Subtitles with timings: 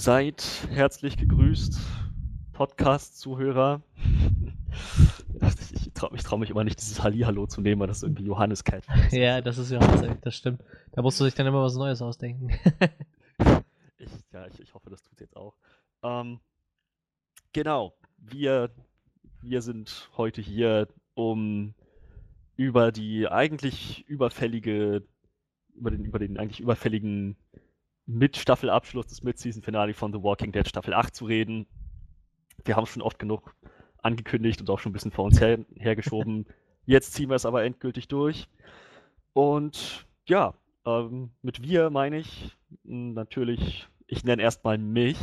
[0.00, 1.78] Seid herzlich gegrüßt,
[2.54, 3.82] Podcast-Zuhörer.
[5.74, 8.64] Ich traue mich, trau mich immer nicht, dieses Hallihallo zu nehmen, weil das irgendwie Johannes
[8.64, 9.12] Cat ist.
[9.12, 10.64] Ja, das ist Johannes, das stimmt.
[10.92, 12.48] Da musst du dich dann immer was Neues ausdenken.
[13.98, 15.54] ich, ja, ich, ich hoffe, das tut jetzt auch.
[16.02, 16.40] Ähm,
[17.52, 18.70] genau, wir,
[19.42, 21.74] wir sind heute hier, um
[22.56, 25.02] über die eigentlich überfällige,
[25.74, 27.36] über den, über den eigentlich überfälligen
[28.12, 31.66] mit Staffelabschluss des Mid-Season-Finale von The Walking Dead Staffel 8 zu reden.
[32.64, 33.54] Wir haben es schon oft genug
[33.98, 36.46] angekündigt und auch schon ein bisschen vor uns her, hergeschoben.
[36.86, 38.48] Jetzt ziehen wir es aber endgültig durch.
[39.32, 45.18] Und ja, ähm, mit wir meine ich natürlich, ich nenne erstmal mich,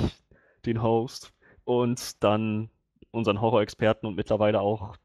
[0.65, 1.33] den Host,
[1.65, 2.69] und dann
[3.11, 4.95] unseren Horror-Experten und mittlerweile auch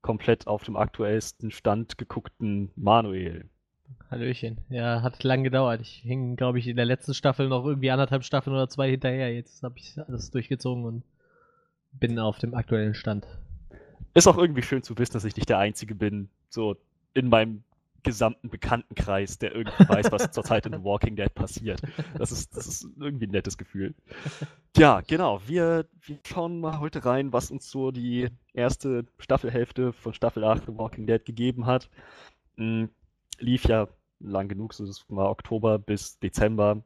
[0.00, 3.48] komplett auf dem aktuellsten Stand geguckten Manuel.
[4.10, 4.58] Hallöchen.
[4.68, 5.80] Ja, hat lang gedauert.
[5.80, 9.34] Ich hing, glaube ich, in der letzten Staffel noch irgendwie anderthalb Staffeln oder zwei hinterher.
[9.34, 11.02] Jetzt habe ich alles durchgezogen und
[11.92, 13.26] bin auf dem aktuellen Stand.
[14.14, 16.76] Ist auch irgendwie schön zu wissen, dass ich nicht der Einzige bin, so
[17.14, 17.64] in meinem
[18.02, 21.80] gesamten Bekanntenkreis, der irgendwie weiß, was zurzeit in The Walking Dead passiert.
[22.18, 23.94] Das ist, das ist irgendwie ein nettes Gefühl.
[24.76, 25.40] Ja, genau.
[25.46, 30.66] Wir, wir schauen mal heute rein, was uns so die erste Staffelhälfte von Staffel 8
[30.66, 31.88] The Walking Dead gegeben hat.
[32.56, 32.90] Hm,
[33.42, 33.88] lief ja
[34.20, 36.82] lang genug, so das war Oktober bis Dezember.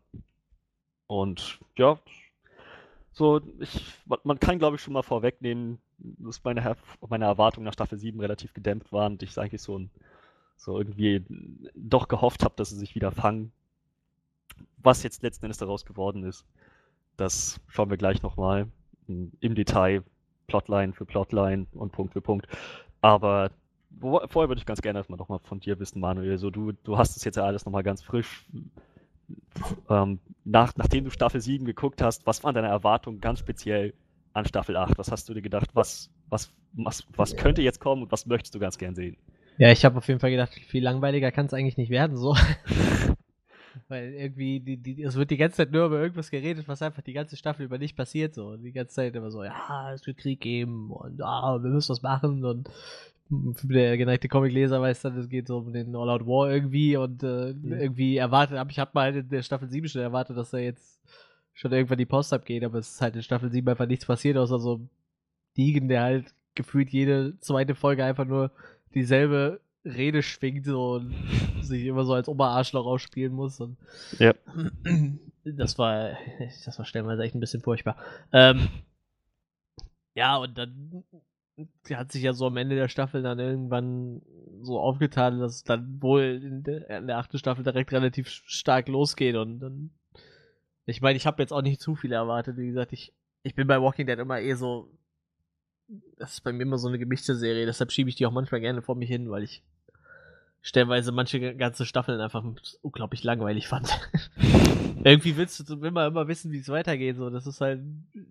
[1.07, 1.99] Und ja,
[3.13, 6.77] so, ich, man kann glaube ich schon mal vorwegnehmen, dass meine,
[7.09, 9.91] meine Erwartungen nach Staffel 7 relativ gedämpft waren und ich eigentlich so, ein,
[10.57, 11.25] so irgendwie
[11.75, 13.53] doch gehofft habe, dass sie sich wieder fangen.
[14.79, 16.45] Was jetzt letzten Endes daraus geworden ist,
[17.17, 18.69] das schauen wir gleich nochmal
[19.07, 20.03] im Detail,
[20.47, 22.47] Plotline für Plotline und Punkt für Punkt.
[23.01, 23.51] Aber
[24.01, 26.39] vorher würde ich ganz gerne erstmal nochmal von dir wissen, Manuel.
[26.39, 28.47] So, du, du hast es jetzt ja alles nochmal ganz frisch.
[29.89, 33.95] Ähm, nach, nachdem du Staffel 7 geguckt hast, was waren deine Erwartungen ganz speziell
[34.33, 34.99] an Staffel 8?
[34.99, 38.55] Was hast du dir gedacht, was, was, was, was könnte jetzt kommen und was möchtest
[38.55, 39.17] du ganz gern sehen?
[39.59, 42.37] Ja, ich habe auf jeden Fall gedacht, viel langweiliger kann es eigentlich nicht werden, so.
[43.89, 47.03] Weil irgendwie, die, die, es wird die ganze Zeit nur über irgendwas geredet, was einfach
[47.03, 48.35] die ganze Staffel über nicht passiert.
[48.35, 48.57] So.
[48.57, 52.03] Die ganze Zeit immer so, ja, es wird Krieg geben und ah, wir müssen was
[52.03, 52.71] machen und
[53.29, 57.55] der geneigte Comicleser weiß dann, es geht so um den All-Out War irgendwie und äh,
[57.55, 57.73] mhm.
[57.73, 61.01] irgendwie erwartet, ich habe mal in der Staffel 7 schon erwartet, dass da jetzt
[61.53, 64.37] schon irgendwann die Post abgeht, aber es ist halt in Staffel 7 einfach nichts passiert,
[64.37, 64.89] außer so
[65.57, 68.51] Deegan, der halt gefühlt jede zweite Folge einfach nur
[68.95, 71.15] dieselbe Rede schwingt so und
[71.63, 73.61] sich immer so als Oberarschloch ausspielen muss.
[73.61, 73.77] Und
[74.19, 74.35] ja.
[75.49, 76.17] Das war,
[76.65, 77.97] das war stellenweise echt ein bisschen furchtbar.
[78.33, 78.67] Ähm,
[80.17, 81.05] ja, und dann
[81.91, 84.23] hat sich ja so am Ende der Staffel dann irgendwann
[84.63, 88.89] so aufgetan, dass es dann wohl in der, in der achten Staffel direkt relativ stark
[88.89, 89.91] losgeht und dann.
[90.89, 92.57] Ich meine, ich habe jetzt auch nicht zu viel erwartet.
[92.59, 93.13] Wie gesagt, ich,
[93.43, 94.91] ich bin bei Walking Dead immer eh so.
[96.19, 98.61] Das ist bei mir immer so eine gemischte Serie, deshalb schiebe ich die auch manchmal
[98.61, 99.63] gerne vor mich hin, weil ich
[100.61, 102.45] stellenweise manche ganze Staffeln einfach
[102.83, 103.89] unglaublich langweilig fand.
[105.05, 107.17] Irgendwie willst du immer, immer wissen, wie es weitergeht.
[107.17, 107.83] So, das ist halt,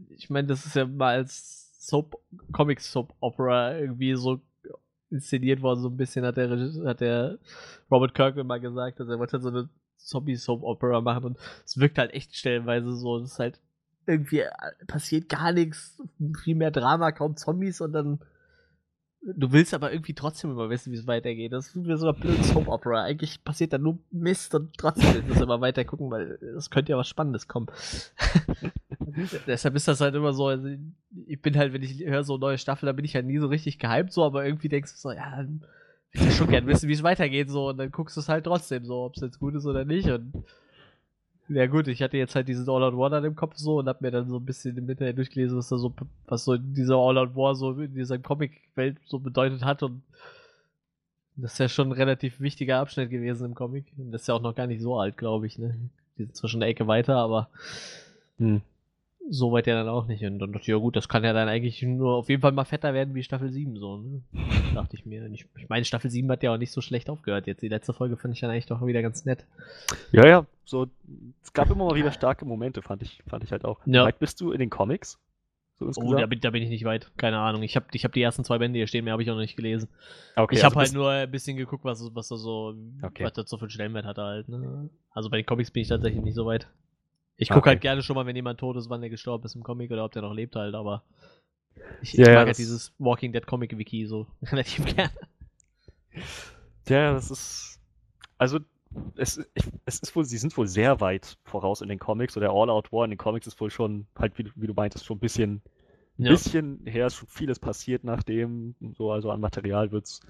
[0.09, 2.17] ich meine, das ist ja mal als Soap,
[2.51, 4.41] Comic Soap Opera irgendwie so
[5.11, 6.49] inszeniert worden, so ein bisschen hat der,
[6.85, 7.37] hat der
[7.91, 11.77] Robert Kirkman mal gesagt, dass er wollte so eine Zombie Soap Opera machen und es
[11.77, 13.61] wirkt halt echt stellenweise so, es ist halt
[14.07, 14.49] irgendwie äh,
[14.87, 16.01] passiert gar nichts,
[16.43, 18.19] viel mehr Drama, kaum Zombies und dann
[19.27, 21.51] Du willst aber irgendwie trotzdem immer wissen, wie es weitergeht.
[21.51, 23.03] Das ist wie so ein blödes Soap Opera.
[23.03, 26.91] Eigentlich passiert da nur Mist und trotzdem willst du immer weiter gucken, weil es könnte
[26.91, 27.65] ja was Spannendes kommen.
[29.47, 30.67] Deshalb ist das halt immer so, also
[31.25, 33.47] ich bin halt, wenn ich höre so neue Staffel, da bin ich halt nie so
[33.47, 35.43] richtig gehypt, so, aber irgendwie denkst du so, ja,
[36.11, 38.43] ich will schon gern wissen, wie es weitergeht, so, und dann guckst du es halt
[38.43, 40.33] trotzdem so, ob es jetzt gut ist oder nicht, und
[41.49, 44.01] ja gut, ich hatte jetzt halt diesen All-Out War dann im Kopf so und hab
[44.01, 45.93] mir dann so ein bisschen im Internet durchgelesen, was da so,
[46.27, 50.01] was so dieser All-Out War so in dieser Comic-Welt so bedeutet hat und
[51.37, 53.85] das ist ja schon ein relativ wichtiger Abschnitt gewesen im Comic.
[53.97, 55.77] Und das ist ja auch noch gar nicht so alt, glaube ich, ne?
[56.17, 57.49] Die sind zwar schon eine Ecke weiter, aber
[58.37, 58.61] hm
[59.29, 60.23] so weit ja dann auch nicht.
[60.23, 62.51] Und dann dachte ich, ja gut, das kann ja dann eigentlich nur auf jeden Fall
[62.51, 64.21] mal fetter werden wie Staffel 7, so, ne?
[64.73, 65.25] dachte ich mir.
[65.31, 67.47] Ich, ich meine, Staffel 7 hat ja auch nicht so schlecht aufgehört.
[67.47, 69.45] Jetzt die letzte Folge fand ich dann eigentlich doch wieder ganz nett.
[70.11, 70.87] Ja, ja, so,
[71.43, 73.79] es gab immer mal wieder starke Momente, fand ich, fand ich halt auch.
[73.85, 74.03] Ja.
[74.05, 75.19] Weit bist du in den Comics?
[75.77, 77.11] So oh, da bin, da bin ich nicht weit.
[77.17, 77.61] Keine Ahnung.
[77.61, 79.41] Ich habe ich hab die ersten zwei Bände hier stehen, mehr habe ich auch noch
[79.41, 79.89] nicht gelesen.
[80.37, 83.25] Okay, ich habe also halt nur ein bisschen geguckt, was, was da so, okay.
[83.25, 84.47] was das so für einen Stellenwert hat halt.
[84.47, 84.89] Ne?
[85.11, 86.67] Also bei den Comics bin ich tatsächlich nicht so weit.
[87.37, 87.69] Ich gucke okay.
[87.69, 90.05] halt gerne schon mal, wenn jemand tot ist, wann der gestorben ist im Comic oder
[90.05, 91.03] ob der noch lebt halt, aber
[92.01, 95.11] ich, ich mag halt dieses Walking Dead Comic Wiki so relativ gerne.
[96.87, 97.79] Ja, das ist.
[98.37, 98.59] Also,
[99.15, 99.45] es,
[99.85, 102.37] es ist wohl, sie sind wohl sehr weit voraus in den Comics.
[102.37, 105.17] Oder All-Out War in den Comics ist wohl schon, halt, wie, wie du meintest, schon
[105.17, 105.61] ein bisschen,
[106.17, 106.29] Ja.
[106.29, 108.75] bisschen her, ist schon vieles passiert nachdem.
[108.93, 110.21] So, also an Material wird es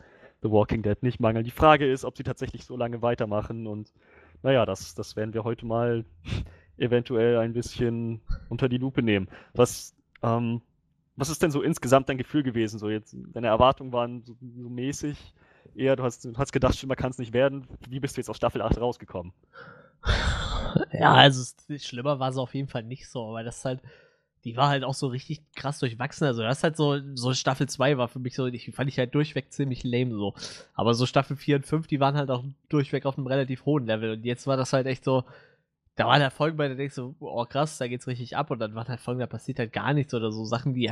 [0.41, 1.45] The Walking Dead nicht mangeln.
[1.45, 3.67] Die Frage ist, ob sie tatsächlich so lange weitermachen.
[3.67, 3.93] Und
[4.41, 6.05] naja, das, das werden wir heute mal
[6.77, 9.27] eventuell ein bisschen unter die Lupe nehmen.
[9.53, 10.61] Was, ähm,
[11.15, 12.79] was ist denn so insgesamt dein Gefühl gewesen?
[12.79, 15.17] So jetzt, deine Erwartungen waren so, so mäßig.
[15.75, 17.67] Eher, du hast, du hast gedacht, schlimmer kann es nicht werden.
[17.89, 19.33] Wie bist du jetzt aus Staffel 8 rausgekommen?
[20.91, 21.43] Ja, also
[21.77, 23.81] schlimmer war es auf jeden Fall nicht so, aber das halt,
[24.43, 26.27] die war halt auch so richtig krass durchwachsen.
[26.27, 28.99] Also das ist halt so, so Staffel 2 war für mich so, ich fand ich
[28.99, 30.35] halt durchweg ziemlich lame so.
[30.73, 33.85] Aber so Staffel 4 und 5, die waren halt auch durchweg auf einem relativ hohen
[33.85, 34.11] Level.
[34.11, 35.23] Und jetzt war das halt echt so,
[35.95, 38.51] da waren halt Folgen, bei du denkst so, oh krass, da geht's richtig ab.
[38.51, 40.91] Und dann waren halt Folgen, da passiert halt gar nichts oder so Sachen, die,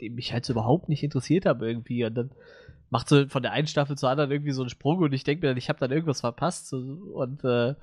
[0.00, 2.04] die mich halt so überhaupt nicht interessiert haben irgendwie.
[2.04, 2.30] Und dann
[2.90, 5.44] macht so von der einen Staffel zur anderen irgendwie so einen Sprung und ich denke
[5.44, 6.72] mir, dann, ich habe dann irgendwas verpasst.
[6.72, 7.74] Und äh,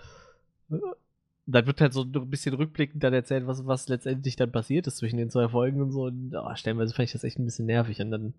[1.48, 4.98] dann wird halt so ein bisschen rückblickend dann erzählt, was, was letztendlich dann passiert ist
[4.98, 6.04] zwischen den zwei Folgen und so.
[6.04, 8.00] Und oh, stellenweise fand ich das echt ein bisschen nervig.
[8.00, 8.34] Und dann,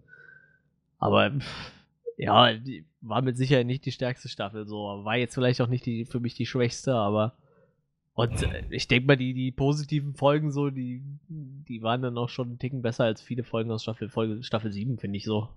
[0.98, 1.30] aber
[2.16, 2.52] ja,
[3.02, 4.66] war mit Sicherheit nicht die stärkste Staffel.
[4.66, 7.34] So war jetzt vielleicht auch nicht die für mich die schwächste, aber
[8.14, 12.28] und äh, ich denke mal, die, die positiven Folgen so, die, die waren dann auch
[12.28, 15.48] schon einen Ticken besser als viele Folgen aus Staffel, Folge, Staffel 7, finde ich so.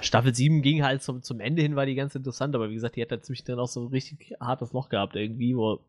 [0.00, 2.96] Staffel 7 ging halt zum, zum Ende hin, war die ganz interessant, aber wie gesagt,
[2.96, 5.80] die hat dann ziemlich dann auch so ein richtig hartes Loch gehabt irgendwie, wo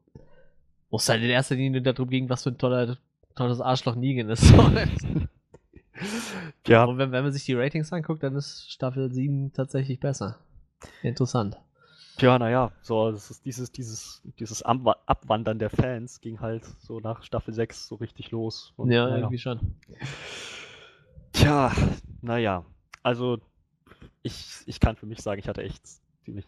[0.92, 2.98] es halt in erster Linie darum ging, was für ein toller,
[3.36, 4.54] tolles Arschloch Negan ist.
[6.68, 10.40] Ja, Und wenn, wenn man sich die Ratings anguckt, dann ist Staffel 7 tatsächlich besser.
[11.04, 11.58] Interessant.
[12.22, 17.00] Ja, naja, so, das ist dieses, dieses, dieses Abwa- Abwandern der Fans ging halt so
[17.00, 18.74] nach Staffel 6 so richtig los.
[18.78, 19.18] Und, ja, naja.
[19.18, 19.76] irgendwie schon.
[21.34, 21.72] Tja,
[22.22, 22.64] naja,
[23.02, 23.40] also
[24.22, 25.82] ich, ich kann für mich sagen, ich hatte echt
[26.24, 26.46] ziemlich,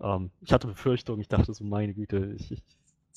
[0.00, 2.62] ähm, ich hatte Befürchtungen, ich dachte so, meine Güte, ich, ich,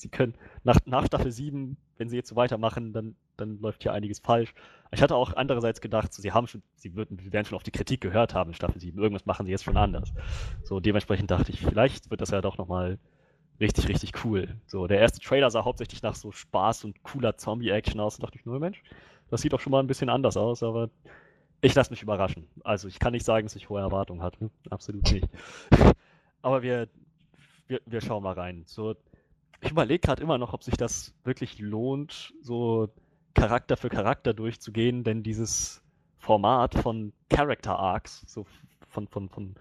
[0.02, 0.34] sie können,
[0.64, 4.54] nach, nach Staffel 7, wenn sie jetzt so weitermachen, dann, dann läuft hier einiges falsch.
[4.90, 7.62] Ich hatte auch andererseits gedacht, so, sie haben schon, sie würden, sie werden schon auf
[7.62, 10.12] die Kritik gehört haben in Staffel 7, irgendwas machen sie jetzt schon anders.
[10.64, 12.98] So, dementsprechend dachte ich, vielleicht wird das ja doch nochmal
[13.60, 14.56] richtig, richtig cool.
[14.66, 18.38] So, der erste Trailer sah hauptsächlich nach so Spaß und cooler Zombie-Action aus und dachte
[18.38, 18.82] ich, nur Mensch,
[19.30, 20.90] das sieht doch schon mal ein bisschen anders aus, aber
[21.62, 22.48] ich lasse mich überraschen.
[22.64, 24.50] Also ich kann nicht sagen, dass ich hohe Erwartungen hatte.
[24.68, 25.28] Absolut nicht.
[26.42, 26.88] Aber wir,
[27.68, 28.64] wir, wir schauen mal rein.
[28.66, 28.96] So,
[29.62, 32.88] ich überlege gerade immer noch, ob sich das wirklich lohnt, so
[33.34, 35.82] Charakter für Charakter durchzugehen, denn dieses
[36.18, 38.44] Format von Character Arcs, so
[38.88, 39.54] von, von, von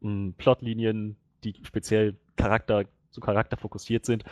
[0.00, 4.24] mm, Plotlinien, die speziell Charakter zu Charakter fokussiert sind,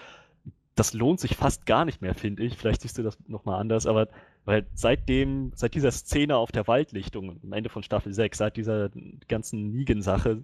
[0.75, 2.57] das lohnt sich fast gar nicht mehr, finde ich.
[2.57, 4.09] Vielleicht siehst du das nochmal anders, aber
[4.45, 8.91] weil seitdem, seit dieser Szene auf der Waldlichtung am Ende von Staffel 6, seit dieser
[9.29, 10.43] ganzen Negan-Sache,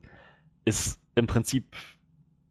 [0.65, 1.77] ist im Prinzip,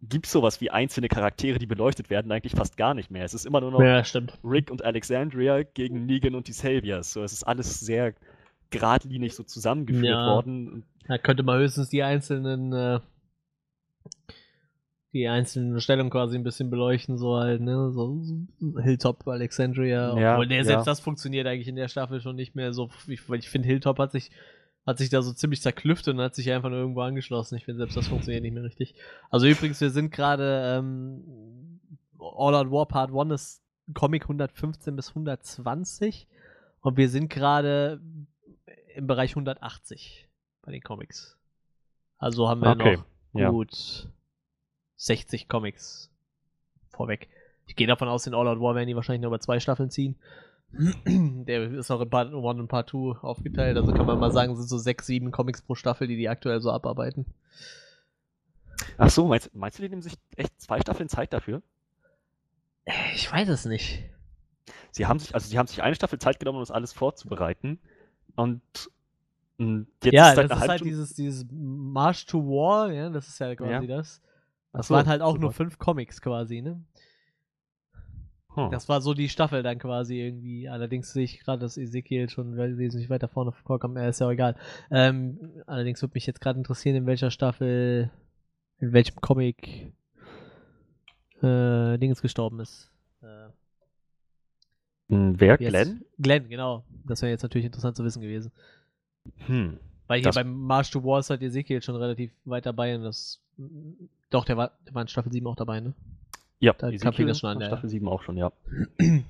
[0.01, 3.24] gibt es sowas wie einzelne Charaktere, die beleuchtet werden, eigentlich fast gar nicht mehr.
[3.24, 4.03] Es ist immer nur noch Ja.
[4.44, 7.13] Rick und Alexandria gegen Negan und die Saviors.
[7.13, 8.13] So, es ist alles sehr
[8.71, 10.33] geradlinig so zusammengeführt Ja.
[10.36, 10.83] worden.
[11.07, 13.00] Da könnte man höchstens die einzelnen, äh,
[15.13, 17.92] die einzelnen Stellungen quasi ein bisschen beleuchten, so halt, ne?
[17.92, 18.21] So
[18.81, 20.18] Hilltop, Alexandria.
[20.18, 20.63] Ja, Obwohl, ja.
[20.63, 22.89] selbst das funktioniert eigentlich in der Staffel schon nicht mehr so.
[23.07, 24.31] Ich, weil ich finde, Hilltop hat sich,
[24.85, 27.55] hat sich da so ziemlich zerklüftet und hat sich einfach nur irgendwo angeschlossen.
[27.55, 28.95] Ich finde, selbst das funktioniert nicht mehr richtig.
[29.29, 31.79] Also übrigens, wir sind gerade ähm,
[32.19, 36.27] All Out War Part 1 ist Comic 115 bis 120
[36.81, 38.01] und wir sind gerade
[38.95, 40.27] im Bereich 180
[40.63, 41.38] bei den Comics.
[42.17, 42.97] Also haben wir Okay,
[43.33, 43.50] noch ja.
[43.50, 44.09] gut
[44.95, 46.11] 60 Comics
[46.89, 47.29] vorweg.
[47.65, 49.89] Ich gehe davon aus, in All Out War werden die wahrscheinlich nur über zwei Staffeln
[49.89, 50.15] ziehen.
[51.06, 54.54] Der ist auch in Part 1 und Part 2 aufgeteilt, also kann man mal sagen,
[54.54, 57.25] es sind so sechs, sieben Comics pro Staffel, die die aktuell so abarbeiten.
[58.98, 61.62] Ach so, meinst, meinst du, die nehmen sich echt zwei Staffeln Zeit dafür?
[63.13, 64.04] Ich weiß es nicht.
[64.92, 67.80] Sie haben sich, also sie haben sich eine Staffel Zeit genommen, um das alles vorzubereiten.
[68.36, 68.62] Und
[69.58, 73.10] mh, jetzt ja, ist halt das ist halt Stunde- dieses, dieses March to War, ja,
[73.10, 73.98] das ist ja quasi Ja.
[73.98, 74.22] das.
[74.74, 75.54] Das so, waren halt auch nur super.
[75.54, 76.82] fünf Comics quasi, ne?
[78.55, 78.70] Hm.
[78.72, 80.67] Das war so die Staffel dann quasi irgendwie.
[80.67, 83.98] Allerdings sehe ich gerade, dass Ezekiel schon wesentlich weiter vorne vorkommt.
[83.98, 84.55] Äh, ist ja auch egal.
[84.89, 88.12] Ähm, allerdings würde mich jetzt gerade interessieren, in welcher Staffel,
[88.79, 89.93] in welchem Comic
[91.41, 92.91] äh, Dingens gestorben ist.
[93.22, 93.48] Äh,
[95.10, 95.58] Hm, Wer?
[95.58, 96.05] Glenn?
[96.20, 96.86] Glenn, genau.
[97.05, 98.50] Das wäre jetzt natürlich interessant zu wissen gewesen.
[99.46, 99.77] Hm.
[100.08, 103.03] Weil hier Das- beim March to War ist halt Ezekiel schon relativ weit dabei und
[103.03, 103.41] das.
[104.29, 105.93] Doch, der war, der war in Staffel 7 auch dabei, ne?
[106.62, 108.51] Ja, Da Ezekiel fing das schon an, ja, Staffel 7 auch schon, ja.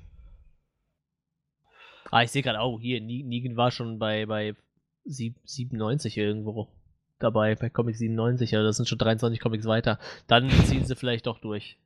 [2.10, 4.54] Ah, ich sehe gerade, oh, hier, Ne- Negan war schon bei, bei
[5.04, 6.68] sieb- 97 irgendwo.
[7.18, 9.98] dabei bei Comic 97, also das sind schon 23 Comics weiter.
[10.26, 11.78] Dann ziehen sie vielleicht doch durch.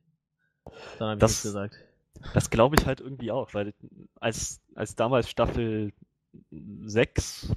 [0.99, 1.75] Dann habe ich Das- gesagt.
[2.33, 3.73] Das glaube ich halt irgendwie auch, weil
[4.19, 5.93] als, als damals Staffel
[6.51, 7.55] 6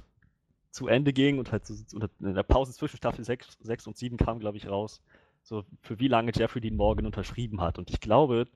[0.69, 1.73] zu Ende ging und halt so,
[2.21, 5.01] in der Pause zwischen Staffel 6, 6 und 7 kam, glaube ich, raus,
[5.43, 7.77] so für wie lange Jeffrey Dean Morgan unterschrieben hat.
[7.77, 8.47] Und ich glaube,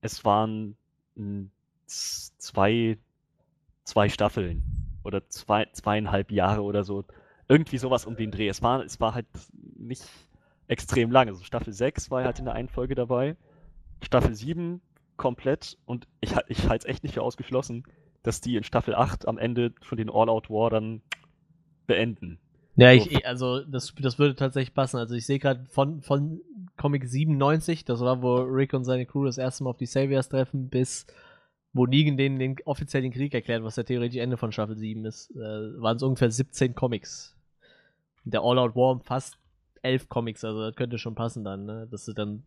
[0.00, 0.76] es waren
[1.86, 2.98] z- zwei,
[3.84, 4.62] zwei Staffeln
[5.04, 7.04] oder zwei, zweieinhalb Jahre oder so.
[7.48, 8.48] Irgendwie sowas um den Dreh.
[8.48, 9.26] Es war, es war halt
[9.78, 10.04] nicht
[10.68, 11.28] extrem lang.
[11.28, 13.36] Also Staffel 6 war halt in der einen Folge dabei.
[14.02, 14.80] Staffel 7
[15.16, 17.84] komplett und ich, ich halte es echt nicht für ausgeschlossen,
[18.22, 21.00] dass die in Staffel 8 am Ende schon den All-Out War dann
[21.86, 22.38] beenden.
[22.76, 24.98] Ja, ich, also das, das würde tatsächlich passen.
[24.98, 26.40] Also ich sehe gerade von, von
[26.76, 30.28] Comic 97, das war, wo Rick und seine Crew das erste Mal auf die Saviors
[30.28, 31.06] treffen, bis
[31.72, 35.04] wo Negan denen den offiziell den Krieg erklärt, was ja theoretisch Ende von Staffel 7
[35.04, 37.34] ist, äh, waren es ungefähr 17 Comics.
[38.24, 39.38] Der All-Out War umfasst
[39.82, 41.86] 11 Comics, also das könnte schon passen dann, ne?
[41.90, 42.42] Dass sie dann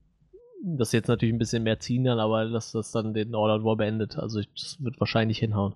[0.61, 3.77] das jetzt natürlich ein bisschen mehr ziehen dann, aber dass das dann den All-Out War
[3.77, 4.17] beendet.
[4.17, 5.73] Also ich, das wird wahrscheinlich hinhauen.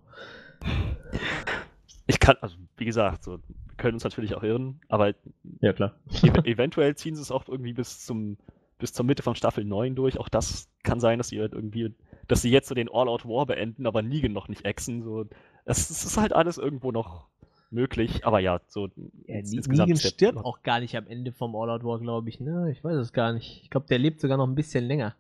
[2.06, 3.40] Ich kann, also wie gesagt, so,
[3.84, 5.14] können uns natürlich auch irren, aber
[5.60, 5.96] Ja, klar.
[6.24, 8.38] ev eventuell ziehen sie es auch irgendwie bis zum
[8.80, 10.18] bis zur Mitte von Staffel 9 durch.
[10.20, 11.94] Auch das kann sein, dass sie halt irgendwie,
[12.30, 15.04] dass sie jetzt so den All-Out War beenden, aber Negan noch nicht exen.
[15.04, 15.26] So,
[15.66, 17.28] es, es ist halt alles irgendwo noch
[17.72, 21.84] möglich, aber ja, so Ja, insgesamt Negan stirbt auch gar nicht am Ende vom All-Out
[21.84, 22.72] War, glaube ich, ne?
[22.72, 23.62] Ich weiß es gar nicht.
[23.64, 25.16] Ich glaube, der lebt sogar noch ein bisschen länger.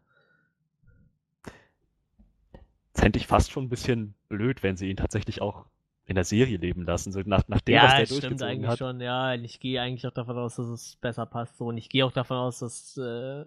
[2.95, 5.65] fände ich fast schon ein bisschen blöd, wenn sie ihn tatsächlich auch
[6.05, 7.11] in der Serie leben lassen.
[7.11, 8.79] So nach, nach dem, was ja, der stimmt eigentlich hat.
[8.79, 8.99] schon.
[8.99, 11.57] Ja, ich gehe eigentlich auch davon aus, dass es besser passt.
[11.57, 12.97] So, und ich gehe auch davon aus, dass.
[12.97, 13.45] Äh,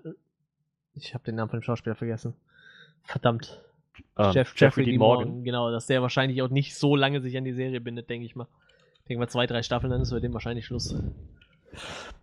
[0.94, 2.34] ich habe den Namen von dem Schauspieler vergessen.
[3.02, 3.62] Verdammt.
[4.16, 5.44] Ähm, Jeff, Jeffrey Dean Morgan.
[5.44, 8.34] Genau, dass der wahrscheinlich auch nicht so lange sich an die Serie bindet, denke ich
[8.34, 8.46] mal.
[9.00, 10.96] Ich denke mal, zwei, drei Staffeln, dann ist bei dem wahrscheinlich Schluss.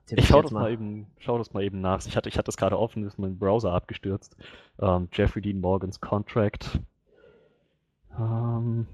[0.08, 2.06] Tipp Ich schau das mal eben, schau das mal eben nach.
[2.06, 4.36] Ich hatte, ich hatte das gerade offen, ist mein Browser abgestürzt.
[4.80, 6.80] Ähm, Jeffrey Dean Morgans Contract.
[8.20, 8.88] Ähm,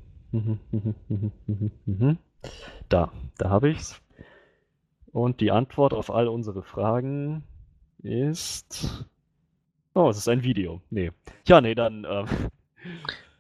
[2.90, 4.02] da, da habe ich's.
[5.12, 7.44] Und die Antwort auf all unsere Fragen
[8.04, 9.06] ist.
[9.96, 10.82] Oh, es ist ein Video.
[10.90, 11.12] Nee.
[11.48, 12.06] Ja, nee, dann.
[12.10, 12.26] Ähm,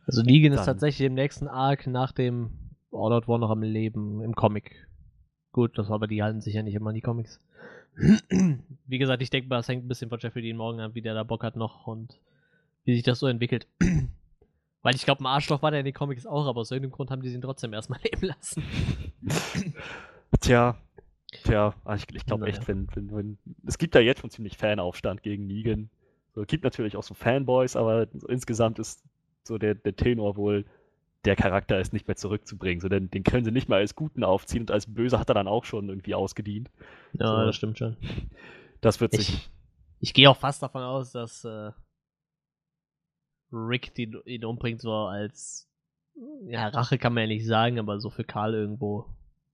[0.06, 2.50] Also Negan ist Dann- tatsächlich im nächsten Arc nach dem
[2.92, 4.88] All-Out War noch am Leben im Comic.
[5.52, 7.40] Gut, das aber die halten sich ja nicht immer an die Comics.
[8.88, 11.04] wie gesagt, ich denke mal, das hängt ein bisschen von Jeffrey Dean Morgan ab, wie
[11.04, 12.20] der da Bock hat noch und
[12.86, 13.68] wie sich das so entwickelt.
[14.82, 17.12] Weil ich glaube, ein Arschloch war der in den Comics auch, aber aus irgendeinem Grund
[17.12, 18.64] haben die ihn trotzdem erstmal leben lassen.
[20.42, 20.78] Tja,
[21.44, 22.54] tja, ah, ich, ich glaube Naja.
[22.56, 23.38] echt, wenn, wenn, wenn.
[23.66, 25.90] Es gibt da jetzt schon ziemlich Fanaufstand gegen Negan.
[26.34, 29.04] So, es gibt natürlich auch so Fanboys, aber so insgesamt ist
[29.44, 30.66] so der, der Tenor wohl,
[31.26, 32.80] der Charakter ist nicht mehr zurückzubringen.
[32.80, 35.34] So, denn den können sie nicht mehr als Guten aufziehen und als Böse hat er
[35.36, 36.70] dann auch schon irgendwie ausgedient.
[37.14, 37.46] Ja, So.
[37.48, 37.98] das stimmt schon.
[38.82, 39.50] Das wird Ich- sich.
[40.02, 41.72] Ich gehe auch fast davon aus, dass äh,
[43.52, 45.68] Rick den, ihn umbringt, so als
[46.48, 49.06] ja, Rache kann man ja nicht sagen, aber so für Karl irgendwo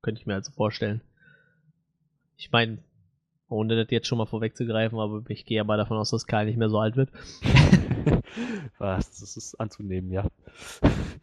[0.02, 1.02] könnte ich mir also vorstellen.
[2.38, 2.80] Ich meine,
[3.48, 6.58] ohne das jetzt schon mal vorwegzugreifen, aber ich gehe aber davon aus, dass Karl nicht
[6.58, 7.10] mehr so alt wird.
[8.78, 10.30] Was, das ist anzunehmen, ja.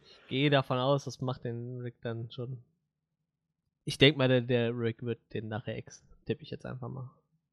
[0.02, 2.58] Ich gehe davon aus, das macht den Rick dann schon.
[3.84, 6.02] Ich denke mal, der, der Rick wird den nachher ex.
[6.24, 7.10] Tippe ich jetzt einfach mal.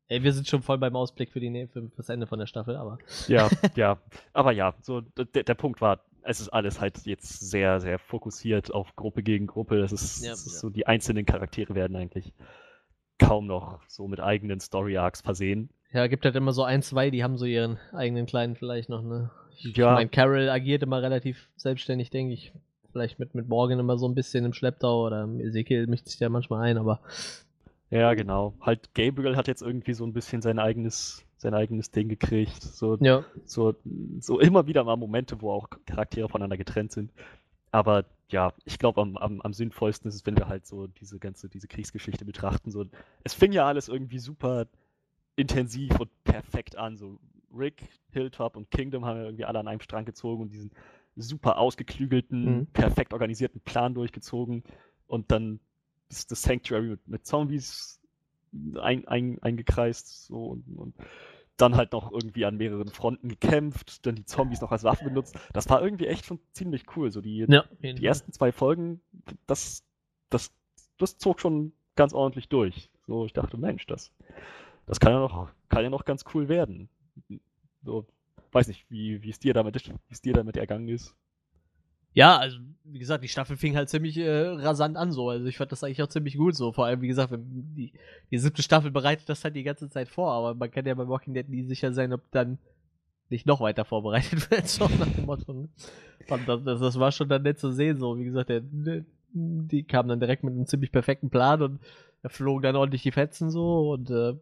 [0.09, 2.75] Ey, wir sind schon voll beim Ausblick für, die, für das Ende von der Staffel,
[2.75, 2.97] aber.
[3.27, 3.97] Ja, ja.
[4.33, 8.73] Aber ja, so der, der Punkt war, es ist alles halt jetzt sehr, sehr fokussiert
[8.73, 9.79] auf Gruppe gegen Gruppe.
[9.81, 10.59] Es ist, Ja, es ist ja.
[10.61, 12.33] so, die einzelnen Charaktere werden eigentlich
[13.19, 15.69] kaum noch so mit eigenen Story Arcs versehen.
[15.91, 19.01] Ja, gibt halt immer so ein, zwei, die haben so ihren eigenen kleinen vielleicht noch,
[19.03, 19.29] ne?
[19.57, 19.93] Ich Ja.
[19.93, 22.53] meine, Carol agiert immer relativ selbstständig, denke ich.
[22.91, 26.29] Vielleicht mit, mit Morgan immer so ein bisschen im Schlepptau oder Ezekiel mischt sich ja
[26.29, 27.01] manchmal ein, aber
[27.91, 28.53] Ja, genau.
[28.61, 32.61] Halt Gabriel hat jetzt irgendwie so ein bisschen sein eigenes, sein eigenes Ding gekriegt.
[32.61, 33.23] So, ja.
[33.45, 33.75] so,
[34.19, 37.11] so immer wieder mal Momente, wo auch Charaktere voneinander getrennt sind.
[37.71, 41.17] Aber ja, ich glaube, am, am, am sinnvollsten ist es, wenn wir halt so diese
[41.17, 42.69] ganze, diese Kriegsgeschichte betrachten.
[42.71, 42.85] So,
[43.23, 44.67] es fing ja alles irgendwie super
[45.35, 46.97] intensiv und perfekt an.
[46.97, 47.19] So
[47.55, 50.71] Rick, Hilltop und Kingdom haben ja irgendwie alle an einem Strang gezogen und diesen
[51.15, 52.67] super ausgeklügelten, Mhm.
[52.67, 54.63] perfekt organisierten Plan durchgezogen.
[55.07, 55.59] Und dann
[56.09, 57.99] ist das Sanctuary mit, mit Zombies
[58.79, 60.25] ein, ein, eingekreist.
[60.25, 60.95] So und, und
[61.57, 65.37] dann halt noch irgendwie an mehreren Fronten gekämpft, dann die Zombies noch als Waffe benutzt.
[65.53, 67.11] Das war irgendwie echt schon ziemlich cool.
[67.11, 69.01] So die, Ja, die ersten zwei Folgen,
[69.45, 69.83] das,
[70.29, 70.51] das,
[70.97, 72.89] das zog schon ganz ordentlich durch.
[73.07, 74.11] So, ich dachte, Mensch, das,
[74.85, 76.89] das kann ja noch, kann ja noch ganz cool werden.
[77.83, 78.05] So,
[78.51, 81.15] weiß nicht, wie, wie es dir damit, wie es dir damit ergangen ist.
[82.19, 85.29] Ja, also wie gesagt, die Staffel fing halt ziemlich äh, rasant an so.
[85.29, 86.73] Also ich fand das eigentlich auch ziemlich gut so.
[86.73, 87.93] Vor allem, wie gesagt, die,
[88.29, 91.07] die siebte Staffel bereitet das halt die ganze Zeit vor, aber man kann ja bei
[91.07, 92.57] Walking Dead nie sicher sein, ob dann
[93.29, 95.53] nicht noch weiter vorbereitet wird, so nach dem Motto.
[95.53, 95.69] Ne?
[96.29, 98.19] Und das, das, das, war schon dann nett zu sehen, so.
[98.19, 101.79] Wie gesagt, der, der, die kamen dann direkt mit einem ziemlich perfekten Plan und
[102.21, 104.33] da flogen dann ordentlich die Fetzen so und äh,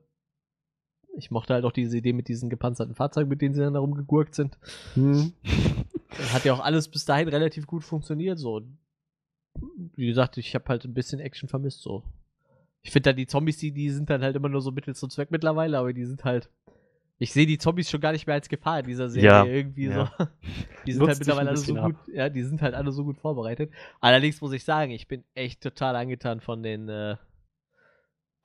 [1.15, 3.81] ich mochte halt auch diese Idee mit diesen gepanzerten Fahrzeugen, mit denen sie dann da
[3.81, 4.57] rumgegurkt sind.
[4.95, 5.33] Hm.
[6.33, 8.61] Hat ja auch alles bis dahin relativ gut funktioniert, so.
[9.95, 12.03] Wie gesagt, ich habe halt ein bisschen Action vermisst, so.
[12.81, 15.09] Ich finde dann die Zombies, die, die sind dann halt immer nur so Mittel zum
[15.09, 16.49] Zweck mittlerweile, aber die sind halt.
[17.19, 19.85] Ich sehe die Zombies schon gar nicht mehr als Gefahr in dieser Serie ja, irgendwie
[19.85, 20.13] ja.
[20.17, 20.27] so.
[20.85, 23.71] Die sind halt mittlerweile alle so gut, ja, die sind halt alle so gut vorbereitet.
[23.99, 27.17] Allerdings muss ich sagen, ich bin echt total angetan von den, äh,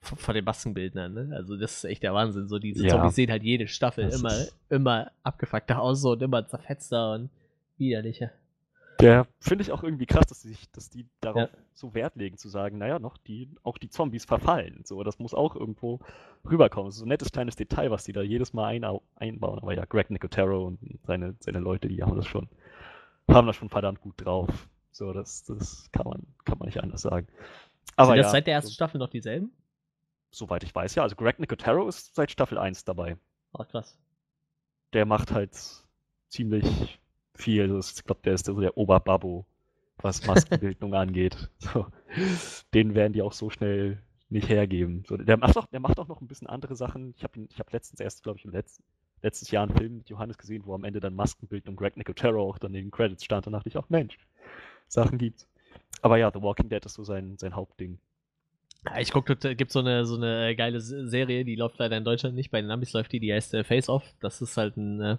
[0.01, 1.31] von den Maskenbildnern, ne?
[1.37, 2.49] Also das ist echt der Wahnsinn.
[2.49, 2.95] So diese ja.
[2.95, 7.31] Zombies sehen halt jede Staffel das immer, immer abgefuckter aus so, und immer zerfetzter und
[7.79, 8.31] widerlicher.
[9.03, 11.59] Ja, finde ich auch irgendwie krass, dass die, dass die darauf ja.
[11.75, 14.83] so Wert legen, zu sagen, naja, noch die, auch die Zombies verfallen.
[14.85, 15.99] So, das muss auch irgendwo
[16.49, 16.89] rüberkommen.
[16.89, 18.85] Das ist so ein nettes kleines Detail, was die da jedes Mal ein,
[19.17, 19.59] einbauen.
[19.59, 22.49] Aber ja, Greg Nicotero und seine, seine Leute, die haben das schon,
[23.29, 24.69] haben das schon verdammt gut drauf.
[24.93, 27.27] So, das, das kann man, kann man nicht anders sagen.
[27.97, 29.53] Aber Sind das ja, seit der ersten so, Staffel noch dieselben?
[30.31, 31.03] Soweit ich weiß, ja.
[31.03, 33.17] Also Greg Nicotero ist seit Staffel 1 dabei.
[33.53, 33.99] Ach, krass.
[34.93, 35.59] Der macht halt
[36.29, 37.01] ziemlich
[37.35, 37.63] viel.
[37.73, 39.45] Also ich glaube, der ist so der Oberbabbo,
[39.99, 41.51] was Maskenbildung angeht.
[41.59, 41.87] So.
[42.75, 43.99] Den werden die auch so schnell
[44.29, 45.05] nicht hergeben.
[45.07, 47.15] So, der, macht auch, der macht auch noch ein bisschen andere Sachen.
[47.17, 48.83] Ich habe hab letztens erst, glaube ich, im letzten,
[49.23, 52.59] letztes Jahr einen Film mit Johannes gesehen, wo am Ende dann Maskenbildung Greg Nicotero auch
[52.59, 53.47] dann in den Credits stand.
[53.47, 54.19] Da dachte ich auch, Mensch,
[54.89, 55.47] Sachen gibt's.
[56.01, 57.99] Aber ja, The Walking Dead ist so sein, sein Hauptding.
[58.99, 62.51] Ich gucke, gibt so eine so eine geile Serie, die läuft leider in Deutschland nicht.
[62.51, 64.03] Bei den Amis läuft die, die heißt äh, Face Off.
[64.21, 65.17] Das ist halt ein, äh,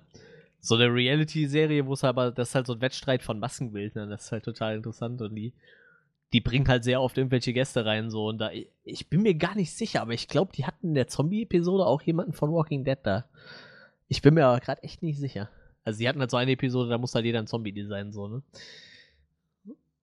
[0.66, 4.10] so eine Reality-Serie, wo es aber, das ist halt so ein Wettstreit von Maskenbildnern.
[4.10, 5.52] Das ist halt total interessant und die,
[6.32, 8.50] die bringt halt sehr oft irgendwelche Gäste rein so und da,
[8.86, 12.02] ich bin mir gar nicht sicher, aber ich glaube, die hatten in der Zombie-Episode auch
[12.02, 13.26] jemanden von Walking Dead da.
[14.08, 15.50] Ich bin mir aber gerade echt nicht sicher.
[15.84, 18.30] Also die hatten halt so eine Episode, da muss halt jeder ein Zombie designen so
[18.30, 18.42] ne.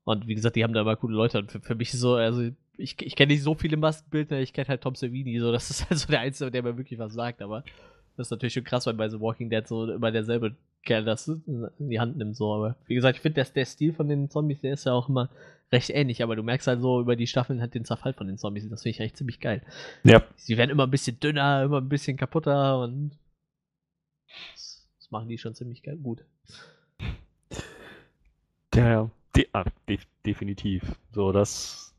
[0.04, 1.38] Und wie gesagt, die haben da immer coole Leute.
[1.38, 2.42] Und für, für mich so, also
[2.76, 5.88] ich, ich kenne nicht so viele Maskenbildner, ich kenne halt Tom Savini, so, das ist
[5.88, 7.64] halt so der Einzige, der mir wirklich was sagt, aber
[8.16, 11.28] das ist natürlich schon krass, weil bei The Walking Dead so immer derselbe Kerl das
[11.28, 14.60] in die Hand nimmt, so, aber wie gesagt, ich finde, der Stil von den Zombies,
[14.60, 15.28] der ist ja auch immer
[15.72, 18.38] recht ähnlich, aber du merkst halt so über die Staffeln halt den Zerfall von den
[18.38, 19.62] Zombies, das finde ich echt ziemlich geil.
[20.04, 20.22] Ja.
[20.36, 23.12] Sie werden immer ein bisschen dünner, immer ein bisschen kaputter und
[24.52, 26.24] das, das machen die schon ziemlich geil, gut.
[28.74, 29.10] Ja, ja.
[29.36, 30.96] De ah, de definitiv.
[31.12, 31.89] So, das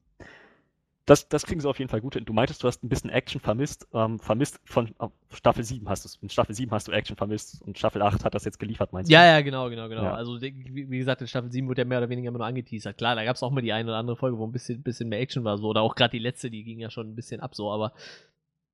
[1.06, 2.26] das, das kriegen sie auf jeden Fall gut hin.
[2.26, 3.88] Du meintest, du hast ein bisschen Action vermisst.
[3.92, 6.10] Ähm, vermisst von äh, Staffel 7 hast du.
[6.22, 9.10] In Staffel 7 hast du Action vermisst und Staffel 8 hat das jetzt geliefert, meinst
[9.10, 9.14] du?
[9.14, 10.04] Ja, ja, genau, genau, genau.
[10.04, 10.14] Ja.
[10.14, 12.98] Also, wie, gesagt, in Staffel 7 wurde ja mehr oder weniger immer nur angeteasert.
[12.98, 15.10] Klar, da gab es auch mal die eine oder andere Folge, wo ein bisschen, bisschen
[15.10, 15.70] mehr Action war, so.
[15.70, 17.72] Oder auch gerade die letzte, die ging ja schon ein bisschen ab, so.
[17.72, 17.94] Aber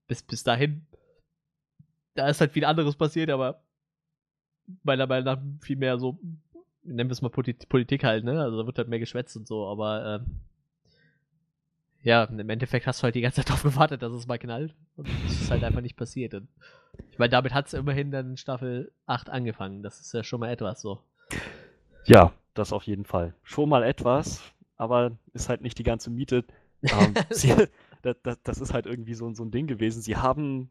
[0.08, 0.86] bis, bis dahin,
[2.14, 3.62] da ist halt viel anderes passiert, aber
[4.84, 6.20] meiner Meinung nach viel mehr so,
[6.84, 8.42] nennen wir es mal Politik halt, ne?
[8.42, 10.30] Also, da wird halt mehr geschwätzt und so, aber, äh,
[12.04, 14.74] ja, im Endeffekt hast du halt die ganze Zeit darauf gewartet, dass es mal knallt.
[14.96, 16.34] Und das ist halt einfach nicht passiert.
[16.34, 16.48] Und
[17.12, 19.84] ich meine, damit hat es immerhin dann Staffel 8 angefangen.
[19.84, 21.02] Das ist ja schon mal etwas so.
[22.06, 23.34] Ja, das auf jeden Fall.
[23.44, 24.42] Schon mal etwas,
[24.78, 26.46] aber ist halt nicht die ganze Miete.
[26.82, 27.54] Ähm, sie,
[28.02, 30.02] das, das, das, ist halt irgendwie so, so ein Ding gewesen.
[30.02, 30.70] Sie haben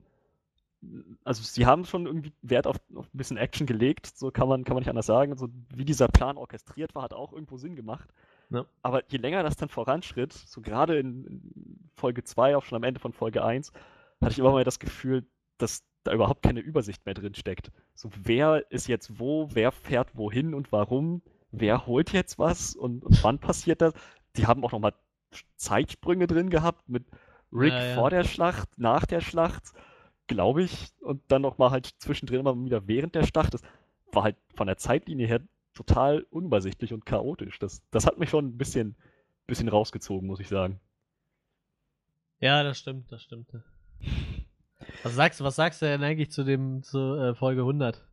[1.24, 4.64] also sie haben schon irgendwie Wert auf, auf, ein bisschen Action gelegt, so kann man,
[4.64, 5.32] kann man nicht anders sagen.
[5.32, 8.08] Also wie dieser Plan orchestriert war, hat auch irgendwo Sinn gemacht.
[8.50, 8.64] Ja.
[8.82, 12.84] Aber je länger das dann voranschritt, so gerade in, in Folge 2, auch schon am
[12.84, 13.72] Ende von Folge 1,
[14.20, 15.26] hatte ich immer mal das Gefühl,
[15.58, 17.72] dass da überhaupt keine Übersicht mehr drin steckt.
[17.94, 23.04] So, wer ist jetzt wo, wer fährt wohin und warum, wer holt jetzt was und,
[23.04, 23.94] und wann passiert das?
[24.36, 24.94] Die haben auch nochmal
[25.56, 27.04] Zeitsprünge drin gehabt mit
[27.52, 27.94] Rick ja, ja.
[27.94, 29.72] vor der Schlacht, nach der Schlacht,
[30.26, 33.54] glaube ich, und dann nochmal halt zwischendrin immer wieder während der Schlacht.
[33.54, 33.62] Das
[34.12, 35.40] war halt von der Zeitlinie her
[35.76, 37.58] total unübersichtlich und chaotisch.
[37.58, 38.96] Das, das hat mich schon ein bisschen,
[39.46, 40.80] bisschen rausgezogen, muss ich sagen.
[42.40, 43.48] Ja, das stimmt, das stimmt.
[45.02, 48.04] Was sagst, was sagst du denn eigentlich zu dem zu äh, Folge 100?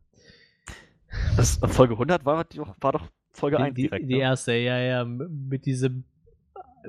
[1.36, 2.44] Das, Folge 100 war,
[2.80, 4.02] war doch Folge die, 1 direkt.
[4.04, 4.20] Die, die ne?
[4.20, 6.04] erste, ja, ja, mit diesem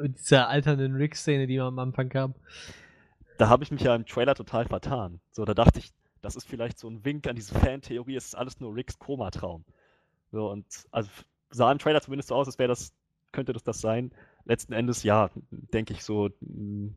[0.01, 2.35] mit dieser alternden Rick-Szene, die wir am Anfang kam.
[3.38, 5.19] Da habe ich mich ja im Trailer total vertan.
[5.31, 8.35] So, da dachte ich, das ist vielleicht so ein Wink an diese Fantheorie, es ist
[8.35, 9.65] alles nur Ricks Koma-Traum.
[10.31, 11.09] So, und also
[11.49, 12.93] sah im Trailer zumindest so aus, als wäre das,
[13.31, 14.11] könnte das das sein.
[14.45, 16.89] Letzten Endes, ja, denke ich so, mm,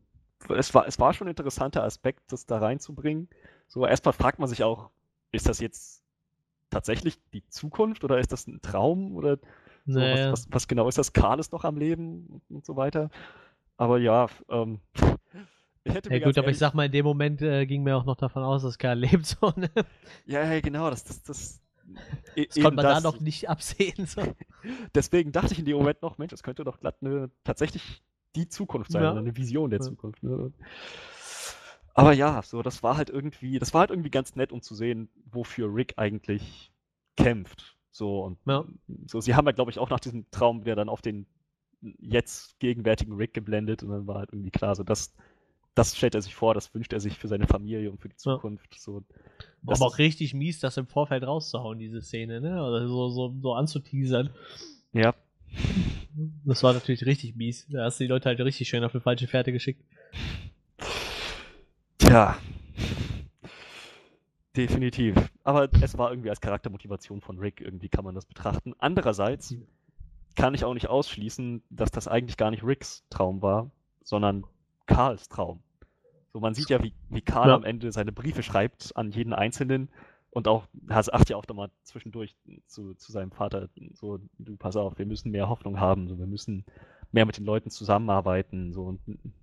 [0.57, 3.29] es war, es war schon ein interessanter Aspekt, das da reinzubringen.
[3.67, 4.91] So, erstmal fragt man sich auch,
[5.33, 6.03] ist das jetzt
[6.71, 9.39] tatsächlich die Zukunft oder ist das ein Traum oder
[9.87, 10.33] So, Naja.
[10.33, 11.13] was, was, was genau ist das?
[11.13, 13.11] Karl ist noch am Leben und so weiter.
[13.77, 14.81] Aber ja, ähm,
[15.85, 17.97] ich hätte Ja gut, aber ich ehrlich, sag mal, in dem Moment äh, ging mir
[17.97, 19.27] auch noch davon aus, dass Karl lebt.
[19.27, 19.71] So, ne?
[20.27, 21.61] ja, ja, genau, das, das, das,
[22.37, 23.03] Das eben konnte man das.
[23.03, 24.07] da noch nicht absehen.
[24.07, 24.23] So.
[24.95, 28.03] Deswegen dachte ich in dem Moment noch, Mensch, das könnte doch glatt eine, tatsächlich
[28.37, 29.15] die Zukunft sein, Ja.
[29.15, 29.87] eine Vision der Ja.
[29.87, 30.23] Zukunft.
[30.23, 30.53] Ne?
[31.95, 34.75] Aber ja, so, das war halt irgendwie, das war halt irgendwie ganz nett, um zu
[34.75, 36.73] sehen, wofür Rick eigentlich
[37.17, 37.77] kämpft.
[37.91, 38.65] So, und Ja.
[39.07, 41.27] so, sie haben ja, glaube ich, auch nach diesem Traum wieder dann auf den
[41.81, 45.13] jetzt gegenwärtigen Rick geblendet und dann war halt irgendwie klar, so das,
[45.79, 48.15] das stellt er sich vor, das wünscht er sich für seine Familie und für die
[48.15, 48.19] Ja.
[48.19, 48.79] Zukunft.
[48.79, 49.03] So, War
[49.63, 52.63] Das aber auch richtig mies, das im Vorfeld rauszuhauen, diese Szene, ne?
[52.63, 54.31] Oder so, so, so anzuteasern.
[54.93, 55.15] ja,
[56.45, 57.67] Das war natürlich richtig mies.
[57.71, 59.83] Da hast du die Leute halt richtig schön auf eine falsche Fährte geschickt.
[61.99, 62.37] Tja.
[64.57, 65.15] Definitiv.
[65.45, 68.75] Aber es war irgendwie als Charaktermotivation von Rick, irgendwie kann man das betrachten.
[68.79, 69.55] Andererseits
[70.35, 73.71] kann ich auch nicht ausschließen, dass das eigentlich gar nicht Ricks Traum war,
[74.03, 74.45] sondern
[74.87, 75.61] Karls Traum.
[76.33, 77.55] So, man sieht ja, wie, wie Karl Ja.
[77.55, 79.89] am Ende seine Briefe schreibt an jeden Einzelnen
[80.31, 82.37] und auch, er sagt ja auch da mal zwischendurch
[82.67, 86.27] zu, zu seinem Vater, so, du pass auf, wir müssen mehr Hoffnung haben, so, wir
[86.27, 86.65] müssen
[87.13, 89.01] mehr mit den Leuten zusammenarbeiten, so, und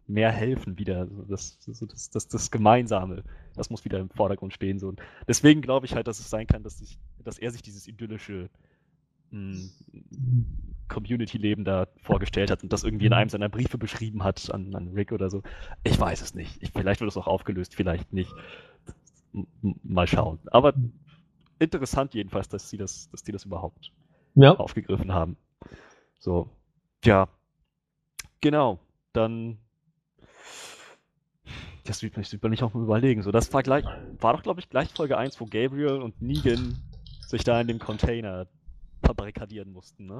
[0.08, 3.24] mehr helfen wieder, so, das, so, das, das, das Gemeinsame,
[3.56, 4.90] das muss wieder im Vordergrund stehen, so.
[4.90, 7.88] Und deswegen glaube ich halt, dass es sein kann, dass, sich, dass er sich dieses
[7.88, 8.50] idyllische
[9.32, 9.70] mh,
[10.88, 14.90] Community-Leben da vorgestellt hat und das irgendwie in einem seiner Briefe beschrieben hat an, an
[14.90, 15.42] Rick oder so.
[15.84, 16.62] Ich weiß es nicht.
[16.62, 18.32] Ich, vielleicht wird es auch aufgelöst, vielleicht nicht.
[19.34, 19.48] M
[19.84, 20.40] mal schauen.
[20.52, 20.74] Aber
[21.60, 23.92] interessant jedenfalls, dass sie das, dass die das überhaupt
[24.36, 24.56] Ja.
[24.56, 25.38] aufgegriffen haben.
[26.20, 26.50] So,
[27.04, 27.28] ja,
[28.42, 28.80] genau.
[29.14, 29.58] Dann
[31.86, 33.22] das sieht mich super nicht auch mal überlegen.
[33.22, 33.86] So, das war gleich,
[34.20, 36.80] war doch, glaube ich, gleich Folge 1, wo Gabriel und Negan
[37.28, 38.48] sich da in dem Container
[39.04, 40.20] verbarrikadieren mussten, ne?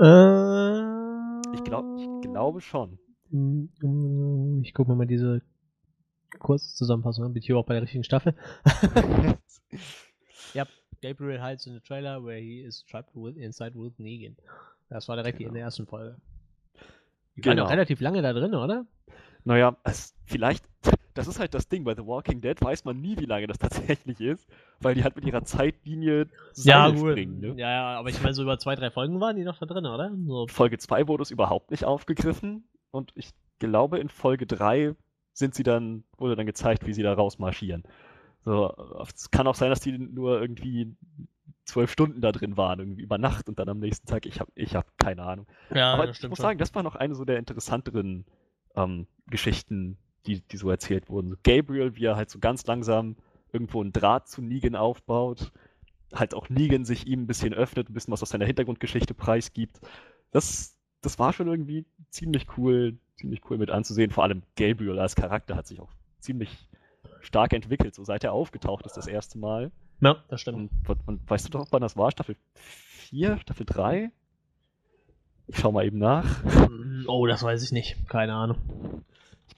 [0.00, 2.98] Äh, Ich, glaub, ich glaube schon.
[3.30, 5.42] Mm, Ich gucke mir mal diese
[6.38, 7.32] Kurzzusammenfassung an.
[7.32, 8.34] Bin ich hier auch bei der richtigen Staffel?
[11.02, 14.34] Gabriel hides in the trailer where he is trapped with, inside with Negan.
[14.88, 15.54] Das war direkt in Genau.
[15.54, 16.16] der ersten Folge.
[17.36, 17.66] Die waren Genau.
[17.66, 18.86] auch relativ lange da drin, oder?
[19.44, 20.64] Naja, es, vielleicht,
[21.16, 23.58] das ist halt das Ding, bei The Walking Dead weiß man nie, wie lange das
[23.58, 24.48] tatsächlich ist,
[24.80, 27.40] weil die halt mit ihrer Zeitlinie Seile springen.
[27.40, 27.54] Ne?
[27.56, 29.86] Ja, ja, aber ich meine, so über zwei, drei Folgen waren die noch da drin,
[29.86, 30.12] oder?
[30.26, 34.94] So, Folge 2 wurde es überhaupt nicht aufgegriffen und ich glaube, in Folge 3
[35.32, 37.84] sind sie dann, wurde dann gezeigt, wie sie da rausmarschieren.
[38.44, 38.74] So,
[39.12, 40.94] es kann auch sein, dass die nur irgendwie
[41.64, 44.24] zwölf Stunden da drin waren, irgendwie über Nacht und dann am nächsten Tag.
[44.24, 45.46] Ich habe ich hab keine Ahnung.
[45.74, 48.24] ja, Aber ich muss sagen, das war noch eine so der interessanteren
[48.76, 51.30] ähm, Geschichten, die, die so erzählt wurden.
[51.30, 53.16] So Gabriel, wie er halt so ganz langsam
[53.52, 55.52] irgendwo einen Draht zu Negan aufbaut,
[56.14, 59.80] halt auch Negan sich ihm ein bisschen öffnet, ein bisschen was aus seiner Hintergrundgeschichte preisgibt.
[60.30, 64.10] Das, das war schon irgendwie ziemlich cool, ziemlich cool mit anzusehen.
[64.10, 66.68] Vor allem Gabriel als Charakter hat sich auch ziemlich
[67.20, 69.72] stark entwickelt, so seit er aufgetaucht ist das erste Mal.
[70.00, 70.56] Ja, das stimmt.
[70.58, 72.10] Und, und, und weißt du doch, wann das war?
[72.10, 73.38] Staffel 4?
[73.38, 74.10] Staffel 3?
[75.48, 76.42] Ich schau mal eben nach.
[77.06, 78.08] Oh, das weiß ich nicht.
[78.08, 79.04] Keine Ahnung.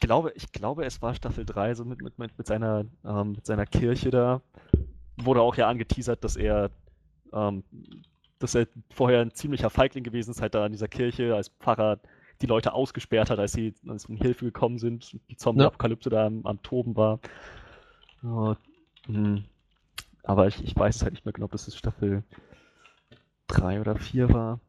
[0.00, 3.44] Ich glaube, ich glaube, es war Staffel 3, so mit, mit, mit, seiner, ähm, mit
[3.44, 4.42] seiner Kirche da.
[5.16, 6.70] Wurde auch ja angeteasert, dass er,
[7.32, 7.64] ähm,
[8.38, 11.98] dass er vorher ein ziemlicher Feigling gewesen ist, halt da an dieser Kirche als Pfarrer
[12.40, 16.26] die Leute ausgesperrt hat, als sie als sie um Hilfe gekommen sind, die Zombie-Apokalypse da
[16.26, 17.18] am, am Toben war.
[18.22, 18.56] Ja,
[19.06, 19.44] hm.
[20.22, 22.22] Aber ich, ich weiß es halt nicht mehr genau, ob das Staffel
[23.48, 24.60] 3 oder 4 war.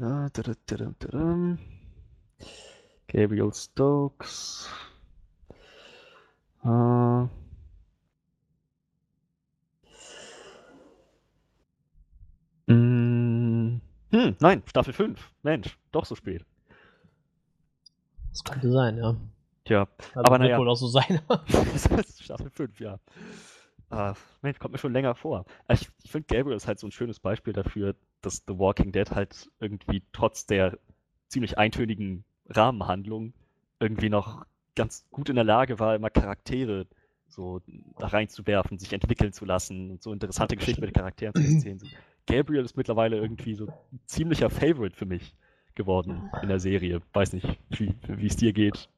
[0.00, 1.58] Ja, da, da, da.
[3.16, 4.68] Gabriel Stokes.
[6.62, 6.68] Äh.
[12.68, 15.32] Mm, Hm, nein, Staffel 5.
[15.42, 16.44] Mensch, doch so spät.
[18.32, 19.16] Das könnte sein, ja.
[19.64, 20.58] Tja, Also Aber naja.
[20.58, 21.22] wohl auch so sein.
[22.20, 23.00] Staffel 5, ja.
[23.88, 25.46] Ah, Mensch, kommt mir schon länger vor.
[25.70, 29.10] Ich, ich finde, Gabriel ist halt so ein schönes Beispiel dafür, dass The Walking Dead
[29.10, 30.78] halt irgendwie trotz der
[31.28, 33.32] ziemlich eintönigen Rahmenhandlung
[33.80, 36.86] irgendwie noch ganz gut in der Lage war, immer Charaktere
[37.28, 37.60] so
[37.98, 41.02] da reinzuwerfen, sich entwickeln zu lassen und so interessante Geschichten mit stimmt.
[41.02, 41.80] Charakteren zu erzählen.
[42.26, 45.34] Gabriel ist mittlerweile irgendwie so ein ziemlicher Favorite für mich
[45.74, 47.02] geworden in der Serie.
[47.12, 48.88] Weiß nicht, wie wie es dir geht.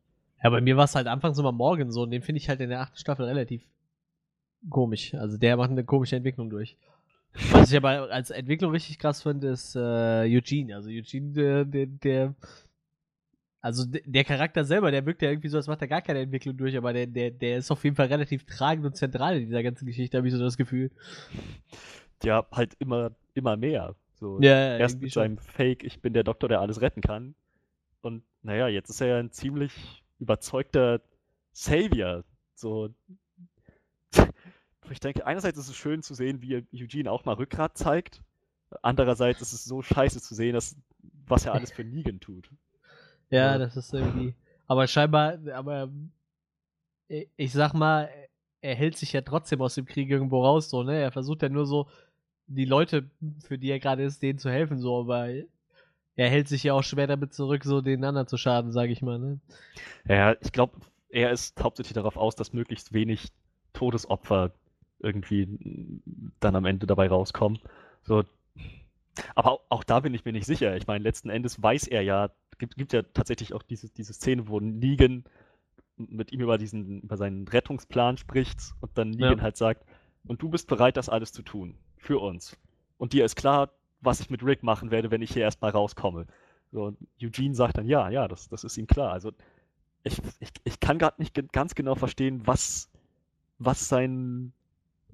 [0.43, 2.61] Ja, bei mir war es halt anfangs immer Morgan so und den finde ich halt
[2.61, 3.63] in der achten Staffel relativ
[4.71, 5.15] komisch.
[5.15, 6.77] Also der macht eine komische Entwicklung durch.
[7.53, 9.79] Was ich aber als Entwicklung richtig krass finde, ist äh,
[10.25, 10.75] Eugene.
[10.75, 12.35] Also Eugene, der, der, der
[13.61, 16.21] also de- der Charakter selber, der wirkt ja irgendwie so, als macht er gar keine
[16.21, 19.47] Entwicklung durch, aber der, der, der ist auf jeden Fall relativ tragend und zentral in
[19.47, 20.91] dieser ganzen Geschichte, habe ich so das Gefühl.
[22.23, 23.95] ja, halt immer, immer mehr.
[24.15, 25.23] So, Ja, ja, erst mit schon.
[25.23, 27.35] seinem Fake, ich bin der Doktor, der alles retten kann.
[28.01, 31.01] Und naja, jetzt ist er ja ein ziemlich überzeugter
[31.53, 32.25] Savior.
[32.55, 32.91] So.
[34.91, 38.23] Ich denke, einerseits ist es schön zu sehen, wie Eugene auch mal Rückgrat zeigt.
[38.81, 40.77] Andererseits ist es so scheiße zu sehen, dass,
[41.27, 42.51] was er alles für Negan tut.
[43.31, 43.59] Ja, Ja.
[43.59, 44.35] das ist irgendwie.
[44.67, 45.89] Aber scheinbar, aber
[47.09, 48.09] ich ich sag mal,
[48.61, 50.97] er hält sich ja trotzdem aus dem Krieg irgendwo raus, so, ne?
[51.01, 51.89] Er versucht ja nur so,
[52.47, 53.11] die Leute,
[53.47, 55.29] für die er gerade ist, denen zu helfen, so, aber
[56.17, 59.03] er hält sich ja auch schwer damit zurück, so den anderen zu schaden, sag ich
[59.03, 59.39] mal, ne?
[60.09, 63.29] Ja, ich glaube, er ist hauptsächlich darauf aus, dass möglichst wenig
[63.73, 64.51] Todesopfer
[64.99, 65.49] irgendwie
[66.41, 67.61] dann am Ende dabei rauskommen.
[68.03, 68.25] So.
[69.35, 70.77] Aber auch, auch da bin ich mir nicht sicher.
[70.77, 74.49] Ich meine, letzten Endes weiß er ja, gibt, gibt ja tatsächlich auch diese, diese Szene,
[74.49, 75.25] wo Negan
[75.97, 79.43] mit ihm über diesen, über seinen Rettungsplan spricht und dann Negan Ja.
[79.43, 79.85] halt sagt,
[80.27, 81.77] und du bist bereit, das alles zu tun.
[81.97, 82.57] Für uns.
[82.99, 86.27] Und dir ist klar, was ich mit Rick machen werde, wenn ich hier erstmal rauskomme.
[86.71, 89.13] So, und Eugene sagt dann, ja, ja, das, das ist ihm klar.
[89.13, 89.33] Also
[90.05, 92.91] ich, ich, ich kann gerade nicht ganz genau verstehen, was,
[93.59, 94.53] was sein,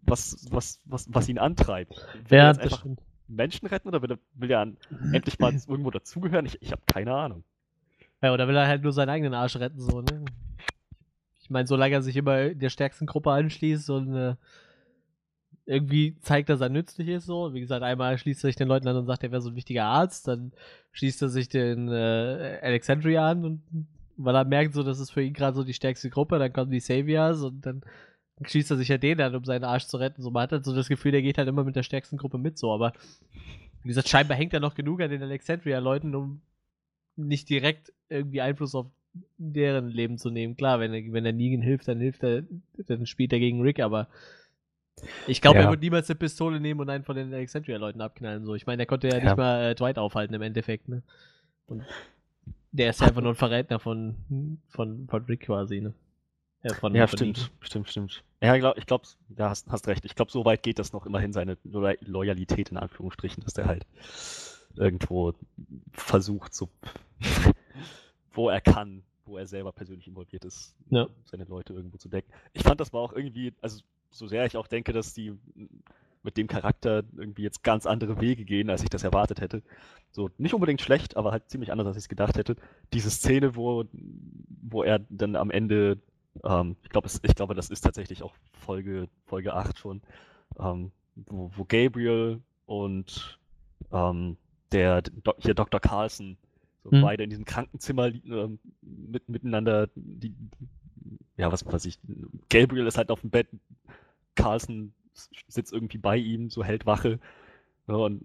[0.02, 1.94] was, was, was, was ihn antreibt.
[2.28, 2.85] Er Ja, einfach.
[3.29, 4.73] Menschen retten oder will er, will er
[5.13, 6.47] endlich mal irgendwo dazugehören?
[6.47, 7.45] Ich, ich habe keine Ahnung.
[8.23, 10.25] Ja, oder will er halt nur seinen eigenen Arsch retten, so, ne?
[11.41, 14.35] Ich meine, solange er sich immer der stärksten Gruppe anschließt und äh,
[15.67, 17.53] irgendwie zeigt, dass er nützlich ist, so.
[17.53, 19.57] Wie gesagt, einmal schließt er sich den Leuten an und sagt, er wäre so ein
[19.57, 20.53] wichtiger Arzt, dann
[20.93, 23.63] schließt er sich den äh, Alexandria an und
[24.17, 26.71] weil er merkt, so, das ist für ihn gerade so die stärkste Gruppe, dann kommen
[26.71, 27.83] die Saviors und dann
[28.44, 30.23] schließt er sich ja den an, um seinen Arsch zu retten.
[30.23, 32.38] So, man hat halt so das Gefühl, der geht halt immer mit der stärksten Gruppe
[32.38, 32.92] mit, so, aber
[33.83, 36.40] wie gesagt, scheinbar hängt er noch genug an den Alexandria-Leuten, um
[37.16, 38.87] nicht direkt irgendwie Einfluss auf
[39.38, 40.57] deren Leben zu nehmen.
[40.57, 42.42] Klar, wenn er, wenn er Negan hilft, dann hilft er,
[42.87, 44.09] dann spielt er gegen Rick, aber
[45.27, 45.64] ich glaube, Ja.
[45.66, 48.44] er wird niemals eine Pistole nehmen und einen von den Alexandria-Leuten abknallen.
[48.44, 48.55] So.
[48.55, 49.25] Ich meine, der konnte ja, Ja.
[49.25, 51.03] nicht mal äh, Dwight aufhalten im Endeffekt, ne?
[51.66, 51.85] Und
[52.73, 55.94] der ist ja einfach nur ein Verräter von, von, von Rick quasi, ne?
[56.64, 57.50] Ja, von, Ja, von stimmt, Negan.
[57.61, 58.24] stimmt, stimmt.
[58.42, 60.05] Ja, glaub, ich glaube, ja, hast, hast recht.
[60.05, 63.66] Ich glaube, so weit geht das noch immerhin seine Lo Loyalität in Anführungsstrichen, dass der
[63.66, 63.87] halt
[64.77, 65.35] irgendwo
[65.92, 66.68] versucht, so
[68.33, 71.07] wo er kann, wo er selber persönlich involviert ist, Ja.
[71.24, 72.33] seine Leute irgendwo zu decken.
[72.53, 75.33] Ich fand das war auch irgendwie, also so sehr ich auch denke, dass die
[76.22, 79.62] mit dem Charakter irgendwie jetzt ganz andere Wege gehen, als ich das erwartet hätte.
[80.11, 82.57] So, nicht unbedingt schlecht, aber halt ziemlich anders, als ich es gedacht hätte.
[82.94, 83.85] Diese Szene, wo,
[84.62, 85.98] wo er dann am Ende,
[86.42, 90.03] ähm, ich glaube, ich glaube, das ist tatsächlich auch Folge, Folge 8 schon,
[90.59, 93.38] ähm, wo, wo Gabriel und
[93.92, 94.37] ähm,
[94.73, 95.81] der Do hier Dr.
[95.81, 96.37] Carlson
[96.85, 97.01] so Mhm.
[97.01, 100.35] beide in diesem Krankenzimmer ähm, mit, miteinander, die,
[101.37, 101.99] ja, was weiß ich,
[102.51, 103.49] Gabriel ist halt auf dem Bett,
[104.35, 104.92] Carlson
[105.49, 107.18] sitzt irgendwie bei ihm, so hält Wache
[107.88, 108.20] ja, und,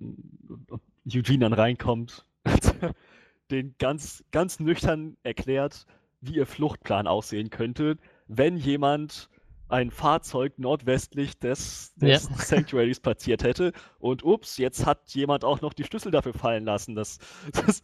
[0.69, 2.25] und Eugene dann reinkommt,
[3.51, 5.85] den ganz, ganz nüchtern erklärt,
[6.21, 9.29] wie ihr Fluchtplan aussehen könnte, wenn jemand
[9.69, 12.35] ein Fahrzeug nordwestlich des, des Ja.
[12.37, 16.95] Sanctuaries platziert hätte und ups, jetzt hat jemand auch noch die Schlüssel dafür fallen lassen.
[16.95, 17.19] Das,
[17.53, 17.83] das,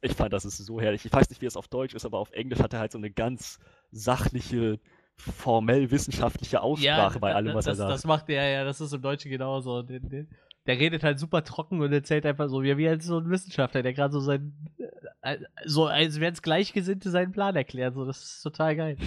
[0.00, 1.04] ich fand, das ist so herrlich.
[1.04, 2.98] Ich weiß nicht, wie es auf Deutsch ist, aber auf Englisch hat er halt so
[2.98, 3.58] eine ganz
[3.92, 4.80] sachliche,
[5.16, 7.92] formell wissenschaftliche Aussprache bei allem, was das, er sagt.
[7.92, 9.82] Das macht er, ja, das ist im Deutschen genauso.
[9.82, 10.26] Der, der,
[10.66, 13.82] der redet halt super trocken und erzählt einfach so, wie, wie als so ein Wissenschaftler,
[13.82, 14.52] der gerade so sein,
[15.22, 17.94] äh, so als wären es Gleichgesinnte seinen Plan erklärt.
[17.94, 18.96] So, das ist total geil.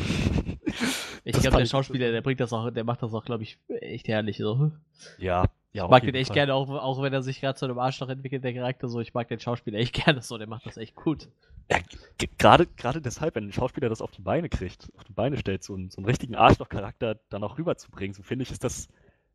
[1.28, 4.08] Ich glaube, der Schauspieler, der bringt das auch, der macht das auch, glaube ich, echt
[4.08, 4.38] herrlich.
[4.38, 4.72] So.
[5.18, 6.36] Ja, ja, Ich mag den echt Fall.
[6.36, 9.00] gerne, auch, auch wenn er sich gerade zu einem Arschloch entwickelt, der Charakter so.
[9.00, 11.28] Ich mag den Schauspieler echt gerne so, der macht das echt gut.
[11.72, 11.80] Ja,
[12.38, 15.63] gerade, gerade deshalb, wenn ein Schauspieler das auf die Beine kriegt, auf die Beine stellt,
[15.63, 18.88] so einen, so einen richtigen Arschloch-Charakter dann auch rüberzubringen, so finde ich, ist das,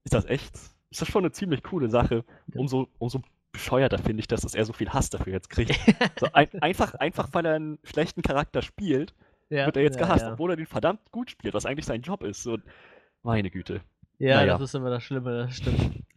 [0.04, 0.56] ist das echt,
[0.90, 2.24] ist das schon eine ziemlich coole Sache.
[2.54, 3.22] Umso, umso
[3.52, 5.70] bescheuerter finde ich das, dass er so viel Hass dafür jetzt kriegt.
[6.18, 9.14] So ein, einfach, einfach, weil er einen schlechten Charakter spielt,
[9.48, 11.86] Ja, wird er jetzt ja, gehasst, Ja, obwohl er den verdammt gut spielt, was eigentlich
[11.86, 12.42] sein Job ist.
[12.42, 12.58] So,
[13.22, 13.80] meine Güte.
[14.18, 14.52] ja Naja.
[14.54, 16.02] das ist immer das Schlimme, das stimmt.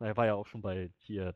[0.00, 1.32] Er war ja auch schon bei hier,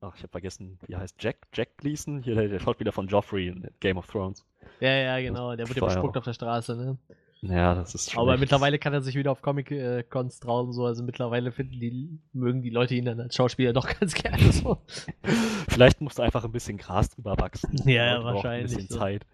[0.00, 3.48] ach, ich habe vergessen, wie er heißt Jack, Jack Gleason, hier der, Schauspieler von Joffrey
[3.48, 4.46] in Game of Thrones.
[4.80, 5.54] Ja, ja, genau.
[5.54, 6.96] Der wird ja bespuckt auf der Straße, ne?
[7.40, 10.84] Ja, das ist schon Aber echt- mittlerweile kann er sich wieder auf Comic-Cons trauen, so.
[10.86, 14.78] Also mittlerweile finden die, mögen die Leute ihn dann als Schauspieler doch ganz gerne so.
[15.68, 17.76] Vielleicht musste einfach ein bisschen Gras drüber wachsen.
[17.88, 18.98] Ja, wahrscheinlich Ein bisschen so.
[18.98, 19.26] Zeit.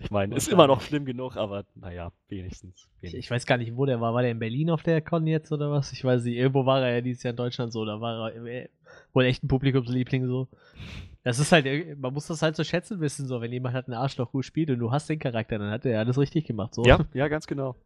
[0.00, 2.88] Ich meine, ist immer noch schlimm genug, aber naja, wenigstens.
[3.00, 3.24] Ich, wenigstens.
[3.24, 4.14] ich weiß gar nicht, wo der war.
[4.14, 5.92] War der in Berlin auf der Con jetzt oder was?
[5.92, 6.36] Ich weiß nicht.
[6.36, 7.84] Irgendwo war er ja dieses Jahr in Deutschland so.
[7.84, 8.68] Da war er äh,
[9.12, 10.46] wohl echt ein Publikumsliebling so.
[11.24, 13.40] Das ist halt, äh, man muss das halt so schätzen wissen, so.
[13.40, 15.98] Wenn jemand halt einen Arschloch gut spielt und du hast den Charakter, dann hat er
[15.98, 16.84] alles richtig gemacht, so.
[16.84, 17.76] Ja, ja, ganz genau.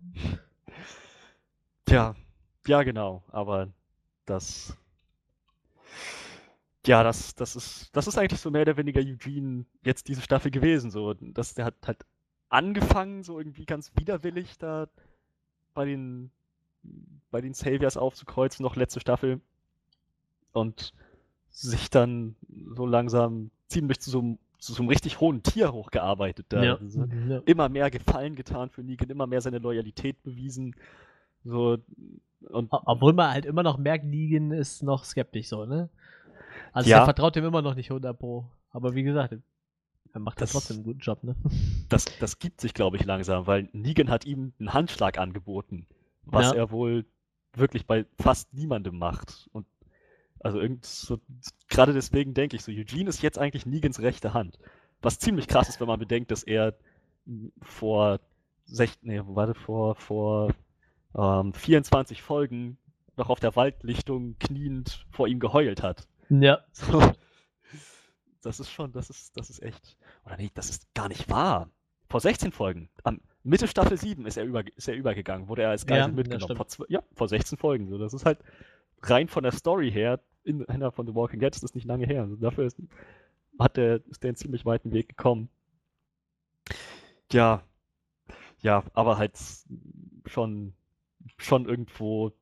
[1.87, 2.15] Tja,
[2.67, 3.23] ja, genau.
[3.29, 3.69] Aber
[4.27, 4.77] das,
[6.87, 10.51] ja, das, das, ist, das ist eigentlich so mehr oder weniger Eugene jetzt diese Staffel
[10.51, 10.91] gewesen.
[10.91, 12.05] So, dass der hat halt
[12.49, 14.89] angefangen, so irgendwie ganz widerwillig da
[15.75, 16.31] bei den,
[17.31, 19.41] bei den Saviors aufzukreuzen, noch letzte Staffel.
[20.53, 20.93] Und
[21.53, 22.35] sich dann
[22.75, 26.47] so langsam ziemlich zu so einem, zu so einem richtig hohen Tier hochgearbeitet.
[26.49, 26.63] Da.
[26.63, 26.75] Ja.
[26.77, 27.39] Also ja.
[27.47, 30.75] Immer mehr Gefallen getan für Negan, immer mehr seine Loyalität bewiesen.
[31.45, 31.79] So,
[32.49, 35.89] und Obwohl man halt immer noch merkt, Negan ist noch skeptisch so, ne?
[36.73, 36.99] Also Ja.
[37.01, 38.47] er vertraut ihm immer noch nicht 100 pro.
[38.71, 39.37] Aber wie gesagt,
[40.13, 41.35] er macht ja Das- trotzdem einen guten Job, ne?
[41.89, 45.87] das, das gibt sich, glaube ich, langsam, weil Negan hat ihm einen Handschlag angeboten,
[46.25, 46.55] was Ja.
[46.57, 47.05] er wohl
[47.55, 49.49] wirklich bei fast niemandem macht.
[49.53, 49.67] Und
[50.43, 51.19] also irgend so,
[51.69, 54.59] gerade deswegen denke ich so, Eugene ist jetzt eigentlich Negans rechte Hand.
[55.01, 56.75] Was ziemlich krass ist, wenn man bedenkt, dass er
[57.61, 58.21] vor
[58.65, 60.55] sech, nee, warte, vor, vor
[61.17, 62.79] ähm, 24 Folgen
[63.17, 66.09] noch auf der Waldlichtung kniend vor ihm geheult hat.
[66.29, 66.61] Ja.
[66.73, 67.01] So.
[68.43, 69.97] Das ist schon, das ist, das ist echt.
[70.25, 71.71] Oder nee, das ist gar nicht wahr.
[72.09, 75.71] Vor 16 Folgen, am Mitte Staffel 7 ist er, über, ist er übergegangen, wurde er
[75.71, 76.57] als Geisel Ja, mitgenommen.
[76.57, 77.89] vor, ja, vor 16 Folgen.
[77.89, 77.99] So.
[77.99, 78.41] Das ist halt
[79.03, 82.07] rein von der Story her, in einer von The Walking Dead ist das nicht lange
[82.07, 82.23] her.
[82.23, 82.79] Also dafür ist,
[83.59, 85.49] hat der, ist der einen ziemlich weiten Weg gekommen.
[87.33, 87.63] Ja,
[88.61, 89.33] ja, aber halt
[90.27, 90.75] schon,
[91.37, 92.33] schon irgendwo,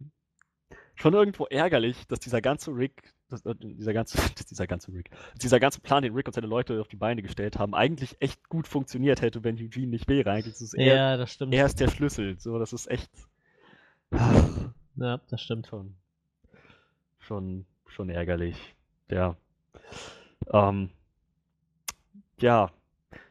[0.94, 4.18] schon irgendwo ärgerlich, dass dieser ganze Rick, dass, äh, dieser ganze,
[4.50, 5.10] dieser ganze Rick,
[5.40, 8.48] dieser ganze Plan, den Rick und seine Leute auf die Beine gestellt haben, eigentlich echt
[8.48, 10.30] gut funktioniert hätte, wenn Eugene nicht wäre.
[10.32, 11.54] Eigentlich ist es er, Ja, das stimmt.
[11.54, 12.38] er ist der Schlüssel.
[12.38, 13.10] So, das ist echt
[14.96, 15.68] Ja, das stimmt.
[15.68, 15.94] schon,
[17.20, 18.74] schon, schon ärgerlich.
[19.10, 19.36] Ja.
[20.52, 20.90] Ähm,
[22.40, 22.70] ja,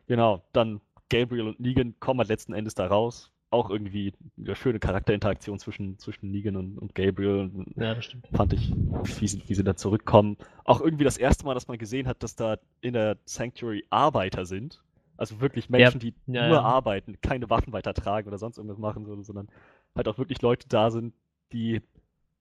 [0.07, 0.43] genau.
[0.53, 3.31] Dann Gabriel und Negan kommen halt letzten Endes da raus.
[3.51, 7.49] Auch irgendwie eine schöne Charakterinteraktion zwischen, zwischen Negan und, und Gabriel.
[7.77, 8.27] Ja, das stimmt.
[8.31, 10.37] Fand ich, wie sie, wie sie da zurückkommen.
[10.65, 14.45] Auch irgendwie das erste Mal, dass man gesehen hat, dass da in der Sanctuary Arbeiter
[14.45, 14.83] sind.
[15.17, 16.61] Also wirklich Menschen, die Ja, nur ja.
[16.61, 19.49] arbeiten, keine Waffen weitertragen oder sonst irgendwas machen, so- sondern
[19.95, 21.13] halt auch wirklich Leute da sind,
[21.51, 21.81] die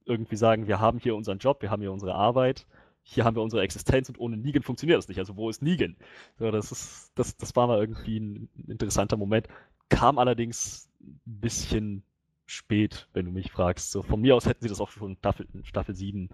[0.08, 2.66] irgendwie sagen, wir haben hier unseren Job, wir haben hier unsere Arbeit,
[3.02, 5.18] hier haben wir unsere Existenz und ohne Negan funktioniert das nicht.
[5.18, 5.96] Also wo ist Negan?
[6.38, 9.48] So, das ist, das, das war mal irgendwie ein interessanter Moment.
[9.88, 12.02] Kam allerdings ein bisschen
[12.46, 13.92] spät, wenn du mich fragst.
[13.92, 16.28] So, von mir aus hätten sie das auch schon Staffel, Staffel 7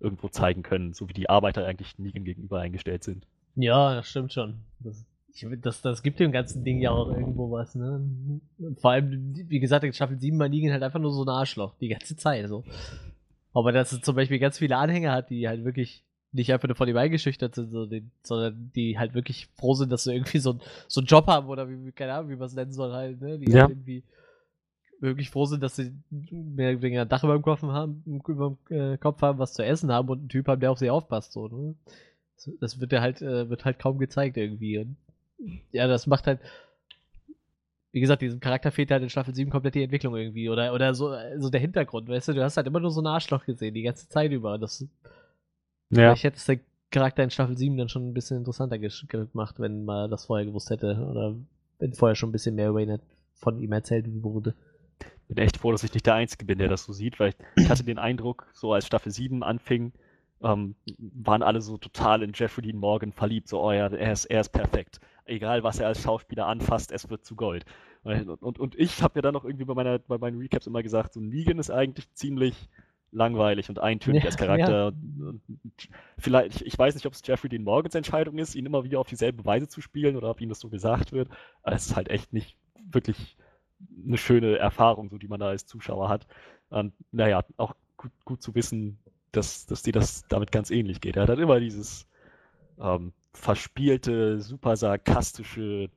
[0.00, 3.26] irgendwo zeigen können, so wie die Arbeiter eigentlich Negan gegenüber eingestellt sind.
[3.56, 4.58] Ja, das stimmt schon.
[4.80, 8.00] Das, ich, das, das gibt dem ganzen Ding ja auch irgendwo was, ne?
[8.76, 11.74] Vor allem, wie gesagt, in Staffel 7 war Negan halt einfach nur so ein Arschloch,
[11.80, 12.64] die ganze Zeit so.
[13.58, 16.76] Aber dass es zum Beispiel ganz viele Anhänger hat, die halt wirklich nicht einfach nur
[16.76, 17.70] von ihm eingeschüchtert sind,
[18.22, 21.68] sondern die halt wirklich froh sind, dass sie irgendwie so, so einen Job haben oder
[21.68, 23.38] wie, keine Ahnung, wie man es nennen soll halt, ne?
[23.38, 23.62] Die Ja.
[23.62, 24.02] halt irgendwie
[25.00, 25.92] wirklich froh sind, dass sie
[26.30, 29.64] mehr weniger ein Dach über dem Kopf haben, über dem äh, Kopf haben, was zu
[29.64, 31.74] essen haben und einen Typ haben, der auf sie aufpasst, so, ne?
[32.36, 34.78] Das- Das wird ja halt, äh, wird halt kaum gezeigt irgendwie.
[34.78, 34.96] Und
[35.72, 36.40] ja, das macht halt,
[37.92, 40.50] wie gesagt, diesem Charakter fehlt halt in Staffel 7 komplett die Entwicklung irgendwie.
[40.50, 43.06] Oder, oder so, so der Hintergrund, weißt du, du hast halt immer nur so ein
[43.06, 44.58] Arschloch gesehen, die ganze Zeit über.
[44.58, 44.86] Das,
[45.90, 46.12] Ja.
[46.12, 49.84] Ich hätte es der Charakter in Staffel 7 dann schon ein bisschen interessanter gemacht, wenn
[49.84, 50.96] man das vorher gewusst hätte.
[51.10, 51.34] Oder
[51.78, 52.98] wenn vorher schon ein bisschen mehr über ihn
[53.34, 54.54] von ihm erzählt wurde.
[55.28, 57.70] bin echt froh, dass ich nicht der Einzige bin, der das so sieht, weil ich
[57.70, 59.92] hatte den Eindruck, so als Staffel 7 anfing,
[60.42, 63.48] ähm, waren alle so total in Jeffrey Dean Morgan verliebt.
[63.48, 65.00] So, oh ja, er ist, er ist perfekt.
[65.28, 67.64] Egal, was er als Schauspieler anfasst, es wird zu Gold.
[68.02, 70.82] Und, und, und ich habe mir dann noch irgendwie bei, meiner, bei meinen Recaps immer
[70.82, 72.68] gesagt, so Negan ist eigentlich ziemlich
[73.10, 74.88] langweilig und eintönig Ja, als Charakter.
[74.88, 75.42] Und
[76.18, 79.00] vielleicht, ich, ich weiß nicht, ob es Jeffrey Dean Morgans Entscheidung ist, ihn immer wieder
[79.00, 81.28] auf dieselbe Weise zu spielen oder ob ihm das so gesagt wird.
[81.62, 82.56] Aber es ist halt echt nicht
[82.90, 83.36] wirklich
[84.06, 86.26] eine schöne Erfahrung, so die man da als Zuschauer hat.
[86.70, 88.98] Und naja, auch gut, gut zu wissen,
[89.32, 91.16] dass, dass dir das damit ganz ähnlich geht.
[91.16, 92.06] Er hat halt immer dieses
[92.80, 95.90] ähm, verspielte, super sarkastische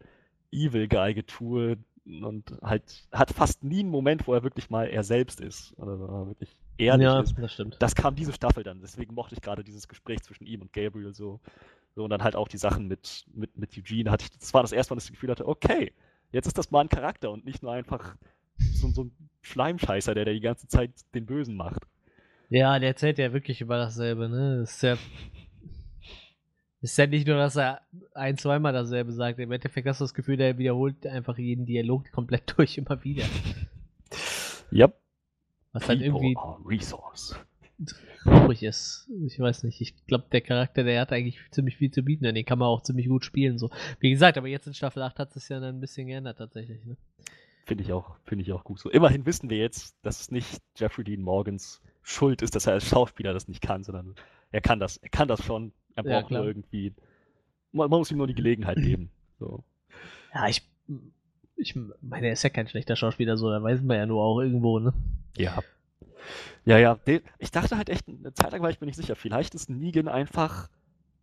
[0.52, 5.74] Evil-Guy-Getue und halt hat fast nie einen Moment, wo er wirklich mal er selbst ist.
[5.78, 7.36] Oder er wirklich ehrlich ja, ist.
[7.38, 7.78] das stimmt.
[7.80, 8.82] Das kam diese Staffel dann.
[8.82, 11.40] Deswegen mochte ich gerade dieses Gespräch zwischen ihm und Gabriel so.
[11.96, 14.12] so und dann halt auch die Sachen mit, mit, mit Eugene.
[14.12, 15.94] Hatte ich, das war das erste Mal, dass ich das Gefühl hatte, okay,
[16.32, 18.16] jetzt ist das mal ein Charakter und nicht nur einfach
[18.58, 19.12] so, so ein
[19.42, 21.84] Schleimscheißer, der, der die ganze Zeit den Bösen macht.
[22.50, 24.60] Ja, der erzählt ja wirklich über dasselbe, ne?
[24.60, 24.98] Das ist ja.
[26.82, 27.82] Ist ja nicht nur, dass er
[28.16, 29.38] ein, zweimal dasselbe sagt.
[29.40, 33.26] Im Endeffekt hast du das Gefühl, der wiederholt einfach jeden Dialog komplett durch immer wieder.
[34.72, 34.98] Yep.
[35.74, 37.36] Was halt irgendwie are resource.
[38.24, 39.10] traurig ist.
[39.26, 39.80] Ich weiß nicht.
[39.80, 42.24] Ich glaube, der Charakter, der hat eigentlich ziemlich viel zu bieten.
[42.24, 43.58] Den kann man auch ziemlich gut spielen.
[43.58, 43.70] So.
[44.00, 46.84] Wie gesagt, aber jetzt in Staffel 8 hat es ja dann ein bisschen geändert tatsächlich.
[46.84, 46.98] Ne?
[47.66, 48.90] Finde ich auch, finde ich auch gut so.
[48.90, 52.88] Immerhin wissen wir jetzt, dass es nicht Jeffrey Dean Morgans Schuld ist, dass er als
[52.88, 54.16] Schauspieler das nicht kann, sondern
[54.52, 55.72] er kann das, er kann das schon.
[55.96, 56.42] Er Ja, braucht klar.
[56.42, 56.94] nur irgendwie.
[57.72, 59.12] Man, man muss ihm nur die Gelegenheit geben.
[59.40, 59.64] So.
[60.34, 60.68] Ja, ich,
[61.56, 64.40] ich meine, er ist ja kein schlechter Schauspieler, so, da weiß man ja nur auch
[64.40, 64.94] irgendwo, ne?
[65.38, 65.62] Ja.
[66.66, 67.00] Ja, ja.
[67.40, 69.16] Ich dachte halt echt, eine Zeit lang war ich mir nicht sicher.
[69.16, 70.70] Vielleicht ist Negan einfach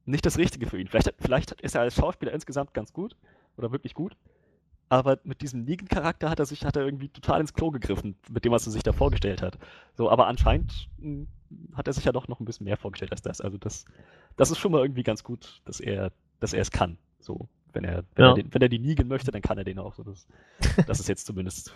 [0.05, 0.89] nicht das Richtige für ihn.
[0.89, 3.15] Vielleicht, vielleicht ist er als Schauspieler insgesamt ganz gut
[3.57, 4.17] oder wirklich gut.
[4.91, 8.45] Aber mit diesem Negan-Charakter hat er sich, hat er irgendwie total ins Klo gegriffen, mit
[8.45, 9.59] dem, was er sich da vorgestellt hat.
[9.95, 11.27] So, aber anscheinend mh,
[11.75, 13.41] hat er sich ja doch noch ein bisschen mehr vorgestellt als das.
[13.41, 13.85] Also das,
[14.37, 16.11] das ist schon mal irgendwie ganz gut, dass er,
[16.41, 16.97] dass er es kann.
[17.21, 18.31] So, wenn er, wenn, Ja.
[18.31, 19.95] er, den, wenn er die Negan möchte, dann kann er den auch.
[19.95, 20.27] So, das,
[20.87, 21.75] das ist jetzt zumindest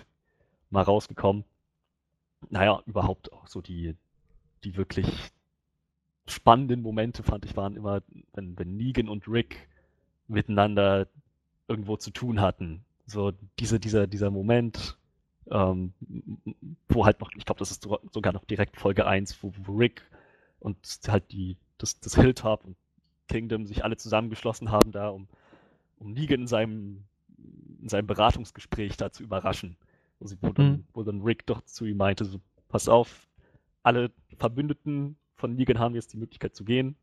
[0.70, 1.44] mal rausgekommen.
[2.48, 3.94] Naja, überhaupt auch so die,
[4.64, 5.06] die wirklich
[6.26, 8.02] spannenden Momente, fand ich, waren immer,
[8.32, 9.68] wenn, wenn Negan und Rick
[10.28, 11.08] miteinander
[11.68, 12.84] irgendwo zu tun hatten.
[13.06, 14.96] So diese, dieser, dieser Moment,
[15.50, 15.92] ähm,
[16.88, 19.76] wo halt noch, ich glaube, das ist so- sogar noch direkt Folge 1, wo, wo
[19.76, 20.02] Rick
[20.60, 20.76] und
[21.08, 22.76] halt die, das, das Hilltop und
[23.28, 25.26] Kingdom sich alle zusammengeschlossen haben da, um,
[25.98, 27.04] um Negan in seinem,
[27.80, 29.76] in seinem Beratungsgespräch da zu überraschen.
[30.20, 30.84] Wo, sie, wo, dann, Mhm.
[30.94, 33.26] wo dann Rick doch zu ihm meinte, so, pass auf,
[33.82, 36.96] alle Verbündeten von Negan haben jetzt die Möglichkeit zu gehen.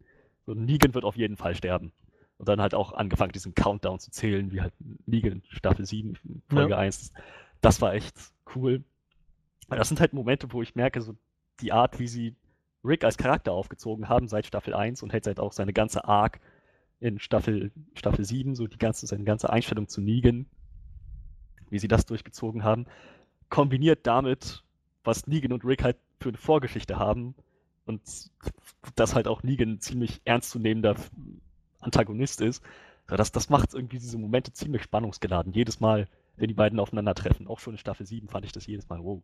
[0.45, 1.91] So, Negan wird auf jeden Fall sterben.
[2.39, 4.73] Und dann halt auch angefangen, diesen Countdown zu zählen, wie halt
[5.05, 6.77] Negan Staffel 7, in Folge Ja.
[6.77, 7.11] 1.
[7.61, 8.15] Das war echt
[8.55, 8.83] cool.
[9.67, 11.15] Das sind halt Momente, wo ich merke, so
[11.59, 12.35] die Art, wie sie
[12.83, 16.39] Rick als Charakter aufgezogen haben seit Staffel 1 und hält halt auch seine ganze Arc
[17.01, 20.45] in Staffel, Staffel 7, so die ganze, seine ganze Einstellung zu Negan,
[21.69, 22.85] wie sie das durchgezogen haben,
[23.49, 24.63] kombiniert damit,
[25.03, 27.35] was Negan und Rick halt für eine Vorgeschichte haben
[27.85, 28.01] und
[28.95, 30.95] dass halt auch Negan ziemlich ernstzunehmender
[31.79, 32.63] Antagonist ist.
[33.07, 35.51] Das, das macht irgendwie diese Momente ziemlich spannungsgeladen.
[35.53, 36.07] Jedes Mal,
[36.37, 37.47] wenn die beiden aufeinandertreffen.
[37.47, 39.21] Auch schon in Staffel 7 fand ich das jedes Mal, wow,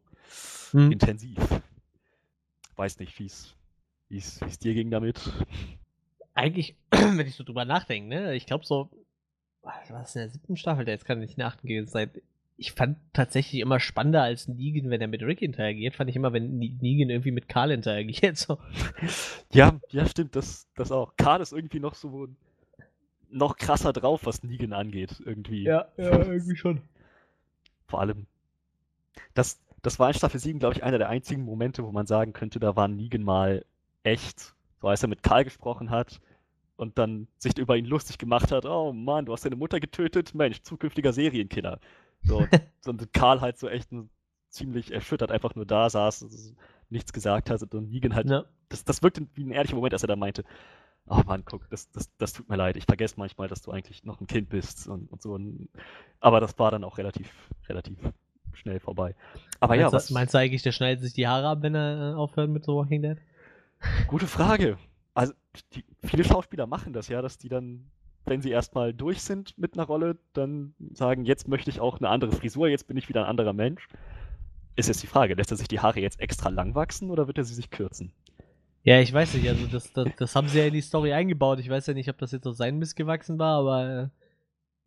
[0.72, 0.92] Hm.
[0.92, 1.38] intensiv.
[2.76, 5.22] Weiß nicht, wie es dir ging damit.
[6.34, 8.90] Eigentlich, wenn ich so drüber nachdenke, ne, ich glaube so,
[9.62, 12.10] was war das in der siebten Staffel, der jetzt kann nicht der achten gewesen sein.
[12.58, 16.34] Ich fand tatsächlich immer spannender als Negan, wenn er mit Rick interagiert, fand ich immer,
[16.34, 18.38] wenn Ne- Negan irgendwie mit Karl interagiert.
[18.38, 18.58] So.
[19.54, 21.16] Ja, ja, stimmt, das, das auch.
[21.18, 22.28] Karl ist irgendwie noch so
[23.36, 25.64] noch krasser drauf, was Negan angeht, irgendwie.
[26.56, 26.82] schon.
[27.88, 28.26] Vor allem,
[29.34, 32.34] das, das war in Staffel 7, glaube ich, einer der einzigen Momente, wo man sagen
[32.34, 33.66] könnte, da war Negan mal
[34.04, 34.54] echt.
[34.82, 36.20] So als er mit Karl gesprochen hat
[36.78, 40.34] und dann sich über ihn lustig gemacht hat, oh Mann, du hast deine Mutter getötet,
[40.34, 41.80] Mensch, zukünftiger Serienkiller.
[42.24, 42.46] So,
[42.86, 43.90] und Karl halt so echt
[44.50, 46.54] ziemlich erschüttert einfach nur da saß,
[46.90, 48.46] nichts gesagt hat und Negan halt Ja.
[48.70, 50.44] das, das wirkte wie ein ehrlicher Moment, als er da meinte,
[51.08, 54.04] oh Mann, guck, das, das, das tut mir leid, ich vergesse manchmal, dass du eigentlich
[54.04, 55.40] noch ein Kind bist und, und so.
[56.20, 57.32] Aber das war dann auch relativ,
[57.70, 57.98] relativ
[58.54, 59.16] schnell vorbei.
[59.60, 61.76] Aber ja, meinst, was, du, meinst du eigentlich, der schneidet sich die Haare ab, wenn
[61.76, 63.18] er äh, aufhört mit The Walking Dead?
[64.08, 64.78] gute Frage.
[65.14, 65.34] Also,
[65.74, 67.86] die, viele Schauspieler machen das ja, dass die dann,
[68.26, 72.10] wenn sie erstmal durch sind mit einer Rolle, dann sagen, jetzt möchte ich auch eine
[72.10, 73.88] andere Frisur, jetzt bin ich wieder ein anderer Mensch.
[74.76, 77.38] Ist jetzt die Frage, lässt er sich die Haare jetzt extra lang wachsen oder wird
[77.38, 78.12] er sie sich kürzen?
[78.86, 81.60] Ja, ich weiß nicht, also das, das, das haben sie ja in die Story eingebaut.
[81.60, 84.08] Ich weiß ja nicht, ob das jetzt auf seinen Mist gewachsen war, aber äh,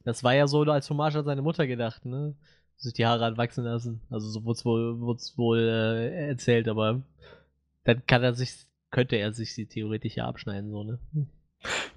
[0.05, 2.37] das war ja so als Hommage an seine Mutter gedacht, ne?
[2.77, 4.01] Sich die Haare hat wachsen lassen.
[4.09, 7.03] Also so wurde es wohl, wurd's wohl äh, erzählt, aber
[7.83, 11.01] dann kann er sich, könnte er sich sie theoretisch ja abschneiden, so, ne?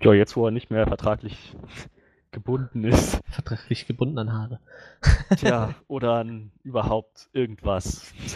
[0.01, 1.55] Ja, jetzt wo er nicht mehr vertraglich
[2.31, 3.21] gebunden ist.
[3.29, 4.59] Vertraglich gebunden an Haare.
[5.37, 8.13] Tja, oder an überhaupt irgendwas,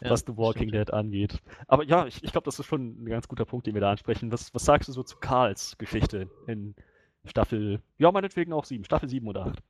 [0.00, 0.88] Ja, was The Walking stimmt.
[0.88, 1.42] Dead angeht.
[1.66, 3.90] Aber ja, ich, ich glaube, das ist schon ein ganz guter Punkt, den wir da
[3.90, 4.30] ansprechen.
[4.32, 6.74] Was, was sagst du so zu Karls Geschichte in
[7.24, 9.62] Staffel, ja, meinetwegen auch sieben, Staffel 7 oder 8?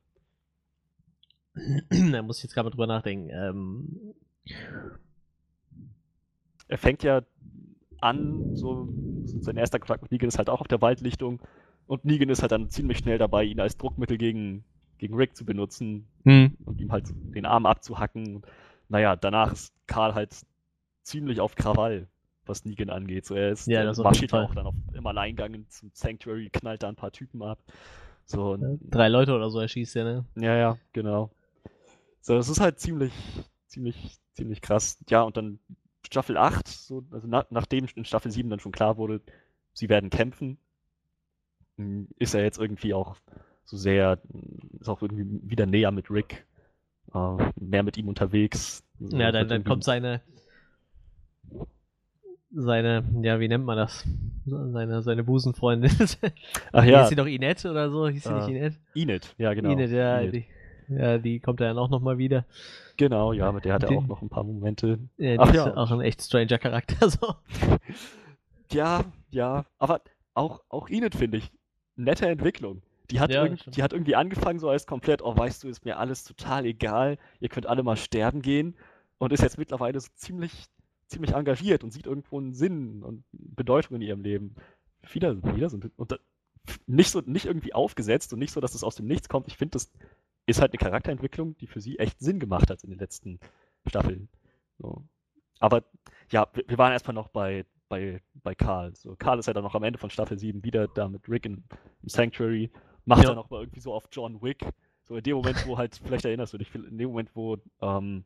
[2.11, 3.29] da muss ich jetzt gerade mal drüber nachdenken.
[3.31, 4.13] Ähm,
[6.67, 7.21] Er fängt ja
[8.01, 8.89] an, so
[9.25, 11.39] sein erster Kontakt mit Negan ist halt auch auf der Waldlichtung
[11.87, 14.63] und Negan ist halt dann ziemlich schnell dabei, ihn als Druckmittel gegen,
[14.97, 16.07] gegen Rick zu benutzen,
[16.65, 17.05] und ihm halt
[17.35, 18.41] den Arm abzuhacken.
[18.89, 20.35] Naja, danach ist Karl halt
[21.01, 22.07] ziemlich auf Krawall,
[22.45, 23.25] was Negan angeht.
[23.25, 26.83] So, er ist, Ja, das marschiert ja auch dann auf, im Alleingang zum Sanctuary, knallt
[26.83, 27.59] da ein paar Typen ab.
[28.25, 30.25] So, und, Drei Leute oder so erschießt er, ne?
[30.35, 31.31] ja, ja, genau.
[32.21, 33.13] So, das ist halt ziemlich,
[33.67, 34.97] ziemlich, ziemlich krass.
[35.09, 35.59] Ja, und dann
[36.05, 39.21] Staffel 8, so, also na, nachdem in Staffel 7 dann schon klar wurde,
[39.73, 40.57] sie werden kämpfen,
[42.19, 43.15] ist er jetzt irgendwie auch
[43.65, 44.19] so sehr,
[44.79, 46.45] ist auch irgendwie wieder näher mit Rick,
[47.13, 48.83] äh, mehr mit ihm unterwegs.
[48.99, 50.21] So, Ja, dann, dann kommt seine.
[52.55, 54.07] Seine, ja, wie nennt man das?
[54.45, 55.89] Seine, seine Busenfreundin.
[56.71, 58.07] Ach Hieß ja, sie doch Inet oder so?
[58.07, 58.79] Hieß sie nicht Äh, Inet?
[58.93, 59.71] Enid, ja, genau.
[59.71, 60.33] Inet, ja, Enid.
[60.35, 60.45] Die,
[60.95, 62.45] ja, die kommt ja dann auch nochmal wieder.
[62.97, 64.99] Genau, ja, mit der hat er auch noch ein paar Momente.
[65.17, 65.75] Ja, die Ach ist ja.
[65.75, 67.09] auch ein echt stranger Charakter.
[67.09, 67.35] So.
[68.71, 70.01] Ja, ja, aber
[70.33, 71.51] auch, auch Enid finde ich,
[71.95, 72.81] nette Entwicklung.
[73.11, 75.85] Die hat, Ja, irgend, die hat irgendwie angefangen so als komplett, oh, weißt du, ist
[75.85, 78.75] mir alles total egal, ihr könnt alle mal sterben gehen
[79.17, 80.65] und ist jetzt mittlerweile so ziemlich,
[81.07, 84.55] ziemlich engagiert und sieht irgendwo einen Sinn und Bedeutung in ihrem Leben.
[85.11, 86.17] Wieder, wieder so ein und da,
[86.87, 89.47] nicht so, nicht irgendwie aufgesetzt und nicht so, dass es aus dem Nichts kommt.
[89.47, 89.91] Ich finde, das
[90.45, 93.39] ist halt eine Charakterentwicklung, die für sie echt Sinn gemacht hat in den letzten
[93.85, 94.29] Staffeln.
[94.79, 95.03] So.
[95.59, 95.83] Aber
[96.31, 98.95] ja, wir, wir waren erstmal noch bei, bei, bei Karl.
[98.95, 101.45] So, Karl ist ja dann noch am Ende von Staffel 7 wieder da mit Rick
[101.45, 101.63] in,
[102.01, 102.71] im Sanctuary,
[103.05, 103.29] macht Ja.
[103.29, 104.65] dann auch mal irgendwie so auf John Wick.
[105.03, 108.23] So in dem Moment, wo halt, vielleicht erinnerst du dich, in dem Moment, wo ähm,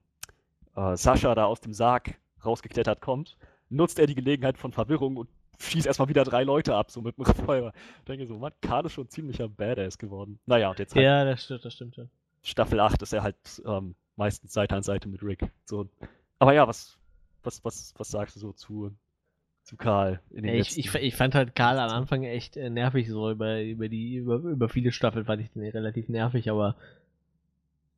[0.75, 2.15] äh, Sascha da aus dem Sarg
[2.45, 3.35] rausgeklettert kommt,
[3.69, 7.17] nutzt er die Gelegenheit von Verwirrung und schießt erstmal wieder drei Leute ab, so mit
[7.17, 7.73] dem Revolver.
[7.99, 10.39] Ich denke so, Mann, Karl ist schon ein ziemlicher Badass geworden.
[10.45, 12.09] Naja, und jetzt halt Ja, das stimmt, das stimmt schon.
[12.43, 15.49] Staffel 8 ist er halt ähm, meistens Seite an Seite mit Rick.
[15.65, 15.89] So.
[16.39, 16.97] Aber ja, was,
[17.43, 18.91] was, was, was sagst du so zu,
[19.67, 23.61] zu Karl ich, ich, ich fand halt Karl am Anfang echt äh, nervig, so über,
[23.61, 26.77] über die, über, über viele Staffeln fand ich den relativ nervig, aber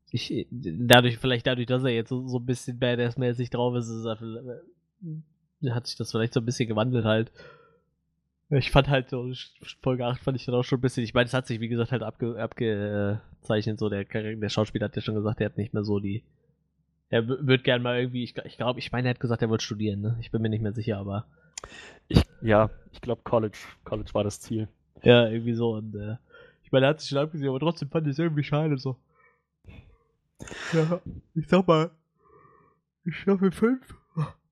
[0.09, 4.03] ich, dadurch, vielleicht dadurch, dass er jetzt so, so ein bisschen Badass-mäßig drauf ist, ist
[4.05, 7.31] er, äh, hat sich das vielleicht so ein bisschen gewandelt halt.
[8.49, 9.31] Ich fand halt so,
[9.83, 11.67] Folge 8 fand ich dann auch schon ein bisschen, ich meine, es hat sich wie
[11.67, 15.75] gesagt halt abge, abgezeichnet, so der, der Schauspieler hat ja schon gesagt, er hat nicht
[15.75, 16.23] mehr so die,
[17.09, 19.63] er wird gern mal irgendwie, ich, ich glaube, ich meine, er hat gesagt, er wollte
[19.63, 20.17] studieren, ne?
[20.19, 21.25] Ich bin mir nicht mehr sicher, aber
[22.07, 24.67] Ich, ja, ich glaube, College, College war das Ziel.
[25.03, 25.73] Ja, irgendwie so.
[25.75, 26.17] Und äh,
[26.63, 28.97] ich meine, er hat sich schon abgesehen, aber trotzdem fand ich es irgendwie schade so.
[30.73, 31.01] Ja,
[31.35, 31.91] ich sag mal,
[33.05, 33.95] ich Staffel 5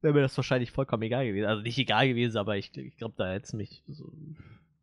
[0.01, 1.47] wäre mir das wahrscheinlich vollkommen egal gewesen.
[1.47, 4.11] Also nicht egal gewesen, aber ich, ich glaube, da hätte es mich so.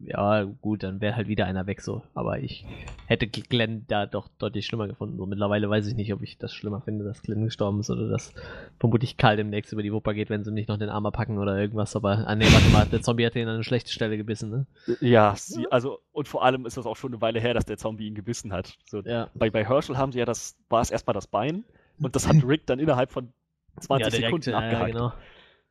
[0.06, 2.02] Ja, gut, dann wäre halt wieder einer weg so.
[2.14, 2.64] Aber ich
[3.06, 5.16] hätte Glenn da doch deutlich schlimmer gefunden.
[5.16, 8.08] So mittlerweile weiß ich nicht, ob ich das schlimmer finde, dass Glenn gestorben ist oder
[8.08, 8.32] dass
[8.78, 11.38] vermutlich Karl demnächst über die Wupper geht, wenn sie ihm nicht noch den Arm packen
[11.38, 11.96] oder irgendwas.
[11.96, 14.66] Aber, ah nee, warte mal, der Zombie hat ihn an eine schlechte Stelle gebissen, ne?
[15.00, 17.76] Ja, sie, also, und vor allem ist das auch schon eine Weile her, dass der
[17.78, 18.76] Zombie ihn gebissen hat.
[18.86, 19.28] So, Ja.
[19.34, 21.64] bei, bei Herschel haben sie ja das, war es erstmal das Bein
[22.00, 23.32] und das hat Rick dann innerhalb von
[23.80, 24.92] 20 ja, direkt, Sekunden ja, abgehackt.
[24.92, 25.12] genau.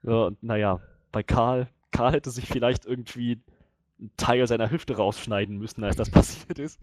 [0.03, 0.79] Ja, und naja,
[1.11, 3.39] bei Karl, Karl hätte sich vielleicht irgendwie
[3.99, 6.79] einen Teil seiner Hüfte rausschneiden müssen, als das passiert ist.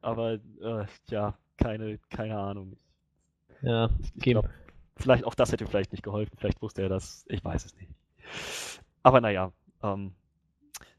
[0.00, 2.76] Aber äh, ja, keine, keine Ahnung.
[3.62, 4.48] Ja, Ich glaub,
[4.96, 6.36] vielleicht auch das hätte vielleicht nicht geholfen.
[6.38, 7.24] Vielleicht wusste er das.
[7.28, 7.90] Ich weiß es nicht.
[9.02, 10.12] Aber naja, ähm,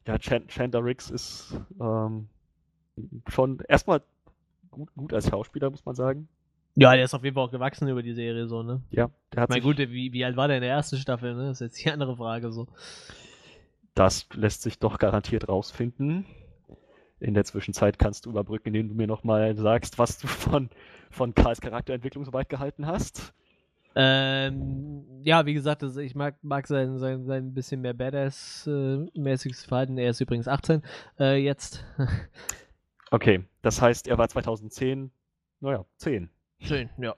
[0.06, 2.28] ja, Chan Chandler Riggs ist ähm,
[3.28, 4.02] schon erstmal
[4.70, 6.28] gut, gut als Schauspieler, muss man sagen.
[6.76, 8.80] Ja, der ist auf jeden Fall auch gewachsen über die Serie, so, ne?
[8.90, 11.48] Ja, der hat sich, gut, wie, wie alt war der in der ersten Staffel, ne?
[11.48, 12.68] Das ist jetzt die andere Frage, so.
[13.94, 16.26] Das lässt sich doch garantiert rausfinden.
[17.18, 20.70] In der Zwischenzeit kannst du überbrücken, indem du mir nochmal sagst, was du von,
[21.10, 23.34] von Karls Charakterentwicklung soweit gehalten hast.
[23.94, 29.98] Ähm, ja, wie gesagt, also ich mag, mag sein, sein, sein bisschen mehr Badass-mäßiges Verhalten.
[29.98, 30.82] Er ist übrigens 18
[31.18, 31.84] äh, jetzt.
[33.12, 35.10] Okay, das heißt, er war 2010,
[35.58, 36.30] naja, 10.
[36.60, 37.16] Schön, ja.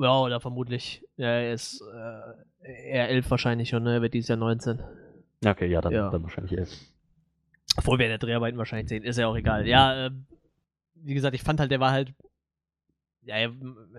[0.00, 1.04] Ja, oder vermutlich.
[1.16, 3.96] Ja, er ist äh, eher 11 wahrscheinlich schon, ne?
[3.96, 4.82] Er wird dieses Jahr 19.
[5.44, 6.10] Okay, ja, dann, Ja.
[6.10, 6.70] dann wahrscheinlich 11.
[7.76, 9.66] Obwohl wir in der Dreharbeiten wahrscheinlich sehen, ist ja auch egal.
[9.66, 10.26] Ja, ähm,
[10.94, 12.14] wie gesagt, ich fand halt, der war halt.
[13.24, 13.50] Ja, ja,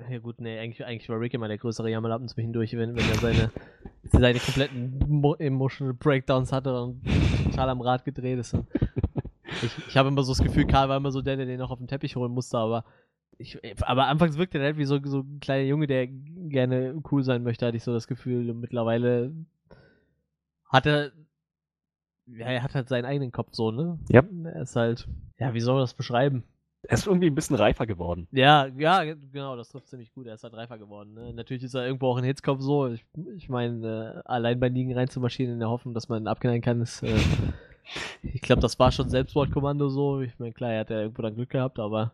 [0.09, 3.15] ja gut, nee, eigentlich, eigentlich war Rick immer der größere Jammerlappen zwischendurch, wenn, wenn er
[3.15, 3.51] seine,
[4.11, 7.01] seine kompletten Mo emotional Breakdowns hatte und
[7.45, 8.53] total am Rad gedreht ist.
[9.61, 11.71] Ich ich habe immer so das Gefühl, Karl war immer so der, der den noch
[11.71, 12.83] auf den Teppich holen musste, aber
[13.37, 17.23] ich, aber anfangs wirkte er halt wie so, so ein kleiner Junge, der gerne cool
[17.23, 18.49] sein möchte, hatte ich so das Gefühl.
[18.49, 19.33] Und mittlerweile
[20.67, 21.11] hat er,
[22.27, 23.99] ja, er hat halt seinen eigenen Kopf so, ne?
[24.09, 24.23] Ja.
[24.45, 25.07] Er ist halt,
[25.39, 26.43] ja, wie soll man das beschreiben?
[26.85, 28.27] Er ist irgendwie ein bisschen reifer geworden.
[28.31, 30.27] Ja, ja, genau, das trifft ziemlich gut.
[30.27, 31.13] Er ist halt reifer geworden.
[31.13, 31.33] Ne?
[31.33, 32.87] Natürlich ist er irgendwo auch in Hitzkopf so.
[32.89, 33.05] Ich,
[33.37, 36.81] ich meine, äh, allein bei Ligen reinzumarschieren in der Hoffnung, dass man ihn abknallen kann,
[36.81, 37.01] ist.
[37.01, 37.15] Äh,
[38.23, 40.19] ich glaube, das war schon Selbstmordkommando so.
[40.19, 42.11] Ich meine, klar, er hat ja irgendwo dann Glück gehabt, aber.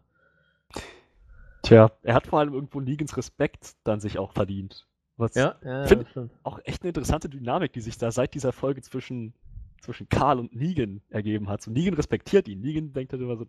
[1.64, 4.86] Tja, er hat vor allem irgendwo Negan's Respekt dann sich auch verdient.
[5.18, 6.06] Was Ja, ja, Find-
[6.44, 9.34] auch echt eine interessante Dynamik, die sich da seit dieser Folge zwischen,
[9.82, 11.62] zwischen Karl und Negan ergeben hat.
[11.62, 12.62] So, Negan respektiert ihn.
[12.62, 13.48] Negan denkt halt immer so,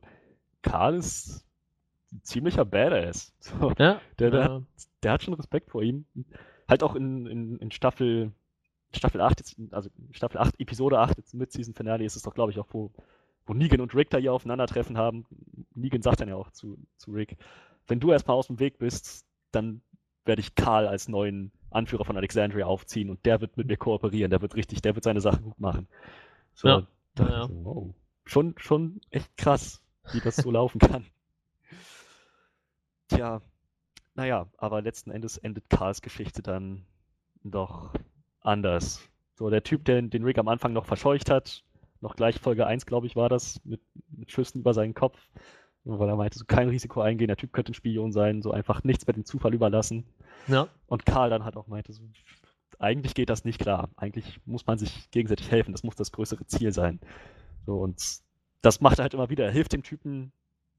[0.62, 1.46] Karl ist
[2.12, 3.32] ein ziemlicher Badass.
[3.40, 4.54] So, Ja, der, der, ja.
[4.54, 4.62] hat,
[5.02, 6.04] der hat schon Respekt vor ihm.
[6.68, 8.32] Halt auch in, in, in Staffel,
[8.94, 12.34] Staffel 8, jetzt, also Staffel 8, Episode 8, jetzt mit Season Finale ist es doch,
[12.34, 12.90] glaube ich, auch, wo,
[13.46, 15.26] wo Negan und Rick da hier aufeinandertreffen haben.
[15.74, 17.36] Negan sagt dann ja auch zu, zu Rick,
[17.86, 19.82] wenn du erstmal aus dem Weg bist, dann
[20.24, 24.30] werde ich Karl als neuen Anführer von Alexandria aufziehen und der wird mit mir kooperieren,
[24.30, 25.88] der wird richtig, der wird seine Sachen gut machen.
[26.54, 26.86] So, Ja,
[27.18, 27.94] ja, so, wow.
[28.24, 31.06] Schon, schon echt krass, wie das so laufen kann.
[33.08, 33.40] Tja,
[34.14, 36.84] naja, aber letzten Endes endet Karls Geschichte dann
[37.42, 37.92] doch
[38.40, 39.08] anders.
[39.34, 41.64] So, der Typ, der den Rick am Anfang noch verscheucht hat,
[42.00, 45.18] noch gleich Folge 1, glaube ich, war das, mit, mit Schüssen über seinen Kopf.
[45.84, 48.84] Weil er meinte, so kein Risiko eingehen, der Typ könnte ein Spion sein, so einfach
[48.84, 50.04] nichts mit dem Zufall überlassen.
[50.46, 50.68] Ja.
[50.86, 52.02] Und Karl dann halt auch meinte, so,
[52.78, 53.88] eigentlich geht das nicht klar.
[53.96, 57.00] Eigentlich muss man sich gegenseitig helfen, das muss das größere Ziel sein.
[57.66, 58.02] So, und
[58.62, 59.44] das macht er halt immer wieder.
[59.44, 60.32] Er hilft dem Typen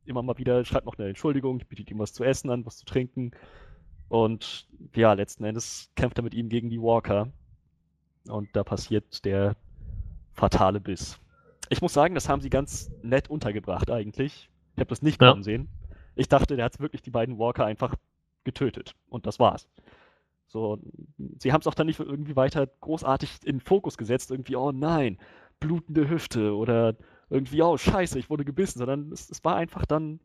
[0.05, 2.85] immer mal wieder, schreibt noch eine Entschuldigung, bietet ihm was zu essen an, was zu
[2.85, 3.31] trinken.
[4.09, 7.29] Und ja, letzten Endes kämpft er mit ihm gegen die Walker.
[8.27, 9.55] Und da passiert der
[10.33, 11.17] fatale Biss.
[11.69, 14.50] Ich muss sagen, das haben sie ganz nett untergebracht eigentlich.
[14.75, 15.43] Ich habe das nicht kommen ja.
[15.43, 15.69] sehen.
[16.15, 17.95] Ich dachte, der hat wirklich die beiden Walker einfach
[18.43, 18.95] getötet.
[19.09, 19.67] Und das war's.
[20.47, 20.79] So,
[21.39, 25.17] sie haben es auch dann nicht irgendwie weiter großartig in Fokus gesetzt, irgendwie, oh nein,
[25.61, 26.95] blutende Hüfte oder
[27.29, 30.19] irgendwie, oh scheiße, ich wurde gebissen, sondern es, es war einfach dann,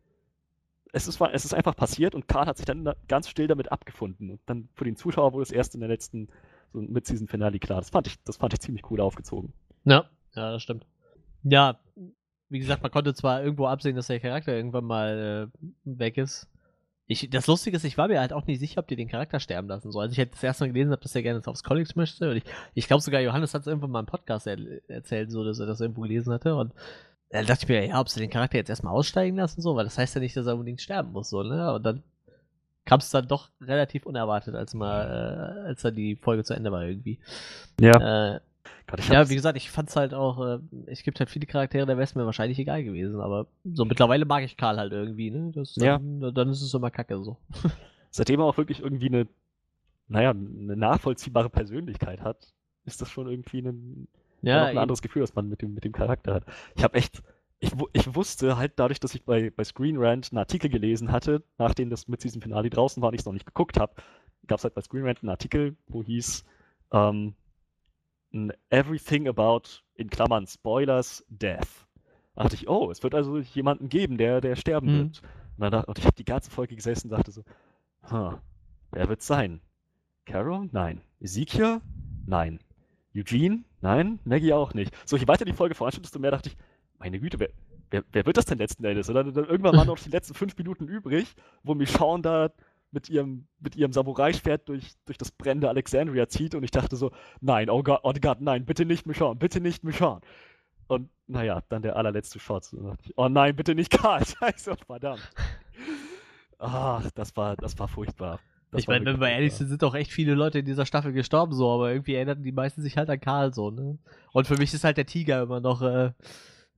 [0.92, 4.30] es ist, es ist einfach passiert und Karl hat sich dann ganz still damit abgefunden.
[4.30, 6.28] Und dann für den Zuschauer wurde es erst in der letzten,
[6.72, 7.78] so mit diesem Finale klar.
[7.78, 9.52] Das fand ich, das fand ich ziemlich cool aufgezogen.
[9.84, 10.86] Ja, ja, das stimmt.
[11.44, 11.78] Ja,
[12.48, 16.48] wie gesagt, man konnte zwar irgendwo absehen, dass der Charakter irgendwann mal äh, weg ist.
[17.08, 19.38] Ich, das Lustige ist, ich war mir halt auch nicht sicher, ob die den Charakter
[19.38, 20.02] sterben lassen soll.
[20.02, 22.30] Also ich hätte das erste Mal gelesen, dass er gerne aufs College möchte.
[22.30, 22.44] Und ich,
[22.74, 25.66] ich glaube sogar, Johannes hat es irgendwann mal im Podcast er, erzählt, so dass er
[25.66, 26.56] das irgendwo gelesen hatte.
[26.56, 26.72] Und
[27.30, 29.84] da dachte ich mir, ja, ob sie den Charakter jetzt erstmal aussteigen lassen, so, weil
[29.84, 31.74] das heißt ja nicht, dass er unbedingt sterben muss, so, ne?
[31.74, 32.02] Und dann
[32.84, 36.70] kam es dann doch relativ unerwartet, als mal, äh, als dann die Folge zu Ende
[36.72, 37.18] war irgendwie.
[37.80, 38.34] Ja.
[38.34, 38.40] Äh,
[38.86, 41.94] Gott, ja, wie gesagt, ich fand's halt auch, äh, es gibt halt viele Charaktere, da
[41.94, 45.52] wäre es mir wahrscheinlich egal gewesen, aber so mittlerweile mag ich Karl halt irgendwie, ne?
[45.54, 46.30] Das, dann, ja.
[46.30, 47.36] dann ist es immer kacke so.
[48.10, 49.26] Seitdem er auch wirklich irgendwie eine,
[50.08, 52.52] naja, eine nachvollziehbare Persönlichkeit hat,
[52.84, 54.08] ist das schon irgendwie ein,
[54.42, 56.44] ja, ein anderes Gefühl, was man mit dem, mit dem Charakter hat.
[56.76, 57.22] Ich habe echt,
[57.58, 61.42] ich, ich wusste halt dadurch, dass ich bei, bei Screen Rant einen Artikel gelesen hatte,
[61.58, 63.94] nachdem das mit diesem Finale draußen war und ich es noch nicht geguckt habe,
[64.46, 66.44] gab es halt bei Screen Rant einen Artikel, wo hieß,
[66.92, 67.34] ähm,
[68.70, 71.86] Everything About, in Klammern Spoilers, Death.
[72.34, 74.98] Da dachte ich, oh, es wird also jemanden geben, der, der sterben mhm.
[74.98, 75.22] wird.
[75.58, 77.42] Und, dann, und ich habe die ganze Folge gesessen und dachte so,
[78.10, 78.34] huh,
[78.92, 79.60] wer wird es sein?
[80.26, 80.68] Carol?
[80.72, 81.00] Nein.
[81.20, 81.80] Ezekiel?
[82.26, 82.60] Nein.
[83.14, 83.64] Eugene?
[83.80, 84.18] Nein.
[84.24, 84.94] Maggie auch nicht.
[85.06, 86.56] So, je weiter die Folge voranschritt, desto mehr dachte ich,
[86.98, 87.50] meine Güte, wer,
[87.90, 89.08] wer, wer wird das denn letzten Endes?
[89.08, 92.52] Und dann, dann irgendwann waren noch die letzten fünf Minuten übrig, wo Michonne da
[92.90, 97.12] mit ihrem, mit ihrem Samurai-Schwert durch, durch das brennende Alexandria zieht und ich dachte so,
[97.40, 100.20] nein, oh Gott, oh Gott, nein, bitte nicht Michonne, bitte nicht Michonne.
[100.88, 102.70] Und naja, dann der allerletzte Shot.
[103.16, 105.30] oh nein, bitte nicht Karl, scheiße, verdammt.
[106.58, 108.40] Ach, das war, das war furchtbar.
[108.70, 111.12] Das ich meine, wenn wir ehrlich sind, sind doch echt viele Leute in dieser Staffel
[111.12, 113.98] gestorben, so, aber irgendwie erinnerten die meisten sich halt an Karl so, ne?
[114.32, 115.82] Und für mich ist halt der Tiger immer noch.
[115.82, 116.12] Äh,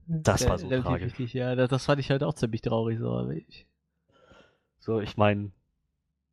[0.07, 1.19] das der, war so tragisch.
[1.19, 3.11] Wichtig, ja, das, das, fand ich halt auch ziemlich traurig, so.
[3.11, 3.67] Aber ich...
[4.81, 5.51] So, ich meine,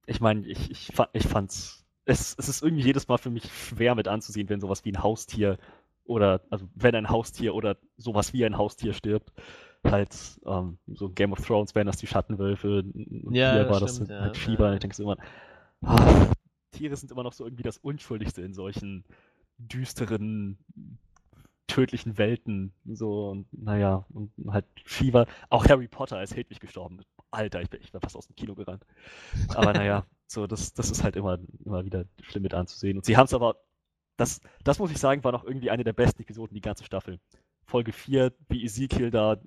[0.05, 1.85] ich meine, ich, ich, ich fand's.
[2.05, 5.01] Es, es ist irgendwie jedes Mal für mich schwer mit anzusehen, wenn sowas wie ein
[5.01, 5.57] Haustier
[6.05, 9.31] oder, also wenn ein Haustier oder sowas wie ein Haustier stirbt.
[9.83, 14.09] Halt, ähm, so Game of Thrones wären das die Schattenwölfe und ja, hier war stimmt,
[14.09, 14.67] das ja, halt Fieber.
[14.67, 14.73] Ja.
[14.73, 15.17] Ich denke so immer,
[15.81, 16.27] ah,
[16.71, 19.03] Tiere sind immer noch so irgendwie das Unschuldigste in solchen
[19.57, 20.57] düsteren,
[21.67, 22.73] tödlichen Welten.
[22.85, 25.25] So, und naja, und halt Shiva.
[25.49, 27.01] Auch Harry Potter ist hedwig gestorben.
[27.35, 28.85] Alter, ich bin, ich bin fast aus dem Kino gerannt.
[29.49, 32.97] Aber naja, so, das, das ist halt immer, immer wieder schlimm mit anzusehen.
[32.97, 33.57] Und sie haben es aber,
[34.17, 37.19] das, das muss ich sagen, war noch irgendwie eine der besten Episoden, die ganze Staffel.
[37.65, 39.37] Folge 4, wie Ezekiel da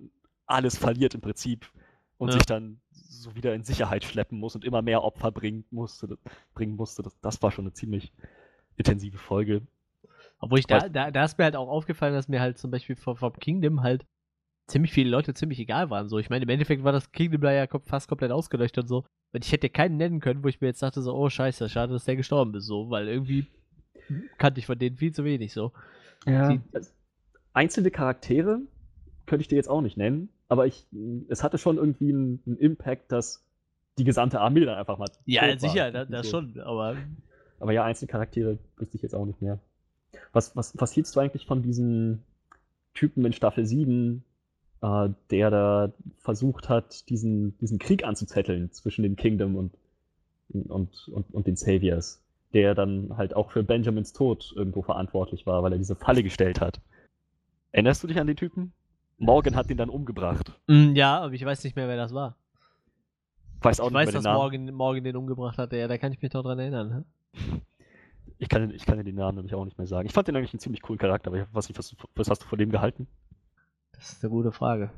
[0.46, 1.70] alles verliert im Prinzip
[2.18, 2.34] und ja.
[2.34, 6.18] sich dann so wieder in Sicherheit schleppen muss und immer mehr Opfer bringen musste.
[6.54, 7.02] Bringen musste.
[7.02, 8.12] Das, das war schon eine ziemlich
[8.76, 9.62] intensive Folge.
[10.40, 12.96] Obwohl ich da, da, da ist mir halt auch aufgefallen, dass mir halt zum Beispiel
[12.96, 14.06] vom, vom Kingdom halt
[14.68, 16.08] ziemlich viele Leute ziemlich egal waren.
[16.08, 19.04] So, ich meine, im Endeffekt war das Kingdom ja fast komplett ausgeleuchtet und so.
[19.32, 21.92] Und ich hätte keinen nennen können, wo ich mir jetzt dachte, so, oh scheiße, schade,
[21.92, 23.46] dass der gestorben ist, so, weil irgendwie
[24.38, 25.72] kannte ich von denen viel zu wenig so.
[26.26, 26.48] Ja.
[26.48, 26.60] Die,
[27.52, 28.60] einzelne Charaktere
[29.26, 30.86] könnte ich dir jetzt auch nicht nennen, aber ich,
[31.28, 33.44] es hatte schon irgendwie einen, einen Impact, dass
[33.98, 35.10] die gesamte Armee dann einfach mal.
[35.26, 36.38] Ja, sicher, das, das so.
[36.38, 36.96] schon, aber.
[37.60, 39.58] Aber ja, einzelne Charaktere wüsste ich jetzt auch nicht mehr.
[40.32, 42.22] Was, was, was hieltst du eigentlich von diesen
[42.94, 44.22] Typen in Staffel 7,
[44.82, 49.72] äh, der da versucht hat, diesen, diesen Krieg anzuzetteln zwischen dem Kingdom und,
[50.48, 52.22] und, und, und den Saviors,
[52.52, 56.60] der dann halt auch für Benjamins Tod irgendwo verantwortlich war, weil er diese Falle gestellt
[56.60, 56.80] hat.
[57.72, 58.72] Erinnerst du dich an den Typen?
[59.18, 60.52] Morgan hat ihn dann umgebracht.
[60.68, 62.36] Mm, ja, aber ich weiß nicht mehr, wer das war.
[63.60, 66.22] Weiß auch ich nicht weiß, dass Morgan, Morgan den umgebracht hat, ja, da kann ich
[66.22, 67.04] mich doch dran erinnern.
[68.38, 70.06] Ich kann, ich kann den Namen nämlich auch nicht mehr sagen.
[70.06, 72.44] Ich fand den eigentlich einen ziemlich coolen Charakter, aber ich weiß nicht, was, was hast
[72.44, 73.08] du von dem gehalten?
[73.98, 74.90] Das ist eine gute Frage.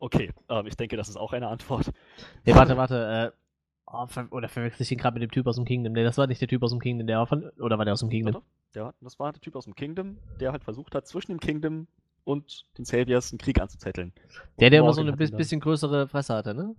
[0.00, 1.90] Okay, ähm, ich denke, das ist auch eine Antwort.
[2.44, 3.32] Nee, warte, warte.
[3.34, 3.38] Äh,
[3.90, 5.94] Oh, ver oder verwechsel ich den gerade mit dem Typ aus dem Kingdom?
[5.94, 7.48] Ne, das war nicht der Typ aus dem Kingdom, der war von.
[7.58, 8.42] Oder war der aus dem Kingdom?
[8.74, 11.86] Der, das war der Typ aus dem Kingdom, der halt versucht hat, zwischen dem Kingdom
[12.24, 14.12] und den Saviors einen Krieg anzuzetteln.
[14.60, 16.76] Der, der immer so eine ihn dann- bisschen größere Fresse hatte, ne?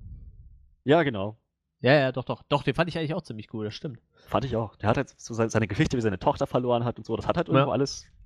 [0.83, 1.35] Ja, genau.
[1.81, 2.43] Ja, ja, doch, doch.
[2.43, 3.99] Doch, den fand ich eigentlich auch ziemlich cool, das stimmt.
[4.27, 4.75] Fand ich auch.
[4.75, 7.37] Der hat halt so seine, Geschichte, wie seine Tochter verloren hat und so, das hat
[7.37, 7.55] halt Ja.
[7.55, 8.18] irgendwo alles so irgendwo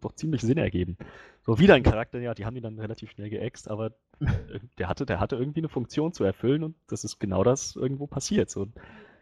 [0.00, 0.96] doch ziemlich Sinn ergeben.
[1.42, 4.88] So wieder ein Charakter, ja, die haben ihn dann relativ schnell geäxt, aber äh, der
[4.88, 8.50] hatte, der hatte irgendwie eine Funktion zu erfüllen und das ist genau das irgendwo passiert.
[8.50, 8.66] So,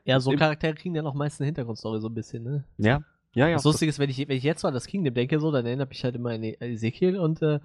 [0.05, 2.65] Ja, so Charaktere kriegen ja noch meist eine Hintergrundstory so ein bisschen, ne?
[2.79, 3.03] ja,
[3.35, 3.55] ja, ja.
[3.57, 5.65] das Lustige ist, wenn ich, wenn ich jetzt so an das Kingdom denke, so, dann
[5.65, 7.61] erinnert mich halt immer an E- Ezekiel und äh,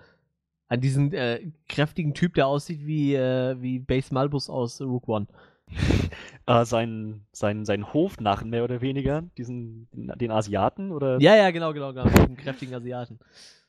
[0.69, 5.27] an diesen äh, kräftigen Typ, der aussieht wie, äh, wie Base Malbus aus Rook One.
[6.45, 11.19] äh, sein, sein, sein Hofnarren mehr oder weniger, diesen, den Asiaten oder?
[11.19, 12.09] Ja, ja, genau, genau, genau.
[12.09, 13.19] Den kräftigen Asiaten.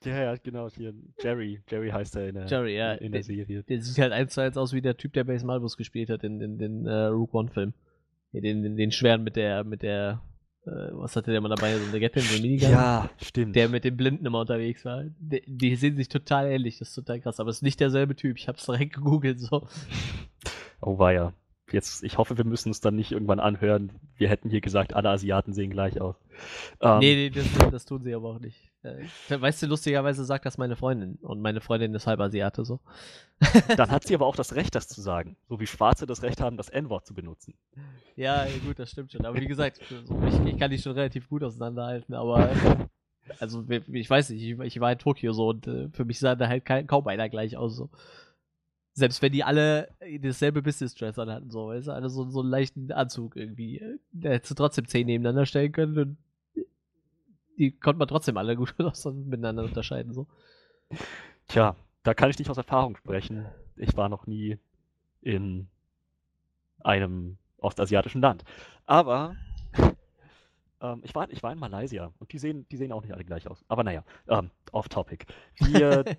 [0.05, 2.93] Ja, ja, genau, hier, Jerry, Jerry heißt er in der, Jerry, ja.
[2.93, 3.65] in der Serie.
[3.65, 6.23] Der sieht halt eins zu eins aus wie der Typ, der Base Malbus gespielt hat
[6.23, 7.73] in, in den äh, Rook One-Film.
[8.33, 10.23] Den, den, den schweren mit der, mit der,
[10.67, 11.77] äh, was hatte der mal dabei?
[11.77, 12.71] So eine Gatling, so Minigun?
[12.71, 13.57] Ja, stimmt.
[13.57, 15.05] Der mit den Blinden immer unterwegs war.
[15.19, 17.41] Die, die sehen sich total ähnlich, das ist total krass.
[17.41, 18.37] Aber es ist nicht derselbe Typ.
[18.39, 19.67] Ich hab's direkt gegoogelt, so.
[20.81, 21.33] Oh war ja.
[21.71, 23.93] Jetzt, ich hoffe, wir müssen uns dann nicht irgendwann anhören.
[24.17, 26.17] Wir hätten hier gesagt, alle Asiaten sehen gleich aus.
[26.81, 28.71] Ähm, nee, nee, das, das tun sie aber auch nicht.
[28.83, 31.17] Äh, weißt du, lustigerweise sagt das meine Freundin.
[31.17, 32.81] Und meine Freundin ist halb Asiate, so.
[33.77, 35.37] Dann hat sie aber auch das Recht, das zu sagen.
[35.49, 37.55] So wie Schwarze das Recht haben, das N-Wort zu benutzen.
[38.17, 39.27] Ja, gut, das stimmt schon.
[39.27, 39.81] Aber wie gesagt,
[40.27, 42.51] ich, ich kann die schon relativ gut auseinanderhalten, aber.
[43.41, 46.49] Also, ich weiß nicht, ich, war in Tokio so und äh, für mich sah da
[46.49, 47.91] halt kaum einer gleich aus, so.
[48.99, 49.89] Selbst wenn die alle
[50.21, 53.79] dasselbe Business-Dress anhatten, so, weißt du, alle so, so einen leichten Anzug irgendwie.
[53.79, 56.17] äh, Da hättest du trotzdem zehn nebeneinander stellen können und
[57.59, 58.75] die konnte man trotzdem alle gut
[59.15, 60.27] miteinander unterscheiden, so.
[61.47, 63.47] Tja, da kann ich nicht aus Erfahrung sprechen.
[63.77, 64.59] Ich war noch nie
[65.21, 65.69] in
[66.81, 68.43] einem ostasiatischen Land.
[68.85, 69.37] Aber
[70.81, 73.25] ähm, ich, war, ich war in Malaysia und die sehen, die sehen auch nicht alle
[73.25, 73.65] gleich aus.
[73.69, 75.25] Aber naja, ähm, off topic.
[75.61, 76.05] Wir.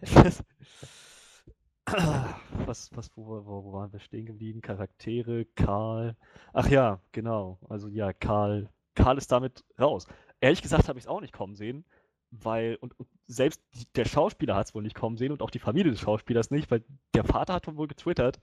[2.65, 4.61] was, was, wo, wo, waren wir stehen geblieben?
[4.61, 6.15] Charaktere, Karl.
[6.53, 7.59] Ach ja, genau.
[7.69, 8.69] Also ja, Karl.
[8.95, 10.07] Karl ist damit raus.
[10.41, 11.85] Ehrlich gesagt habe ich es auch nicht kommen sehen,
[12.31, 15.49] weil, und, und selbst die, der Schauspieler hat es wohl nicht kommen sehen und auch
[15.51, 16.83] die Familie des Schauspielers nicht, weil
[17.13, 18.39] der Vater hat wohl getwittert,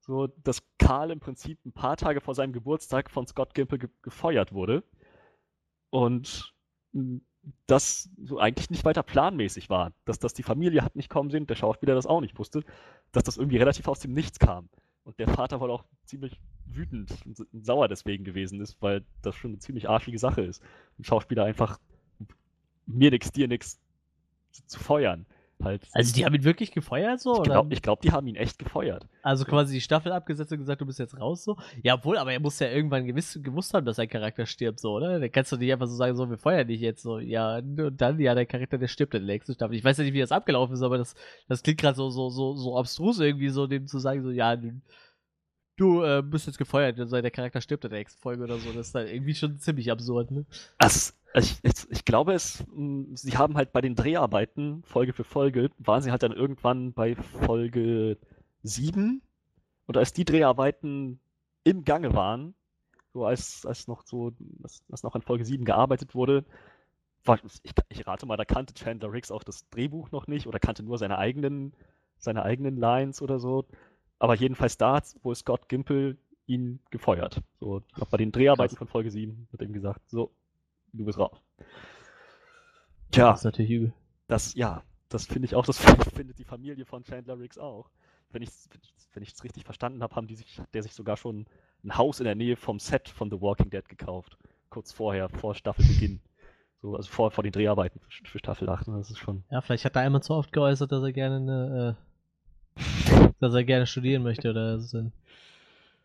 [0.00, 3.88] so, dass Karl im Prinzip ein paar Tage vor seinem Geburtstag von Scott Gimple ge
[4.02, 4.84] gefeuert wurde.
[5.90, 6.54] Und
[7.66, 9.92] das so eigentlich nicht weiter planmäßig war.
[10.04, 12.64] Dass das die Familie hat nicht kommen sehen, der Schauspieler das auch nicht wusste,
[13.12, 14.68] dass das irgendwie relativ aus dem Nichts kam.
[15.04, 19.52] Und der Vater wohl auch ziemlich wütend und sauer deswegen gewesen ist, weil das schon
[19.52, 20.62] eine ziemlich arschige Sache ist.
[20.98, 21.78] Ein Schauspieler einfach
[22.86, 23.78] mir nix, dir nix
[24.66, 25.26] zu feuern.
[25.62, 25.86] Halt.
[25.92, 27.36] Also, die haben ihn wirklich gefeuert, so?
[27.36, 29.06] ich glaube, glaub, die haben ihn echt gefeuert.
[29.22, 31.56] Also quasi die Staffel abgesetzt und gesagt, du bist jetzt raus so.
[31.82, 34.92] Ja, obwohl, aber er muss ja irgendwann gewiss, gewusst haben, dass sein Charakter stirbt, so,
[34.92, 35.18] oder?
[35.18, 37.18] Dann kannst du nicht einfach so sagen, so, wir feuern dich jetzt so.
[37.18, 39.76] Ja, und dann, ja, der Charakter, der stirbt in der nächsten Staffel.
[39.76, 41.14] Ich weiß ja nicht, wie das abgelaufen ist, aber das,
[41.48, 44.56] das klingt gerade so, so, so, so abstrus irgendwie, so dem zu sagen, so, ja,
[45.76, 48.72] du, äh, bist jetzt gefeuert, sei der Charakter stirbt in der nächsten Folge oder so.
[48.72, 50.44] Das ist dann irgendwie schon ziemlich absurd, ne?
[50.78, 55.24] Also, ich, ich, ich glaube, es, mh, sie haben halt bei den Dreharbeiten, Folge für
[55.24, 58.18] Folge, waren sie halt dann irgendwann bei Folge
[58.62, 59.20] 7.
[59.86, 61.20] Und als die Dreharbeiten
[61.64, 62.54] im Gange waren,
[63.12, 64.32] so als, als noch so,
[64.62, 66.44] als, als noch an Folge 7 gearbeitet wurde,
[67.24, 70.58] war, ich, ich rate mal, da kannte Chandler Riggs auch das Drehbuch noch nicht oder
[70.58, 71.74] kannte nur seine eigenen,
[72.18, 73.64] seine eigenen Lines oder so.
[74.18, 76.16] Aber jedenfalls da hat wohl Scott Gimple
[76.46, 77.40] ihn gefeuert.
[77.58, 78.78] So, bei den Dreharbeiten Krass.
[78.78, 80.30] von Folge 7 wird ihm gesagt, so,
[80.98, 81.36] du bist raus.
[83.10, 83.92] Tja, Das ist natürlich übel.
[84.26, 85.78] das, ja, das finde ich auch, das
[86.14, 87.90] findet die Familie von Chandler Riggs auch.
[88.32, 88.68] Wenn ich es
[89.12, 91.46] wenn ich's richtig verstanden habe, haben die sich, hat der sich sogar schon
[91.84, 94.36] ein Haus in der Nähe vom Set von The Walking Dead gekauft.
[94.70, 96.20] Kurz vorher, vor Staffelbeginn.
[96.82, 98.88] So, also vor, vor den Dreharbeiten für, für Staffel 8.
[98.88, 99.44] ne, Das ist schon.
[99.50, 101.96] Ja, vielleicht hat er einmal zu oft geäußert, dass er gerne eine,
[102.76, 105.10] äh, dass er gerne studieren möchte oder so.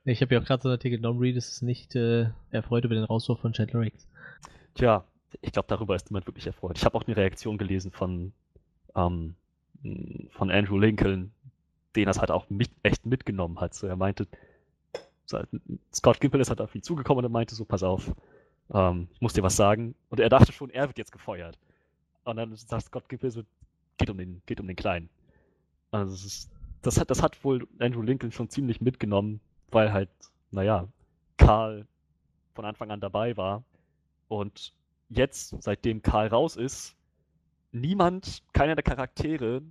[0.05, 2.95] Ich habe ja auch gerade so einen Artikel, Dom Reed ist nicht äh, erfreut über
[2.95, 4.07] den Rauswurf von Chandler Riggs.
[4.79, 5.03] Tja,
[5.41, 6.77] ich glaube, darüber ist niemand wirklich erfreut.
[6.77, 8.31] Ich habe auch eine Reaktion gelesen von,
[8.95, 9.35] ähm,
[10.29, 11.33] von Andrew Lincoln,
[11.97, 13.73] den das halt auch mit, echt mitgenommen hat.
[13.73, 14.25] So, er meinte,
[15.93, 18.09] Scott Gimple ist halt auf ihn zugekommen und er meinte so, pass auf,
[18.73, 19.95] ähm, ich muss dir was sagen.
[20.07, 21.59] Und er dachte schon, er wird jetzt gefeuert.
[22.23, 23.43] Und dann sagt Scott Gimple so,
[23.97, 25.09] geht um den, geht um den Kleinen.
[25.91, 26.51] Also das, ist,
[26.83, 30.09] das, hat, das hat wohl Andrew Lincoln schon ziemlich mitgenommen, weil halt,
[30.51, 30.87] naja,
[31.35, 31.85] Karl
[32.55, 33.65] von Anfang an dabei war.
[34.29, 34.73] Und
[35.09, 36.95] jetzt, seitdem Karl raus ist,
[37.71, 39.61] niemand, keiner der Charaktere,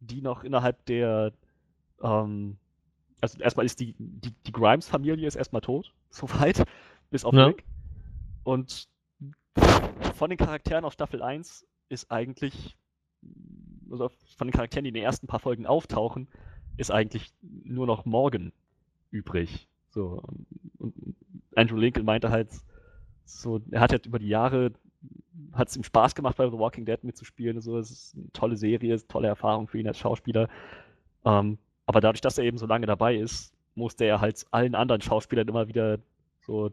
[0.00, 1.32] die noch innerhalb der,
[2.02, 2.56] ähm,
[3.20, 6.64] also erstmal ist die, die, die Grimes-Familie ist erstmal tot, soweit,
[7.10, 7.46] bis auf Ja.
[7.46, 7.64] Rick.
[8.44, 8.88] Und
[10.14, 12.76] von den Charakteren aus Staffel 1 ist eigentlich,
[13.90, 16.28] also von den Charakteren, die in den ersten paar Folgen auftauchen,
[16.76, 18.52] ist eigentlich nur noch Morgan
[19.10, 19.68] übrig.
[19.90, 20.22] So,
[20.78, 21.16] und
[21.56, 22.50] Andrew Lincoln meinte halt,
[23.28, 24.72] so, er hat halt über die Jahre,
[25.52, 27.56] hat es ihm Spaß gemacht, bei The Walking Dead mitzuspielen.
[27.56, 30.48] und So, es ist eine tolle Serie, ist eine tolle Erfahrung für ihn als Schauspieler.
[31.24, 35.00] Ähm, aber dadurch, dass er eben so lange dabei ist, musste er halt allen anderen
[35.00, 35.98] Schauspielern immer wieder
[36.40, 36.70] so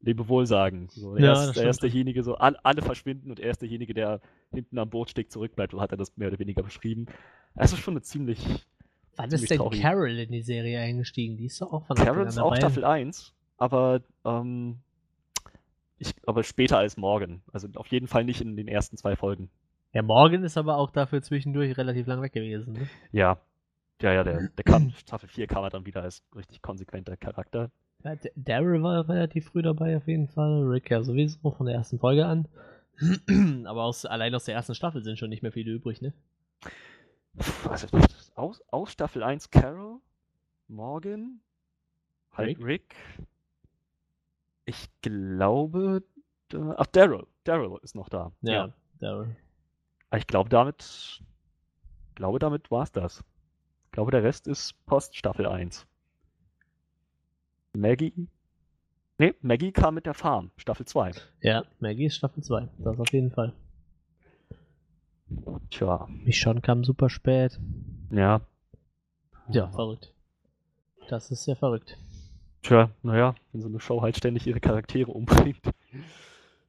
[0.00, 0.88] Lebewohl sagen.
[0.90, 1.92] So, er, Ja, ist, das er ist stimmt.
[1.92, 4.20] derjenige, so all, alle verschwinden und er ist derjenige, der
[4.52, 5.72] hinten am Bootsteg zurückbleibt.
[5.72, 7.06] So hat er das mehr oder weniger beschrieben.
[7.54, 8.38] Es ist schon eine ziemlich.
[9.16, 9.80] Wann Ziemlich ist denn traurig.
[9.80, 11.36] Carol in die Serie eingestiegen?
[11.36, 12.54] Die ist doch auch von Carol ist auch.
[12.54, 14.78] Staffel 1, aber ähm,
[15.98, 17.42] ich, aber später als Morgan.
[17.52, 19.50] Also auf jeden Fall nicht in den ersten zwei Folgen.
[19.92, 22.74] Ja, Morgan ist aber auch dafür zwischendurch relativ lang weg gewesen.
[22.74, 22.88] Ne?
[23.12, 23.38] Ja.
[24.02, 27.70] Ja, ja, der, der kam, Staffel 4 kam er dann wieder als richtig konsequenter Charakter.
[28.04, 30.64] Ja, Daryl war relativ früh dabei auf jeden Fall.
[30.64, 32.46] Rick ja sowieso von der ersten Folge an.
[33.66, 36.12] aber aus, allein aus der ersten Staffel sind schon nicht mehr viele übrig, ne?
[37.68, 37.86] Also
[38.34, 40.00] aus, aus Staffel 1 Carol,
[40.68, 41.40] Morgan,
[42.32, 42.64] halt Rick?
[42.64, 42.96] Rick.
[44.66, 46.02] Ich glaube,
[46.48, 47.26] da, ach, Daryl.
[47.44, 48.32] Daryl ist noch da.
[48.42, 49.34] Ja, Daryl.
[50.10, 51.22] Aber Ich glaube, damit,
[52.16, 53.24] glaube, damit war es das.
[53.86, 55.86] Ich glaube, der Rest ist Post Staffel 1.
[57.74, 58.28] Maggie?
[59.18, 61.12] Nee, Maggie kam mit der Farm, Staffel 2.
[61.40, 62.68] Ja, Maggie ist Staffel 2.
[62.78, 63.54] Das auf jeden Fall.
[65.70, 67.58] Tja, Michonne kam super spät.
[68.10, 68.40] ja.
[69.48, 70.12] Ja, verrückt.
[71.08, 71.96] Das ist sehr verrückt.
[72.66, 75.60] Tja, naja, wenn so eine Show halt ständig ihre Charaktere umbringt.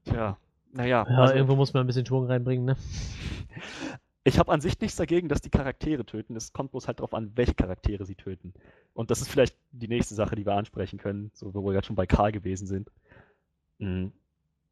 [0.06, 0.38] Tja,
[0.72, 1.06] naja.
[1.10, 2.76] Ja, also- irgendwo muss man ein bisschen Schwung reinbringen, ne?
[4.24, 6.36] Ich habe an sich nichts dagegen, dass die Charaktere töten.
[6.36, 8.54] Es kommt bloß halt darauf an, welche Charaktere sie töten.
[8.94, 11.88] Und das ist vielleicht die nächste Sache, die wir ansprechen können, so wo wir gerade
[11.88, 12.92] schon bei Karl gewesen sind.
[13.80, 14.08] Mm.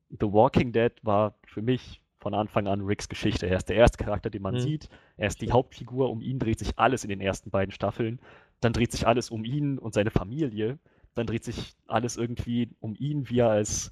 [0.09, 3.47] The Walking Dead war für mich von Anfang an Ricks Geschichte.
[3.47, 4.59] Er ist der erste Charakter, den man Mhm.
[4.59, 4.89] sieht.
[5.17, 6.11] Er ist die Hauptfigur.
[6.11, 8.19] Um ihn dreht sich alles in den ersten beiden Staffeln.
[8.59, 10.77] Dann dreht sich alles um ihn und seine Familie.
[11.15, 13.91] Dann dreht sich alles irgendwie um ihn, wie er als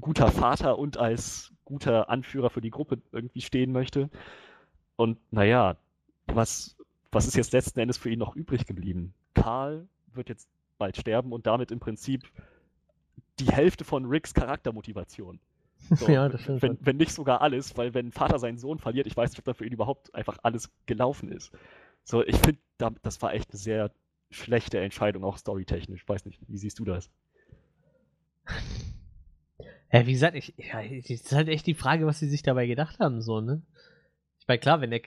[0.00, 4.08] guter Vater und als guter Anführer für die Gruppe irgendwie stehen möchte.
[4.96, 5.76] Und naja,
[6.26, 6.76] was,
[7.12, 9.14] was ist jetzt letzten Endes für ihn noch übrig geblieben?
[9.34, 10.48] Karl wird jetzt
[10.78, 12.30] bald sterben und damit im Prinzip
[13.38, 15.38] die Hälfte von Ricks Charaktermotivation.
[15.96, 16.60] So, ja, das stimmt.
[16.60, 19.38] wenn, wenn nicht sogar alles, weil wenn ein Vater seinen Sohn verliert, ich weiß nicht,
[19.38, 21.52] ob da für ihn überhaupt einfach alles gelaufen ist.
[22.04, 23.90] So, ich finde, da, das war echt eine sehr
[24.30, 26.08] schlechte Entscheidung, auch storytechnisch.
[26.08, 27.10] Weiß nicht, wie siehst du das?
[29.92, 32.66] Ja, wie gesagt, ich, ja, es ist halt echt die Frage, was sie sich dabei
[32.66, 33.62] gedacht haben, so, ne?
[34.38, 35.00] Ich meine, klar, wenn der,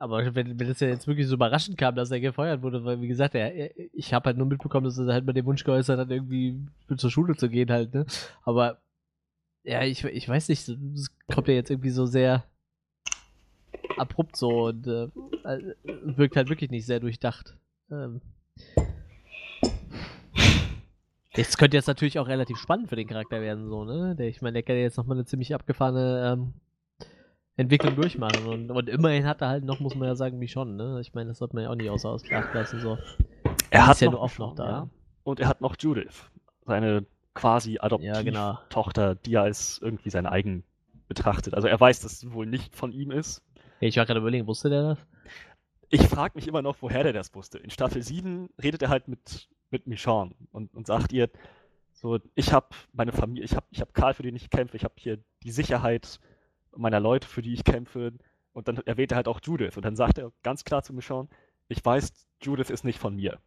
[0.00, 3.00] aber wenn, wenn es ja jetzt wirklich so überraschend kam, dass er gefeuert wurde, weil,
[3.02, 5.98] wie gesagt, er, ich habe halt nur mitbekommen, dass er halt mal den Wunsch geäußert
[5.98, 6.58] hat, irgendwie
[6.96, 8.06] zur Schule zu gehen halt, ne?
[8.44, 8.80] Aber,
[9.62, 12.44] ja, ich, ich weiß nicht, es kommt ja jetzt irgendwie so sehr
[13.96, 15.04] abrupt so und äh,
[15.44, 17.56] äh, wirkt halt wirklich nicht sehr durchdacht.
[17.90, 18.20] Ähm.
[21.34, 24.14] Das könnte jetzt natürlich auch relativ spannend für den Charakter werden, so, ne?
[24.14, 26.52] Der, ich meine, der kann ja jetzt nochmal eine ziemlich abgefahrene ähm,
[27.56, 28.46] Entwicklung durchmachen.
[28.46, 31.00] Und, und immerhin hat er halt noch, muss man ja sagen, wie schon, ne?
[31.00, 32.98] Ich meine, das sollte man ja auch nicht außer Acht lassen, so.
[33.70, 34.68] Er ist ja nur oft noch da.
[34.68, 34.88] ja.
[35.24, 36.30] Und er hat noch Judith,
[36.66, 37.88] seine quasi Ja,
[38.22, 38.50] genau.
[38.50, 40.62] Adoptivtochter, die er als irgendwie sein eigen
[41.08, 41.54] betrachtet.
[41.54, 43.42] Also er weiß, dass es wohl nicht von ihm ist.
[43.80, 44.98] Ich war gerade überlegen, wusste der das?
[45.94, 47.58] Ich frage mich immer noch, woher der das wusste.
[47.58, 51.30] In Staffel 7 redet er halt mit, mit Michonne und, und sagt ihr,
[51.92, 54.82] so, ich habe meine Familie, ich habe ich hab Karl, für den ich kämpfe, ich
[54.82, 56.18] habe hier die Sicherheit
[56.74, 58.12] meiner Leute, für die ich kämpfe.
[58.52, 59.76] Und dann erwähnt er halt auch Judith.
[59.76, 61.28] Und dann sagt er ganz klar zu Michonne,
[61.68, 63.38] ich weiß, Judith ist nicht von mir.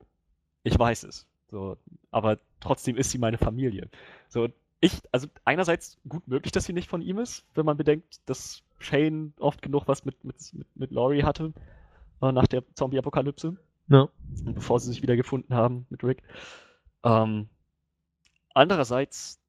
[0.64, 1.28] Ich weiß es.
[1.52, 1.76] So,
[2.12, 3.90] aber trotzdem ist sie meine Familie.
[4.30, 4.48] So,
[4.80, 8.64] ich, also einerseits gut möglich, dass sie nicht von ihm ist, wenn man bedenkt, dass
[8.80, 11.52] Shane oft genug was mit, mit, mit, mit Laurie hatte
[12.22, 13.58] nach der Zombie-Apokalypse,
[13.88, 14.08] Ja.
[14.46, 16.24] und bevor sie sich wieder gefunden haben mit Rick.
[17.04, 17.48] Ähm,
[18.54, 19.40] andererseits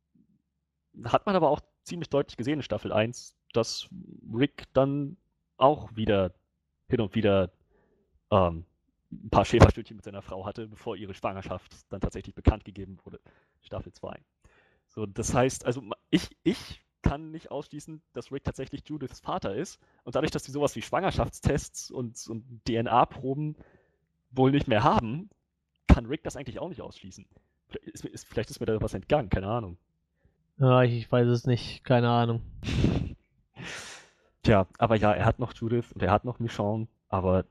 [1.05, 3.89] hat man aber auch ziemlich deutlich gesehen in Staffel 1, dass
[4.35, 5.17] Rick dann
[5.57, 6.35] auch wieder
[6.89, 7.51] hin und wieder
[8.31, 8.65] ähm,
[9.11, 13.21] ein paar Schäferstückchen mit seiner Frau hatte, bevor ihre Schwangerschaft dann tatsächlich bekannt gegeben wurde.
[13.63, 14.21] Staffel 2.
[14.89, 19.79] So, das heißt, also ich, ich kann nicht ausschließen, dass Rick tatsächlich Judiths Vater ist.
[20.05, 23.57] Und dadurch, dass die sowas wie Schwangerschaftstests und, und DNA-Proben
[24.31, 25.31] wohl nicht mehr haben,
[25.87, 27.27] kann Rick das eigentlich auch nicht ausschließen.
[27.69, 29.79] Vielleicht ist, mir- ist, vielleicht ist mir da was entgangen, keine Ahnung.
[30.59, 32.43] Ja, ich, ich weiß es nicht, keine Ahnung.
[34.43, 37.45] Tja, aber ja, er hat noch Judith und er hat noch Michonne, aber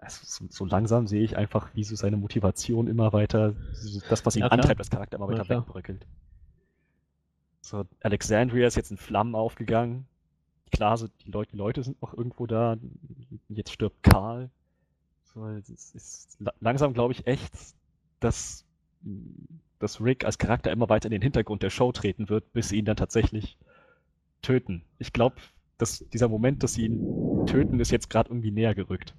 [0.00, 3.54] also so, so, langsam sehe ich einfach, wie so seine Motivation immer weiter,
[4.08, 6.06] das, was ihn ja, antreibt, das Charakter immer weiter ja, wegbröckelt.
[7.68, 10.06] So, Alexandria ist jetzt in Flammen aufgegangen.
[10.72, 12.76] Klar, so die, Leute, die Leute sind noch irgendwo da.
[13.48, 14.50] Jetzt stirbt Karl.
[15.34, 17.52] So, es ist langsam, glaube ich, echt,
[18.20, 18.64] dass,
[19.78, 22.78] dass Rick als Charakter immer weiter in den Hintergrund der Show treten wird, bis sie
[22.78, 23.58] ihn dann tatsächlich
[24.42, 24.82] töten.
[24.98, 25.36] Ich glaube,
[25.76, 29.14] dass dieser Moment, dass sie ihn töten, ist jetzt gerade irgendwie näher gerückt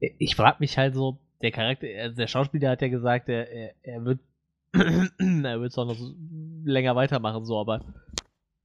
[0.00, 3.74] ich frage mich halt so, der Charakter, also der Schauspieler hat ja gesagt, er, er,
[3.82, 4.20] er wird
[4.72, 5.78] er wird es
[6.64, 7.80] länger weitermachen, so, aber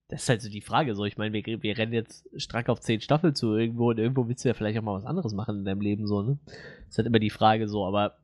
[0.07, 2.79] das ist halt so die Frage, so, ich meine, wir, wir rennen jetzt strack auf
[2.79, 5.59] zehn Staffeln zu irgendwo und irgendwo willst du ja vielleicht auch mal was anderes machen
[5.59, 6.37] in deinem Leben, so, ne?
[6.45, 8.17] Das ist halt immer die Frage, so, aber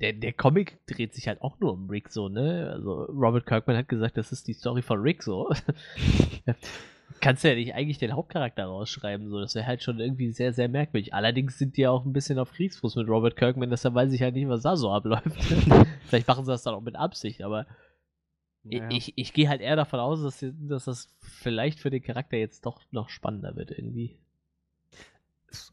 [0.00, 2.70] der, der Comic dreht sich halt auch nur um Rick, so, ne?
[2.72, 5.50] Also, Robert Kirkman hat gesagt, das ist die Story von Rick, so.
[7.20, 9.30] kannst du ja nicht eigentlich den Hauptcharakter rausschreiben.
[9.30, 9.40] So.
[9.40, 11.14] Das wäre halt schon irgendwie sehr, sehr merkwürdig.
[11.14, 14.22] Allerdings sind die ja auch ein bisschen auf Kriegsfuß mit Robert Kirkman, deshalb weiß ich
[14.22, 15.24] halt nicht, was da so abläuft.
[16.06, 17.66] Vielleicht machen sie das dann auch mit Absicht, aber
[18.64, 18.88] naja.
[18.90, 22.36] ich, ich, ich gehe halt eher davon aus, dass, dass das vielleicht für den Charakter
[22.36, 24.16] jetzt doch noch spannender wird irgendwie.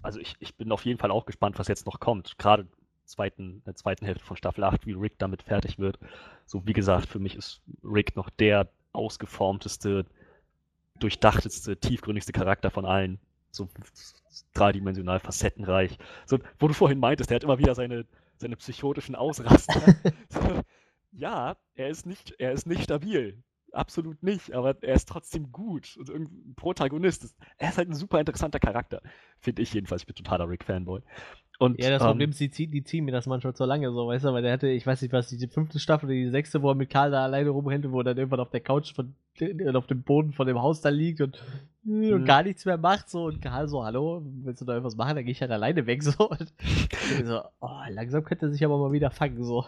[0.01, 2.37] Also ich, ich bin auf jeden Fall auch gespannt, was jetzt noch kommt.
[2.37, 2.67] Gerade
[3.05, 5.99] zweiten, der zweiten Hälfte von Staffel 8, wie Rick damit fertig wird.
[6.45, 10.05] So wie gesagt, für mich ist Rick noch der ausgeformteste,
[10.99, 13.19] durchdachteste, tiefgründigste Charakter von allen.
[13.51, 13.69] So
[14.53, 15.97] dreidimensional, facettenreich.
[16.25, 18.05] So, wo du vorhin meintest, der hat immer wieder seine,
[18.37, 19.95] seine psychotischen Ausraster.
[21.11, 23.43] ja, er ist nicht, er ist nicht stabil.
[23.73, 25.95] Absolut nicht, aber er ist trotzdem gut.
[25.97, 27.33] Und ein Protagonist.
[27.57, 29.01] Er ist halt ein super interessanter Charakter.
[29.39, 30.01] Finde ich jedenfalls.
[30.01, 31.01] Ich bin totaler Rick-Fanboy.
[31.57, 33.91] Und, ja, das ähm, Problem ist, die, ziehen, die ziehen mir das manchmal so lange
[33.91, 36.29] so, weißt du, weil der hatte, ich weiß nicht was, die fünfte Staffel oder die
[36.29, 38.93] sechste, wo er mit Karl da alleine rumrennt, wo er dann irgendwann auf der Couch
[38.93, 39.15] von,
[39.75, 41.41] auf dem Boden von dem Haus da liegt und.
[41.83, 45.15] Und gar nichts mehr macht, so, und Karl so, hallo, willst du da irgendwas machen,
[45.15, 46.29] dann gehe ich halt alleine weg, so.
[46.29, 46.51] Und
[47.25, 49.65] so, oh, langsam könnte er sich aber mal wieder fangen, so.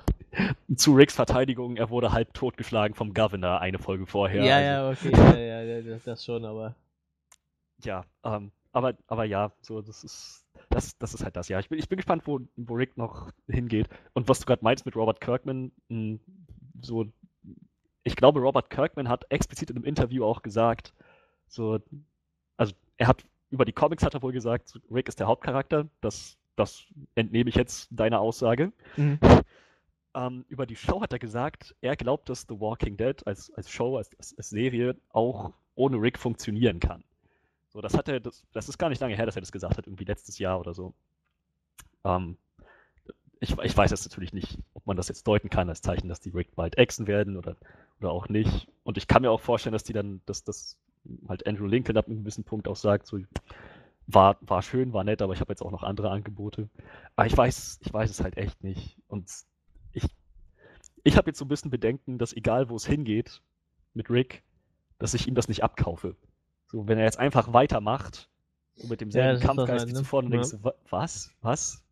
[0.75, 4.43] Zu Ricks Verteidigung, er wurde halb totgeschlagen vom Governor eine Folge vorher.
[4.43, 5.09] Ja, also.
[5.09, 6.75] ja, okay, ja, ja, das, schon, aber.
[7.83, 11.59] Ja, ähm, aber, aber ja, so, das ist das, das ist halt das, ja.
[11.59, 13.87] Ich bin, ich bin gespannt, wo, wo Rick noch hingeht.
[14.13, 16.19] Und was du gerade meinst mit Robert Kirkman, hm,
[16.81, 17.05] so,
[18.03, 20.93] ich glaube, Robert Kirkman hat explizit in einem Interview auch gesagt,
[21.53, 21.79] so,
[22.57, 26.37] also er hat, über die Comics hat er wohl gesagt, Rick ist der Hauptcharakter, das,
[26.55, 26.83] das
[27.15, 28.71] entnehme ich jetzt deiner Aussage.
[28.97, 29.19] Mhm.
[30.15, 33.69] Ähm, über die Show hat er gesagt, er glaubt, dass The Walking Dead als, als
[33.69, 37.03] Show, als, als Serie auch ohne Rick funktionieren kann.
[37.69, 39.77] So, das hat er, das, das ist gar nicht lange her, dass er das gesagt
[39.77, 40.93] hat, irgendwie letztes Jahr oder so.
[42.03, 42.37] Ähm,
[43.39, 46.21] ich, ich, weiß jetzt natürlich nicht, ob man das jetzt deuten kann als Zeichen, dass
[46.21, 47.57] die Rick bald exen werden oder,
[47.99, 48.67] oder auch nicht.
[48.83, 50.77] Und ich kann mir auch vorstellen, dass die dann, dass das
[51.27, 53.19] halt Andrew Lincoln ab einem gewissen Punkt auch sagt, so
[54.07, 56.69] war, war schön, war nett, aber ich habe jetzt auch noch andere Angebote.
[57.15, 58.97] Aber ich weiß, ich weiß es halt echt nicht.
[59.07, 59.29] Und
[59.93, 60.03] ich,
[61.03, 63.41] ich habe jetzt so ein bisschen Bedenken, dass egal wo es hingeht
[63.93, 64.43] mit Rick,
[64.99, 66.15] dass ich ihm das nicht abkaufe.
[66.67, 68.29] So, wenn er jetzt einfach weitermacht,
[68.75, 69.97] so mit demselben ja, Kampfgeist wie ne?
[69.99, 70.41] zuvor, dann ja.
[70.41, 71.31] denkst du, was?
[71.41, 71.83] Was?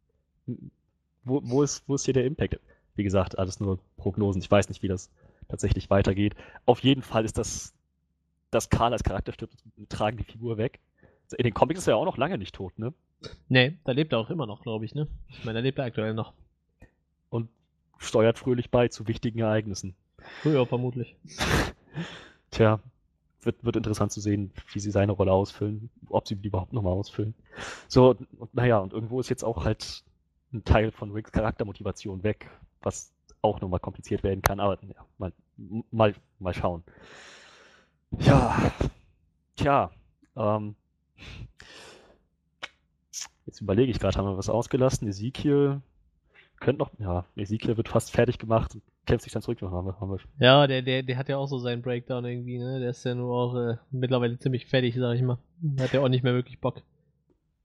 [1.24, 2.60] Wo, wo, ist, wo ist hier der Impact?
[2.96, 4.42] Wie gesagt, alles nur Prognosen.
[4.42, 5.10] Ich weiß nicht, wie das
[5.48, 6.36] tatsächlich weitergeht.
[6.66, 7.74] Auf jeden Fall ist das,
[8.52, 9.56] dass Karl als Charakter stirbt,
[9.90, 10.80] tragen die Figur weg.
[11.38, 12.94] In den Comics ist er ja auch noch lange nicht tot, ne?
[13.48, 15.08] Nee, da lebt er auch immer noch, glaube ich, ne?
[15.30, 16.34] Ich meine, da lebt er aktuell noch.
[17.30, 17.50] Und
[17.98, 19.96] steuert fröhlich bei zu wichtigen Ereignissen.
[20.44, 21.16] Ja, vermutlich.
[22.52, 22.80] Tja,
[23.42, 26.94] wird, wird interessant zu sehen, wie sie seine Rolle ausfüllen, ob sie die überhaupt nochmal
[26.94, 27.34] ausfüllen.
[27.88, 30.04] So, und, naja, und irgendwo ist jetzt auch halt
[30.54, 32.50] ein Teil von Ricks Charaktermotivation weg,
[32.82, 35.32] was auch nochmal kompliziert werden kann, aber ja, mal,
[35.92, 36.84] mal, mal schauen.
[38.20, 38.72] Ja,
[39.56, 39.92] tja,
[40.36, 40.76] ähm,
[43.46, 45.08] jetzt überlege ich gerade, haben wir was ausgelassen?
[45.08, 45.82] Ezekiel
[46.60, 49.62] könnte noch, ja, Ezekiel wird fast fertig gemacht kämpft sich dann zurück.
[49.62, 50.20] Haben wir, haben wir.
[50.40, 52.80] Ja, der, der, der hat ja auch so seinen Breakdown irgendwie, ne?
[52.80, 55.38] Der ist ja nur auch äh, mittlerweile ziemlich fertig, sag ich mal.
[55.80, 56.82] Hat ja auch nicht mehr wirklich Bock.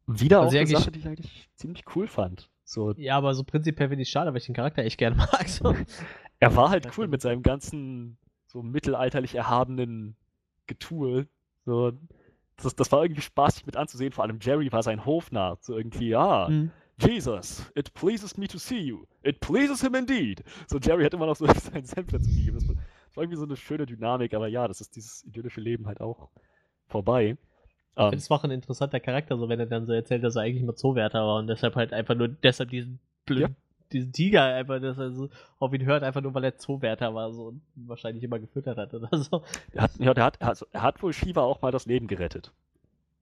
[0.07, 2.49] Wieder also auch eine Sache, die ich eigentlich ziemlich cool fand.
[2.65, 2.93] So.
[2.97, 5.49] Ja, aber so prinzipiell finde ich es schade, weil ich den Charakter echt gerne mag.
[5.49, 5.75] So.
[6.41, 10.17] er war halt cool mit seinem ganzen so mittelalterlich erhabenen
[10.67, 11.27] Getue.
[11.65, 11.93] So,
[12.57, 14.13] das, das war irgendwie spaßig mit anzusehen.
[14.13, 15.59] Vor allem Jerry war sein Hofnarr.
[15.61, 16.71] So irgendwie, ja, mhm.
[16.99, 19.05] Jesus, it pleases me to see you.
[19.23, 20.43] It pleases him indeed.
[20.67, 22.55] So, Jerry hat immer noch so seinen Senf dazu gegeben.
[22.59, 22.77] Das war,
[23.23, 26.29] irgendwie so eine schöne Dynamik, aber ja, das ist dieses idyllische Leben halt auch
[26.87, 27.37] vorbei.
[27.95, 30.37] Ich um, finde es auch ein interessanter Charakter, so wenn er dann so erzählt, dass
[30.37, 33.66] er eigentlich mal Zoowärter war und deshalb halt einfach nur deshalb diesen blöden, ja.
[33.93, 35.29] Diesen Tiger einfach, dass er so
[35.59, 38.95] auf ihn hört, einfach nur weil er Zoowärter war so und wahrscheinlich immer gefüttert hat
[38.95, 39.43] oder so.
[39.73, 42.53] Er hat, ja, der hat, also, er hat wohl Shiva auch mal das Leben gerettet.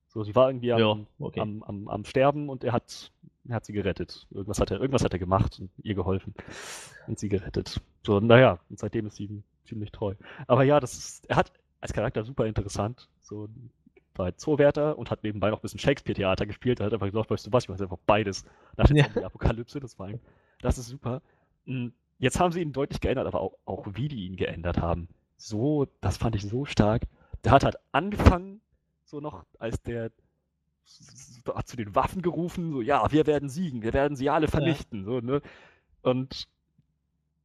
[0.09, 1.41] So, sie war irgendwie am, ja, okay.
[1.41, 3.11] am, am, am, Sterben und er hat
[3.49, 4.27] er hat sie gerettet.
[4.31, 6.35] Irgendwas hat er, irgendwas hat er gemacht und ihr geholfen
[7.07, 7.81] und sie gerettet.
[8.03, 10.15] So, naja, und seitdem ist sie ihm ziemlich treu.
[10.47, 13.09] Aber ja, das ist, er hat als Charakter super interessant.
[13.23, 13.49] So,
[14.17, 16.81] war halt Zoowärter und hat nebenbei noch ein bisschen Shakespeare-Theater gespielt.
[16.81, 18.45] Er hat einfach gesagt, weißt du was, ich mache einfach beides
[18.77, 19.27] nach der Ja.
[19.27, 19.81] Apokalypse.
[19.81, 20.21] Das war ihm,
[20.65, 21.23] das ist super.
[21.67, 21.89] Mm,
[22.19, 25.09] Jetzt haben sie ihn deutlich geändert, aber auch, auch wie die ihn geändert haben.
[25.37, 27.03] So, das fand ich so stark.
[27.43, 28.61] Der hat halt angefangen,
[29.05, 30.11] so noch, als der
[31.55, 35.05] hat zu den Waffen gerufen, so, ja, wir werden siegen, wir werden sie alle vernichten,
[35.05, 35.43] so, ne?
[36.03, 36.49] Und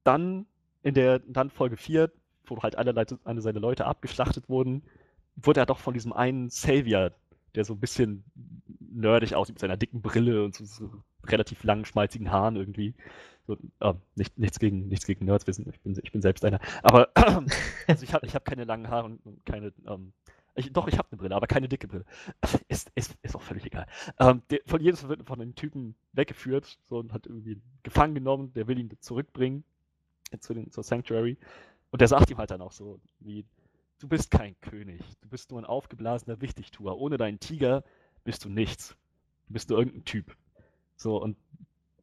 [0.04, 0.46] dann
[0.84, 2.12] in der, dann Folge 4,
[2.46, 4.84] wo halt alle, Leute, alle seine Leute abgeschlachtet wurden,
[5.36, 7.12] wurde er doch von diesem einen Savior,
[7.56, 8.24] der so ein bisschen
[8.92, 10.90] nerdig aussieht mit seiner dicken Brille und so, so
[11.26, 12.94] relativ langen, schmalzigen Haaren irgendwie.
[13.48, 16.60] So, äh, nicht, nichts, gegen, nichts gegen Nerds wissen, ich bin, ich bin selbst einer.
[16.84, 17.10] Aber
[17.88, 19.74] also ich habe ich hab keine langen Haare und, keine.
[19.88, 20.14] Ähm,
[20.56, 22.06] ich, doch, ich habe eine Brille, aber keine dicke Brille.
[22.68, 23.88] Ist, ist, ist auch völlig egal.
[24.20, 28.54] Ähm, der, von jedes wird von einem Typen weggeführt so, und hat irgendwie gefangen genommen,
[28.54, 29.64] der will ihn zurückbringen
[30.40, 31.38] zu den, zur Sanctuary.
[31.92, 33.46] Und der sagt ihm halt dann auch so, wie,
[34.00, 36.98] du bist kein König, du bist nur ein aufgeblasener Wichtigtuer.
[36.98, 37.84] Ohne deinen Tiger
[38.30, 38.96] bist du nichts.
[39.48, 40.36] Du bist nur irgendein Typ.
[40.98, 41.36] So, und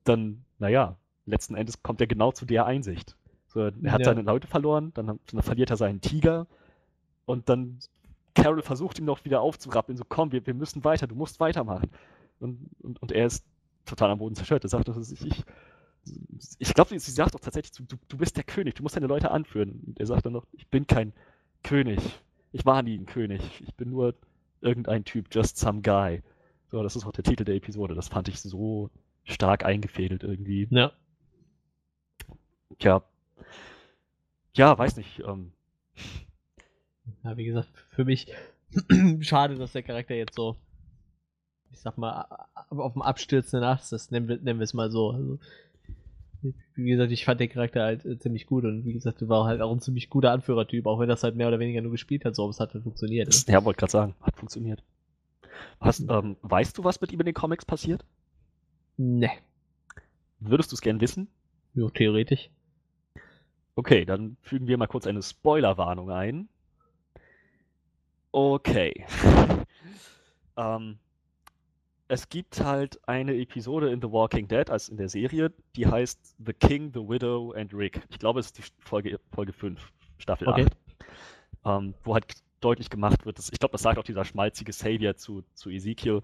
[0.03, 3.17] dann, naja, letzten Endes kommt er genau zu der Einsicht.
[3.47, 4.07] So, er hat Ja.
[4.07, 6.49] seine Leute verloren, dann, dann verliert er seinen Tiger
[7.27, 7.79] und dann
[8.35, 11.91] Carol versucht ihm noch wieder aufzurappeln, so komm, wir, wir müssen weiter, du musst weitermachen.
[12.41, 13.45] Und, und, und er ist
[13.85, 14.65] total am Boden zerstört.
[14.65, 15.45] Er sagt, ist, ich,
[16.59, 19.31] ich glaube, sie sagt doch tatsächlich, du, du bist der König, du musst deine Leute
[19.31, 19.81] anführen.
[19.87, 21.13] Und er sagt dann noch, ich bin kein
[21.63, 22.01] König.
[22.51, 23.41] Ich war nie ein König.
[23.61, 24.15] Ich bin nur
[24.61, 26.23] irgendein Typ, just some guy.
[26.69, 27.95] So, das ist auch der Titel der Episode.
[27.95, 28.91] Das fand ich so
[29.25, 30.67] stark eingefädelt irgendwie.
[30.71, 30.93] Ja.
[32.79, 33.03] Tja.
[34.55, 35.21] Ja, weiß nicht.
[35.21, 35.53] Ähm,
[37.25, 38.27] ja, wie gesagt, für mich
[39.21, 40.57] schade, dass der Charakter jetzt so,
[41.73, 42.27] ich sag mal,
[42.71, 45.11] auf dem abstürzenden Ast ist, nennen wir, nennen wir es mal so.
[45.11, 45.39] Also,
[46.75, 49.47] wie gesagt, ich fand den Charakter halt äh, ziemlich gut und wie gesagt, du war
[49.47, 52.25] halt auch ein ziemlich guter Anführertyp, auch wenn das halt mehr oder weniger nur gespielt
[52.25, 53.29] hat, so, aber es hat halt funktioniert.
[53.29, 53.53] Ne?
[53.53, 54.83] ja, wollte gerade sagen, hat funktioniert.
[55.81, 58.05] Hast, ähm, weißt du, was mit ihm in den Comics passiert?
[58.97, 59.31] Ne,
[60.41, 61.29] Würdest du es gern wissen?
[61.75, 62.51] ja, theoretisch.
[63.75, 66.49] Okay, dann fügen wir mal kurz eine Spoilerwarnung ein.
[68.33, 69.05] Okay.
[70.57, 70.99] ähm,
[72.09, 76.37] es gibt halt eine Episode in The Walking Dead, als in der Serie, die heißt
[76.45, 78.01] The King, The Widow and Rick.
[78.11, 79.81] Ich glaube, es ist die Folge, Folge 5,
[80.19, 80.67] Staffel Okay.
[80.67, 80.77] 8.
[81.65, 82.27] Ähm, wo halt
[82.61, 86.23] deutlich gemacht wird, dass, ich glaube, das sagt auch dieser schmalzige Savior zu, zu Ezekiel.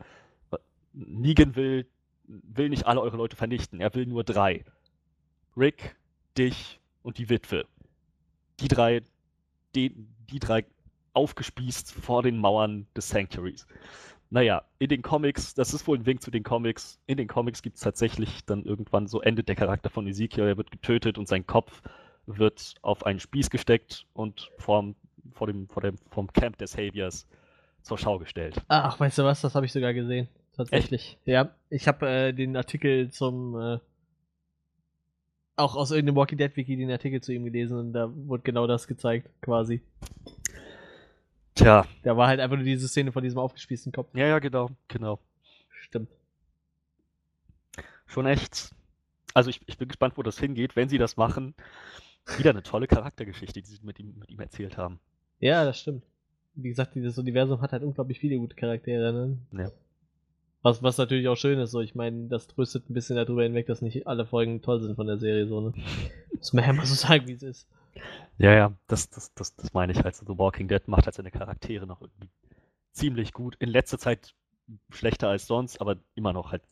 [0.93, 1.87] Negan will,
[2.25, 4.65] will nicht alle eure Leute vernichten, er will nur drei.
[5.57, 5.97] Rick,
[6.39, 7.67] dich und die Witwe.
[8.61, 9.03] Die drei,
[9.75, 9.95] die,
[10.31, 10.65] die drei
[11.15, 13.67] aufgespießt vor den Mauern des Sanctuaries.
[14.33, 17.61] Naja, in den Comics, das ist wohl ein Wink zu den Comics, in den Comics
[17.61, 21.29] gibt es tatsächlich dann irgendwann so endet der Charakter von Ezekiel, er wird getötet und
[21.29, 21.83] sein Kopf
[22.25, 24.97] wird auf einen Spieß gesteckt und vorm,
[25.35, 27.29] vor dem, vor dem, vom Camp des Saviors
[27.83, 28.57] zur Schau gestellt.
[28.69, 30.29] Ach, weißt du was, das habe ich sogar gesehen.
[30.57, 31.19] Tatsächlich.
[31.27, 33.81] Ja, ich habe äh, den Artikel zum, äh,
[35.57, 38.67] auch aus irgendeinem Walking Dead Wiki den Artikel zu ihm gelesen und da wurde genau
[38.67, 39.83] das gezeigt, quasi.
[41.55, 44.09] Tja, Da war halt einfach nur diese Szene von diesem aufgespießten Kopf.
[44.15, 45.19] ja, ja, genau, genau.
[45.81, 46.09] Stimmt.
[48.07, 48.71] Schon echt.
[49.35, 51.55] Also ich, ich bin gespannt, wo das hingeht, wenn sie das machen.
[52.37, 55.01] Wieder eine tolle Charaktergeschichte, die sie mit ihm, mit ihm erzählt haben.
[55.41, 56.05] Ja, das stimmt.
[56.55, 59.39] Wie gesagt, dieses Universum hat halt unglaublich viele gute Charaktere, ne?
[59.59, 59.71] Ja.
[60.63, 61.81] Was, was natürlich auch schön ist, so.
[61.81, 65.07] Ich meine, das tröstet ein bisschen darüber hinweg, dass nicht alle Folgen toll sind von
[65.07, 65.73] der Serie, so, ne?
[66.37, 67.69] Muss man ja mal so sagen, wie es ist.
[68.39, 70.17] Ja, ja, das, das, das, das meine ich halt.
[70.17, 72.29] The Walking Dead macht halt seine Charaktere noch irgendwie
[72.93, 73.57] ziemlich gut.
[73.57, 74.35] In letzter Zeit
[74.91, 76.63] schlechter als sonst, aber immer noch halt,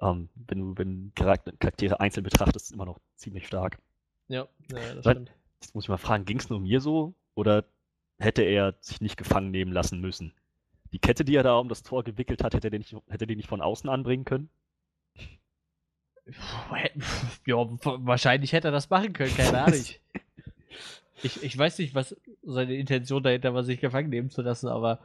[0.00, 3.78] ähm, wenn du wenn Charakter, Charaktere einzeln betrachtest, immer noch ziemlich stark.
[4.28, 5.32] Ja, ja das stimmt.
[5.60, 7.64] Jetzt muss ich mal fragen, ging es nur mir so oder
[8.18, 10.34] hätte er sich nicht gefangen nehmen lassen müssen?
[10.92, 13.26] Die Kette, die er da um das Tor gewickelt hat, hätte er nicht, hätte er
[13.26, 14.50] die nicht von außen anbringen können?
[17.46, 19.84] Ja, wahrscheinlich hätte er das machen können, keine Ahnung.
[21.22, 25.00] Ich, ich weiß nicht, was seine Intention dahinter war, sich gefangen nehmen zu lassen, aber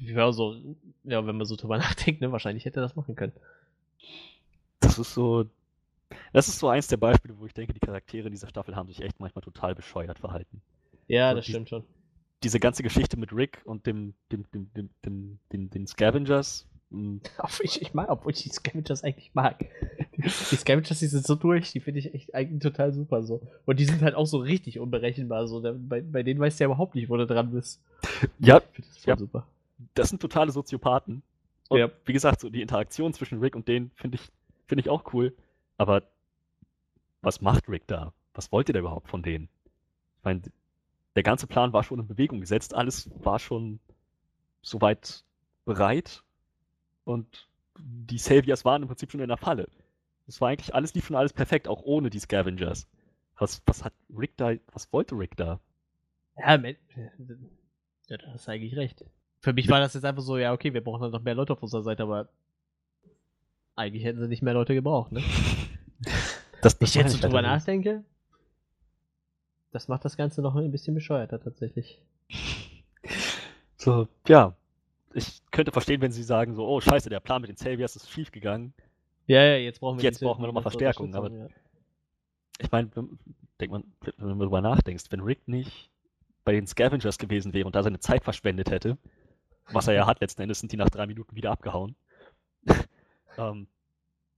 [0.00, 0.56] ja, so,
[1.04, 3.32] ja, wenn man so drüber nachdenkt, ne, wahrscheinlich hätte er das machen können.
[4.80, 5.46] Das ist so.
[6.32, 8.88] Das ist so eins der Beispiele, wo ich denke, die Charaktere in dieser Staffel haben
[8.88, 10.60] sich echt manchmal total bescheuert verhalten.
[11.08, 11.84] Ja, So, das die- stimmt schon.
[12.42, 16.66] Diese ganze Geschichte mit Rick und dem, dem, dem, dem, dem, den, den Scavengers.
[16.90, 19.58] Mh, Obwohl ich, ich mag, obwohl ich die Scavengers eigentlich mag.
[20.16, 23.40] Die, die Scavengers, die sind so durch, die finde ich echt eigentlich total super so.
[23.66, 25.46] Und die sind halt auch so richtig unberechenbar.
[25.48, 25.60] So.
[25.62, 27.80] Bei, bei denen weißt du ja überhaupt nicht, wo du dran bist.
[28.38, 29.16] Ja, das voll Ja.
[29.16, 29.46] super.
[29.94, 31.22] das sind totale Soziopathen.
[31.68, 31.90] Und Ja.
[32.04, 34.30] wie gesagt, so die Interaktion zwischen Rick und denen finde ich,
[34.66, 35.34] finde ich auch cool.
[35.78, 36.02] Aber
[37.22, 38.12] was macht Rick da?
[38.34, 39.48] Was wollte der überhaupt von denen?
[40.18, 40.42] Ich meine,
[41.16, 43.78] der ganze Plan war schon in Bewegung gesetzt, alles war schon
[44.62, 45.22] soweit
[45.64, 46.22] bereit
[47.04, 47.48] und
[47.78, 49.68] die Saviors waren im Prinzip schon in der Falle.
[50.26, 52.86] Es war eigentlich alles, lief schon alles perfekt, auch ohne die Scavengers.
[53.36, 55.60] Was, was hat Rick da, was wollte Rick da?
[56.38, 56.76] Ja, men-
[58.08, 59.04] ja, da hast du eigentlich recht.
[59.40, 61.52] Für mich war das jetzt einfach so, ja, okay, wir brauchen dann noch mehr Leute
[61.52, 62.28] auf unserer Seite, aber
[63.76, 65.22] eigentlich hätten sie nicht mehr Leute gebraucht, ne?
[66.62, 68.04] Das, Ich meine jetzt so drüber halt nachdenke,
[69.72, 72.00] das macht das Ganze noch ein bisschen bescheuerter tatsächlich.
[73.76, 74.56] So, ja.
[75.14, 78.10] Ich könnte verstehen, wenn sie sagen so, oh scheiße, der Plan mit den Saviors ist
[78.10, 78.74] schief gegangen.
[79.26, 81.54] Ja, ja, jetzt brauchen wir Jetzt brauchen wir nochmal Verstärkung, Unterstützung, ja.
[82.58, 83.18] Ich meine, wenn,
[83.60, 83.84] denk man,
[84.18, 85.90] wenn du darüber nachdenkst, wenn Rick nicht
[86.44, 88.98] bei den Scavengers gewesen wäre und da seine Zeit verschwendet hätte,
[89.72, 91.96] was er ja hat, letzten Endes sind die nach drei Minuten wieder abgehauen,
[93.38, 93.66] ähm,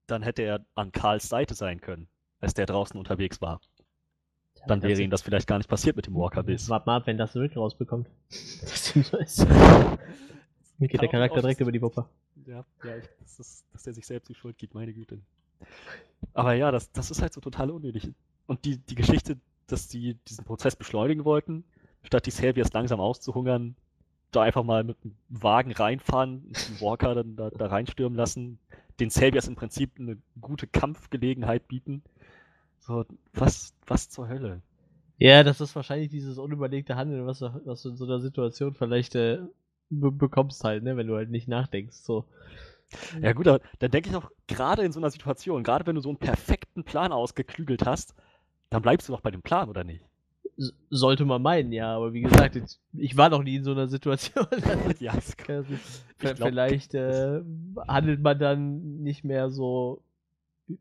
[0.06, 2.08] dann hätte er an Karls Seite sein können,
[2.40, 3.60] als der draußen unterwegs war.
[4.66, 6.68] Dann wäre ihm das vielleicht gar nicht passiert mit dem Walker-Biss.
[6.68, 8.08] Warte mal ab, wenn das Rick rausbekommt.
[8.60, 9.46] Das ist.
[10.78, 12.08] Dann geht der Charakter direkt über die Wupper.
[12.46, 15.18] Ja, ja, ich, das ist, dass er sich selbst die Schuld gibt, meine Güte.
[16.34, 18.12] Aber ja, das, das ist halt so total unnötig.
[18.46, 21.64] Und die, die Geschichte, dass die diesen Prozess beschleunigen wollten,
[22.02, 23.74] statt die Saviors langsam auszuhungern,
[24.32, 28.58] da einfach mal mit einem Wagen reinfahren, den Walker dann da, da reinstürmen lassen,
[29.00, 32.02] den Saviors im Prinzip eine gute Kampfgelegenheit bieten.
[32.80, 34.60] So, was, was zur Hölle?
[35.18, 38.74] Ja, das ist wahrscheinlich dieses unüberlegte Handeln, was, du- was du in so einer Situation
[38.74, 39.38] vielleicht äh,
[39.90, 41.96] be bekommst halt, ne, wenn du halt nicht nachdenkst.
[41.96, 42.24] So.
[43.20, 46.00] Ja gut, aber dann denke ich auch, gerade in so einer Situation, gerade wenn du
[46.00, 48.14] so einen perfekten Plan ausgeklügelt hast,
[48.70, 50.04] dann bleibst du doch bei dem Plan, oder nicht?
[50.88, 53.88] Sollte man meinen, ja, aber wie gesagt, jetzt, ich war noch nie in so einer
[53.88, 54.46] Situation.
[55.00, 55.66] ja, Ich glaub,
[56.38, 57.42] Vielleicht äh,
[57.86, 60.02] handelt man dann nicht mehr so,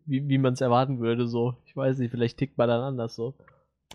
[0.06, 1.28] wie, wie man es erwarten würde.
[1.28, 3.34] So, ich weiß nicht, vielleicht tickt man dann anders so.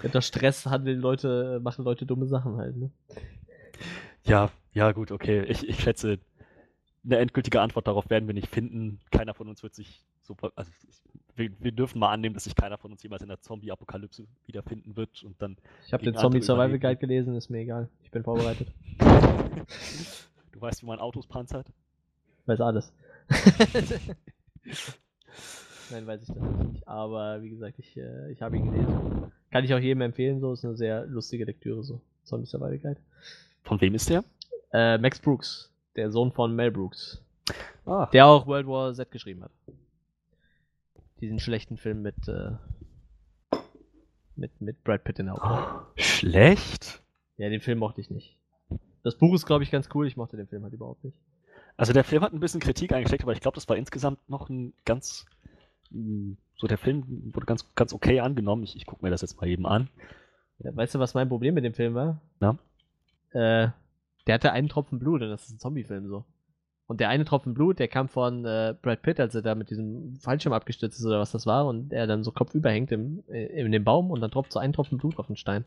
[0.03, 2.77] Unter Stress handeln Leute, machen Leute dumme Sachen halt.
[2.77, 2.91] Ne?
[4.25, 5.45] Ja, ja, gut, okay.
[5.45, 6.19] Ich, ich schätze,
[7.05, 9.01] eine endgültige Antwort darauf werden wir nicht finden.
[9.11, 10.37] Keiner von uns wird sich so.
[10.55, 11.03] Also ich,
[11.37, 14.97] wir, wir dürfen mal annehmen, dass sich keiner von uns jemals in der Zombie-Apokalypse wiederfinden
[14.97, 15.57] wird und dann.
[15.87, 16.79] Ich habe den Zombie Survival.
[16.79, 17.89] Guide gelesen, ist mir egal.
[18.03, 18.69] Ich bin vorbereitet.
[20.53, 21.67] du weißt, wie man Autos panzert?
[22.47, 22.93] Weiß alles.
[25.91, 26.87] Nein, weiß ich das nicht.
[26.87, 29.33] Aber wie gesagt, ich, äh, ich habe ihn gelesen.
[29.51, 32.01] Kann ich auch jedem empfehlen, so ist eine sehr lustige Lektüre, so.
[32.25, 33.01] Zombie Survival Guide.
[33.65, 34.25] Von wem ist der?
[34.73, 37.23] Äh, Max Brooks, der Sohn von Mel Brooks.
[37.87, 39.51] Ah, Der auch World War Z geschrieben hat.
[41.21, 42.53] Diesen schlechten Film mit, äh,
[44.37, 45.87] mit, mit Brad Pitt in der Hauptrolle.
[45.97, 47.03] schlecht?
[47.37, 48.37] Ja, den Film mochte ich nicht.
[49.03, 50.07] Das Buch ist, glaube ich, ganz cool.
[50.07, 51.17] Ich mochte den Film halt überhaupt nicht.
[51.77, 54.49] Also der Film hat ein bisschen Kritik eingesteckt, aber ich glaube, das war insgesamt noch
[54.51, 55.25] ein ganz.
[55.91, 58.63] mh, So, der Film wurde ganz, ganz okay angenommen.
[58.63, 59.89] Ich, ich gucke mir das jetzt mal eben an.
[60.59, 62.21] Ja, weißt du, was mein Problem mit dem Film war?
[62.39, 62.59] Na?
[63.33, 63.69] Äh,
[64.27, 66.25] der hatte einen Tropfen Blut und das ist ein Zombie-Film so.
[66.87, 69.71] Und der eine Tropfen Blut, der kam von äh, Brad Pitt, als er da mit
[69.71, 73.23] diesem Fallschirm abgestürzt ist oder was das war und er dann so kopfüber hängt im,
[73.29, 75.65] äh, in dem Baum und dann tropft so ein Tropfen Blut auf den Stein.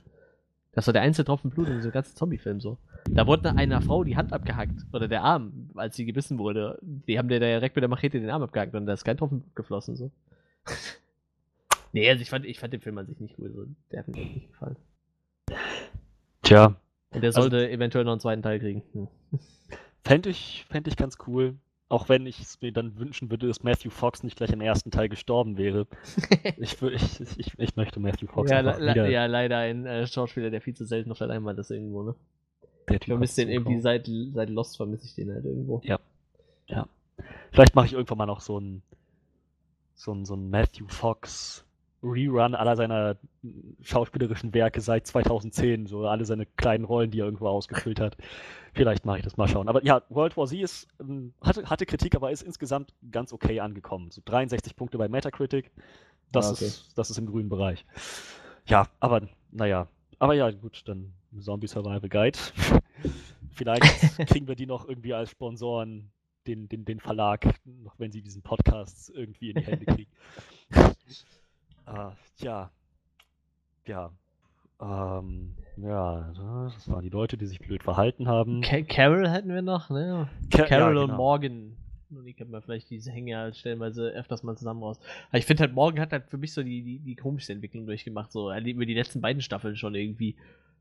[0.74, 2.78] Das war der einzige Tropfen Blut in diesem ganzen Zombie-Film so.
[3.10, 6.78] Da wurde einer Frau die Hand abgehackt oder der Arm, als sie gebissen wurde.
[6.82, 9.42] Die haben der direkt mit der Machete den Arm abgehackt und da ist kein Tropfen
[9.42, 10.12] Blut geflossen so.
[11.94, 13.52] nee, also ich fand, ich fand den Film an sich nicht cool.
[13.54, 13.66] So.
[13.92, 14.76] Der hat mir nicht gefallen.
[16.42, 16.76] Tja,
[17.14, 18.84] Und der Also- sollte eventuell noch einen zweiten Teil kriegen.
[18.94, 19.08] Hm.
[20.04, 21.56] Fände ich, fänd ich ganz cool.
[21.90, 24.90] Auch wenn ich es mir dann wünschen würde, dass Matthew Fox nicht gleich im ersten
[24.90, 25.86] Teil gestorben wäre.
[26.58, 29.10] Ich, ich, ich, ich möchte Matthew Fox ja, le wieder.
[29.10, 32.16] ja, leider ein äh, Schauspieler, der viel zu selten auf der Leinwand ist irgendwo, ne?
[32.88, 35.82] Der Ich Typ vermisse hat den irgendwie seit, seit Lost, vermisse ich den halt irgendwo.
[35.84, 36.00] Ja.
[37.52, 38.82] Vielleicht mache ich irgendwann mal noch so ein
[39.96, 41.64] so ein, so ein Matthew Fox
[42.04, 43.16] Rerun aller seiner
[43.82, 48.18] schauspielerischen Werke seit 2010, so alle seine kleinen Rollen, die er irgendwo ausgefüllt hat.
[48.74, 49.70] Vielleicht mache ich das mal schauen.
[49.70, 53.60] Aber ja, World War Z ist, ähm, hatte, hatte Kritik, aber ist insgesamt ganz okay
[53.62, 54.12] angekommen.
[54.12, 55.72] So 63 Punkte bei Metacritic.
[56.32, 56.66] Das, Ah, okay.
[56.66, 57.86] ist, das ist im grünen Bereich.
[58.66, 59.22] Ja, aber
[59.52, 59.88] naja.
[60.20, 62.40] Aber ja, gut, dann Zombie Survival Guide.
[63.52, 63.84] Vielleicht
[64.28, 66.12] kriegen wir die noch irgendwie als Sponsoren,
[66.48, 70.12] den, den, den Verlag, noch wenn sie diesen Podcast irgendwie in die Hände kriegen.
[71.86, 72.72] Ah, tja.
[73.86, 74.12] Ja.
[74.82, 78.62] Ähm, ja, das waren die Leute, die sich blöd verhalten haben.
[78.62, 80.30] Ca Carol hätten wir noch, ne?
[80.52, 81.18] Ca- Carol ja, und genau.
[81.18, 81.78] Morgan.
[82.10, 85.00] Und die kennt man vielleicht, diese hängen ja halt stellenweise öfters mal zusammen raus.
[85.30, 87.88] Aber ich finde halt, Morgan hat halt für mich so die, die, die komischste Entwicklung
[87.88, 90.36] durchgemacht, so über die letzten beiden Staffeln schon irgendwie.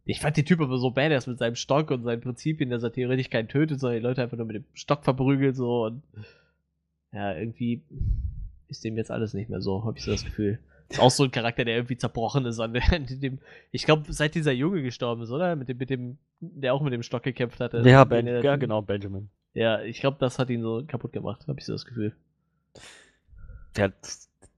[0.04, 2.92] Ich fand den Typ aber so badass mit seinem Stock und seinen Prinzipien, dass er
[2.92, 6.02] theoretisch keinen tötet, sondern die Leute einfach nur mit dem Stock verprügelt, so und
[7.12, 7.82] ja, irgendwie
[8.68, 10.58] ist dem jetzt alles nicht mehr so, habe ich so das Gefühl.
[10.92, 12.74] Ist auch so ein Charakter, der irgendwie zerbrochen ist an
[13.08, 13.38] dem.
[13.70, 15.56] Ich glaube, seit dieser Junge gestorben ist, oder?
[15.56, 17.82] Mit dem, mit dem, der auch mit dem Stock gekämpft hatte.
[17.88, 19.30] Ja, ben, ja genau, Benjamin.
[19.54, 22.14] Ja, ich glaube, das hat ihn so kaputt gemacht, habe ich so das Gefühl.
[23.76, 23.88] Ja,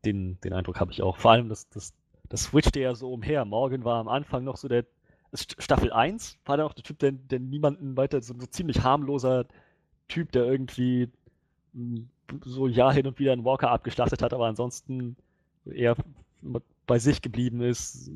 [0.05, 1.19] den, den Eindruck habe ich auch.
[1.19, 1.95] Vor allem, das, das,
[2.29, 3.45] das switchte ja so umher.
[3.45, 4.85] Morgan war am Anfang noch so der.
[5.33, 9.47] Staffel 1 war der auch der Typ, der, der niemanden weiter, so, so ziemlich harmloser
[10.07, 11.09] Typ, der irgendwie
[11.73, 12.09] hm,
[12.45, 15.17] so ja hin und wieder einen Walker abgeschlachtet hat, aber ansonsten
[15.67, 15.97] eher
[16.87, 18.11] bei sich geblieben ist,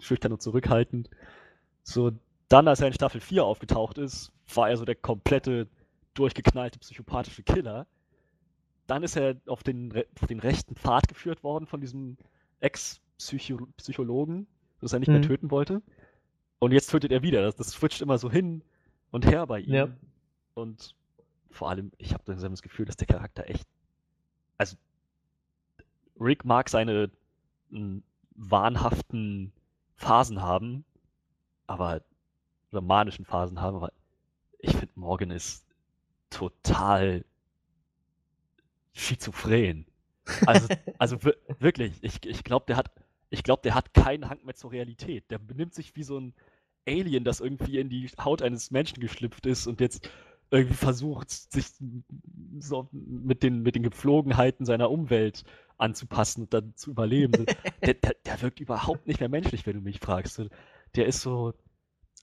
[0.00, 1.08] schüchtern und zurückhaltend.
[1.82, 2.12] So,
[2.48, 5.68] dann, als er in Staffel 4 aufgetaucht ist, war er so der komplette,
[6.14, 7.86] durchgeknallte, psychopathische Killer.
[8.86, 12.16] Dann ist er auf den, auf den rechten Pfad geführt worden von diesem
[12.60, 14.46] Ex-Psychologen,
[14.80, 15.14] dass er nicht mhm.
[15.14, 15.82] mehr töten wollte.
[16.58, 17.42] Und jetzt tötet er wieder.
[17.42, 18.62] Das, das switcht immer so hin
[19.10, 19.74] und her bei ihm.
[19.74, 19.88] Ja.
[20.54, 20.94] Und
[21.50, 23.66] vor allem, ich habe das Gefühl, dass der Charakter echt.
[24.58, 24.76] Also,
[26.20, 27.10] Rick mag seine
[28.34, 29.52] wahnhaften
[29.96, 30.84] Phasen haben,
[31.66, 32.02] aber
[32.70, 33.92] oder manischen Phasen haben, aber
[34.58, 35.64] ich finde Morgan ist
[36.30, 37.24] total
[38.92, 39.86] schizophren.
[40.46, 40.68] Also,
[40.98, 41.18] also
[41.58, 42.90] wirklich, ich, ich glaube, der hat,
[43.30, 45.30] ich glaube, der hat keinen Hang mehr zur Realität.
[45.30, 46.34] Der benimmt sich wie so ein
[46.86, 50.08] Alien, das irgendwie in die Haut eines Menschen geschlüpft ist und jetzt
[50.52, 51.66] irgendwie versucht, sich
[52.58, 55.44] so mit den, mit den Gepflogenheiten seiner Umwelt
[55.78, 57.46] anzupassen und dann zu überleben.
[57.82, 60.42] der, der, der, wirkt überhaupt nicht mehr menschlich, wenn du mich fragst.
[60.94, 61.54] Der ist so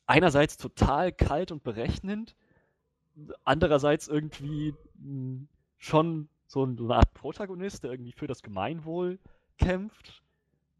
[0.06, 2.36] einerseits total kalt und berechnend,
[3.46, 5.48] andererseits irgendwie hm,
[5.78, 9.18] schon so eine Art Protagonist, der irgendwie für das Gemeinwohl
[9.58, 10.22] kämpft.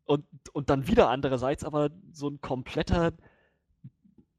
[0.06, 0.24] Und,
[0.54, 3.14] und dann wieder andererseits aber so ein kompletter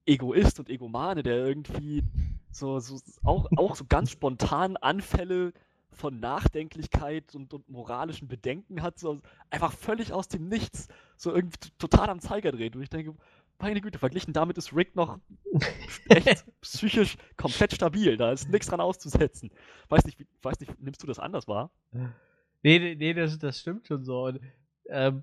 [0.06, 2.04] Egoist und Egomane, der irgendwie
[2.50, 5.52] so, so auch, auch so ganz spontan Anfälle
[5.92, 9.20] von Nachdenklichkeit und, und moralischen Bedenken hat, so
[9.50, 12.76] einfach völlig aus dem Nichts, so irgendwie total am Zeiger dreht.
[12.76, 13.14] Und ich denke,
[13.58, 15.18] meine Güte, verglichen damit ist Rick noch
[16.08, 18.16] echt psychisch komplett stabil.
[18.16, 19.50] Da ist nichts dran auszusetzen.
[19.88, 21.70] Weiß nicht, weiß nicht, nimmst du das anders wahr?
[22.62, 24.24] Nee, nee, das, das stimmt schon so.
[24.24, 24.40] Und,
[24.88, 25.22] ähm,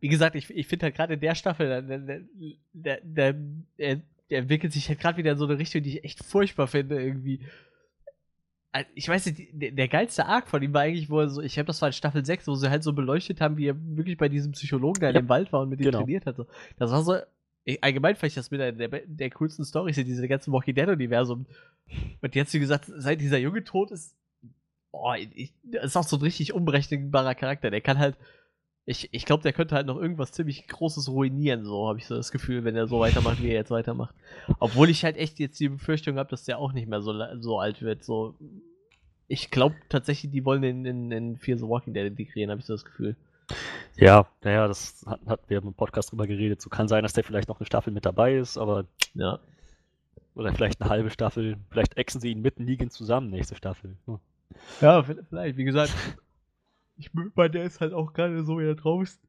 [0.00, 3.34] wie gesagt, ich, ich finde halt gerade in der Staffel, der, der,
[3.78, 6.66] der, der, entwickelt sich halt gerade wieder in so eine Richtung, die ich echt furchtbar
[6.66, 7.40] finde, irgendwie.
[8.94, 11.58] Ich weiß nicht, der, der geilste Arc von ihm war eigentlich, wo er so, ich
[11.58, 14.18] habe das war in Staffel 6, wo sie halt so beleuchtet haben, wie er wirklich
[14.18, 15.10] bei diesem Psychologen da ja.
[15.10, 16.00] in dem Wald war und mit ihm genau.
[16.00, 16.36] trainiert hat.
[16.36, 16.46] So.
[16.76, 17.16] Das war so,
[17.80, 21.46] allgemein fand ich das mit der, der, der coolsten Storys in diesem ganzen Walking Dead-Universum.
[22.20, 24.14] Und jetzt, wie gesagt, seit dieser Junge tot ist,
[24.92, 27.70] oh, ich, das ist auch so ein richtig unberechenbarer Charakter.
[27.70, 28.16] Der kann halt,
[28.88, 32.14] ich, ich glaube, der könnte halt noch irgendwas ziemlich Großes ruinieren, so habe ich so
[32.14, 34.14] das Gefühl, wenn er so weitermacht, wie er jetzt weitermacht.
[34.60, 37.58] Obwohl ich halt echt jetzt die Befürchtung habe, dass der auch nicht mehr so, so
[37.58, 38.04] alt wird.
[38.04, 38.36] So,
[39.26, 42.66] ich glaube tatsächlich, die wollen in, in, in Fear the Walking Dead integrieren, habe ich
[42.66, 43.16] so das Gefühl.
[43.96, 46.62] Ja, naja, das hat, hat wir im Podcast drüber geredet.
[46.62, 48.84] So kann sein, dass der vielleicht noch eine Staffel mit dabei ist, aber.
[49.14, 49.40] Ja.
[50.34, 51.56] Oder vielleicht eine halbe Staffel.
[51.70, 53.96] Vielleicht exen sie ihn mitten liegend zusammen, nächste Staffel.
[54.06, 54.18] Hm.
[54.80, 55.56] Ja, vielleicht.
[55.56, 55.92] Wie gesagt,
[56.96, 59.20] ich bei der ist halt auch gerade so, wie er drauf ist.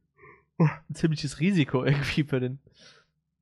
[0.58, 2.58] Ein ziemliches Risiko irgendwie für den.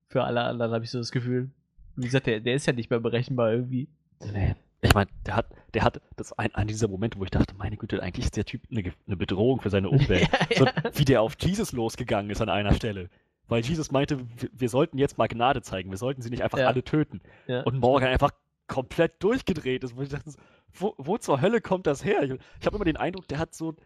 [0.09, 1.51] Für alle anderen, habe ich so das Gefühl.
[1.97, 3.89] Wie gesagt, der, der ist ja nicht mehr berechenbar irgendwie.
[4.33, 4.55] Nee.
[4.83, 7.77] Ich meine, der hat, der hat das ein, an dieser Momente, wo ich dachte, meine
[7.77, 10.29] Güte, eigentlich ist der Typ eine, eine Bedrohung für seine Umwelt.
[10.51, 13.09] ja, so, Wie der auf Jesus losgegangen ist an einer Stelle.
[13.49, 16.59] Weil Jesus meinte, wir, wir sollten jetzt mal Gnade zeigen, wir sollten sie nicht einfach
[16.59, 16.69] ja.
[16.69, 17.21] alle töten.
[17.65, 18.31] Und Morgan einfach
[18.67, 19.97] komplett durchgedreht ist.
[19.97, 20.33] Wo ich dachte,
[20.73, 22.23] wo, wo zur Hölle kommt das her?
[22.23, 23.77] Ich, ich habe immer den Eindruck, der hat so,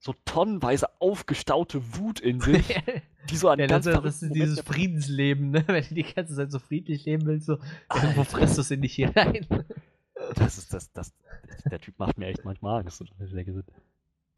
[0.00, 2.74] so tonnenweise aufgestaute Wut in sich,
[3.28, 5.62] die so an ja, ganz das, das ist dieses Friedensleben, ne?
[5.66, 7.58] Wenn du die ganze Zeit so friedlich leben willst, so,
[8.16, 9.46] wo frisst du es in dich hier rein?
[10.34, 11.14] Das ist das, das,
[11.64, 13.02] der Typ macht mir echt manchmal Angst.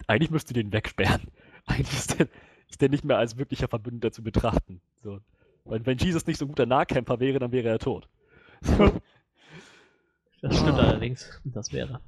[0.07, 1.23] Eigentlich müsste den wegsperren.
[1.67, 2.29] Eigentlich ist der,
[2.71, 4.81] ist der nicht mehr als wirklicher Verbündeter zu betrachten.
[5.03, 5.19] So.
[5.65, 8.09] Weil wenn Jesus nicht so ein guter Nahkämpfer wäre, dann wäre er tot.
[8.61, 8.93] So.
[10.41, 10.83] Das stimmt oh.
[10.83, 11.41] allerdings.
[11.45, 12.01] Das wäre.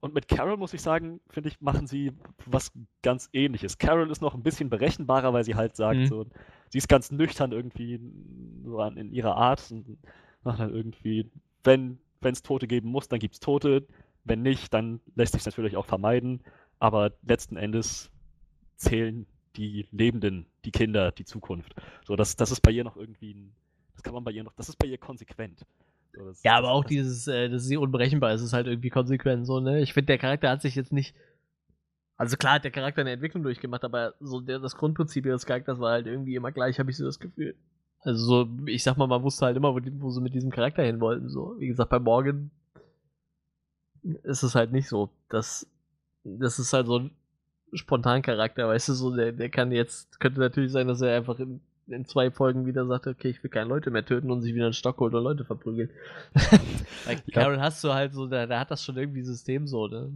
[0.00, 2.12] Und mit Carol muss ich sagen, finde ich, machen sie
[2.44, 3.78] was ganz ähnliches.
[3.78, 6.06] Carol ist noch ein bisschen berechenbarer, weil sie halt sagt, mhm.
[6.06, 6.26] so,
[6.68, 8.00] sie ist ganz nüchtern irgendwie
[8.64, 9.98] so in ihrer Art und
[10.44, 11.30] macht dann irgendwie,
[11.64, 13.86] wenn es Tote geben muss, dann gibt es Tote.
[14.24, 16.40] Wenn nicht, dann lässt sich natürlich auch vermeiden.
[16.78, 18.10] Aber letzten Endes
[18.76, 21.74] zählen die Lebenden, die Kinder, die Zukunft.
[22.04, 23.50] So, das, das ist bei ihr noch irgendwie
[23.96, 25.64] das kann man bei ihr noch, das ist bei ihr konsequent.
[26.16, 29.60] Das, ja, aber auch dieses, äh, dass sie unberechenbar ist, ist halt irgendwie konsequent so,
[29.60, 29.80] ne?
[29.80, 31.14] Ich finde, der Charakter hat sich jetzt nicht.
[32.16, 35.78] Also klar hat der Charakter eine Entwicklung durchgemacht, aber so der, das Grundprinzip ihres Charakters
[35.78, 37.54] war halt irgendwie immer gleich, habe ich so das Gefühl.
[38.00, 40.50] Also so, ich sag mal, man wusste halt immer, wo, die, wo sie mit diesem
[40.50, 41.28] Charakter hin wollten.
[41.28, 42.50] So, wie gesagt, bei Morgan
[44.22, 45.10] ist es halt nicht so.
[45.28, 45.68] Das,
[46.24, 47.10] das ist halt so ein
[47.72, 51.60] Spontancharakter, weißt du, so, der, der kann jetzt, könnte natürlich sein, dass er einfach in,
[51.88, 54.64] in zwei Folgen wieder sagt, okay, ich will keine Leute mehr töten und sich wieder
[54.64, 55.90] einen Stock holt und Leute verprügeln.
[57.06, 60.10] Bei Carol hast du halt so, da, da hat das schon irgendwie System so, ne?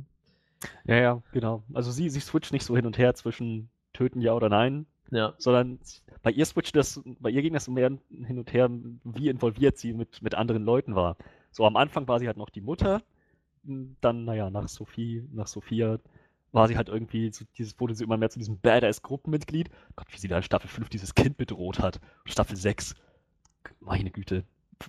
[0.84, 1.62] Ja, ja, genau.
[1.72, 5.34] Also sie, sie switcht nicht so hin und her zwischen töten ja oder nein, Ja.
[5.38, 5.78] sondern
[6.22, 8.68] bei ihr switcht das, bei ihr ging das mehr hin und her,
[9.04, 11.16] wie involviert sie mit, mit anderen Leuten war.
[11.50, 13.02] So am Anfang war sie halt noch die Mutter,
[13.62, 15.98] dann, naja, nach Sophie, nach Sophia
[16.52, 19.70] war sie halt irgendwie, so dieses, wurde sie immer mehr zu diesem Badass-Gruppenmitglied.
[19.96, 22.00] Gott, wie sie da in Staffel 5 dieses Kind bedroht hat.
[22.24, 22.94] Staffel 6.
[23.80, 24.44] Meine Güte.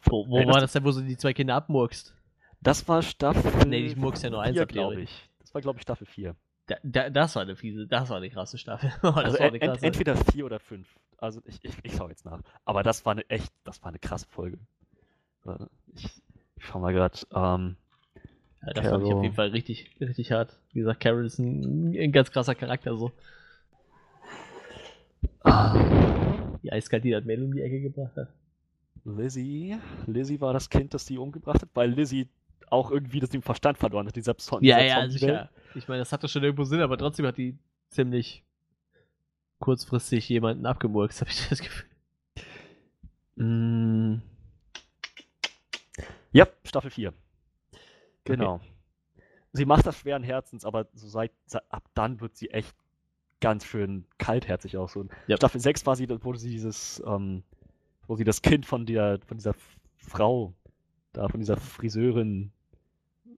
[0.05, 2.15] Wo, wo Erinnerst war das denn, wo sie die zwei Kinder abmurkst?
[2.61, 3.67] Das war Staffel.
[3.67, 5.29] Nee, ich murks ja nur eins glaube glaub ich.
[5.39, 6.35] Das war, glaube ich, Staffel 4.
[6.67, 8.93] Da, da, das war eine fiese, das war eine krasse Staffel.
[9.01, 9.85] das Also war eine ent, krasse.
[9.85, 10.87] entweder 4 oder 5.
[11.17, 12.41] Also ich, ich, ich schaue jetzt nach.
[12.65, 14.57] Aber das war eine echt, das war eine krasse Folge.
[15.93, 16.05] Ich,
[16.55, 17.17] ich schau mal gerade.
[17.33, 17.75] Ähm,
[18.61, 19.23] ja, das fand ich auf Carol.
[19.23, 20.57] jeden Fall richtig, richtig hart.
[20.73, 23.11] Wie gesagt, Carol ist ein, ein ganz krasser Charakter so.
[25.43, 28.29] ah, Die eiskalt, die das Mädel um die Ecke gebracht hat.
[29.03, 29.77] Lizzie.
[30.05, 32.27] Lizzie war das Kind, das sie umgebracht hat, weil Lizzie
[32.69, 35.49] auch irgendwie das den Verstand verloren hat, dieser Pson Ja, ja, sicher.
[35.75, 37.57] Ich meine, das hatte schon irgendwo Sinn, aber trotzdem hat die
[37.89, 38.43] ziemlich
[39.59, 41.87] kurzfristig jemanden abgemurkst, habe ich das Gefühl.
[43.35, 44.21] Mm.
[46.31, 47.13] Ja, Staffel 4.
[48.25, 48.59] Genau.
[49.53, 52.75] Sie macht das schweren Herzens, aber so seit, seit ab dann wird sie echt
[53.41, 55.05] ganz schön kaltherzig auch so.
[55.27, 55.35] Ja.
[55.35, 57.43] Staffel 6 war sie, wo sie dieses, ähm,
[58.07, 59.55] wo sie das Kind von der, von dieser
[59.97, 60.53] Frau,
[61.13, 62.51] da von dieser Friseurin,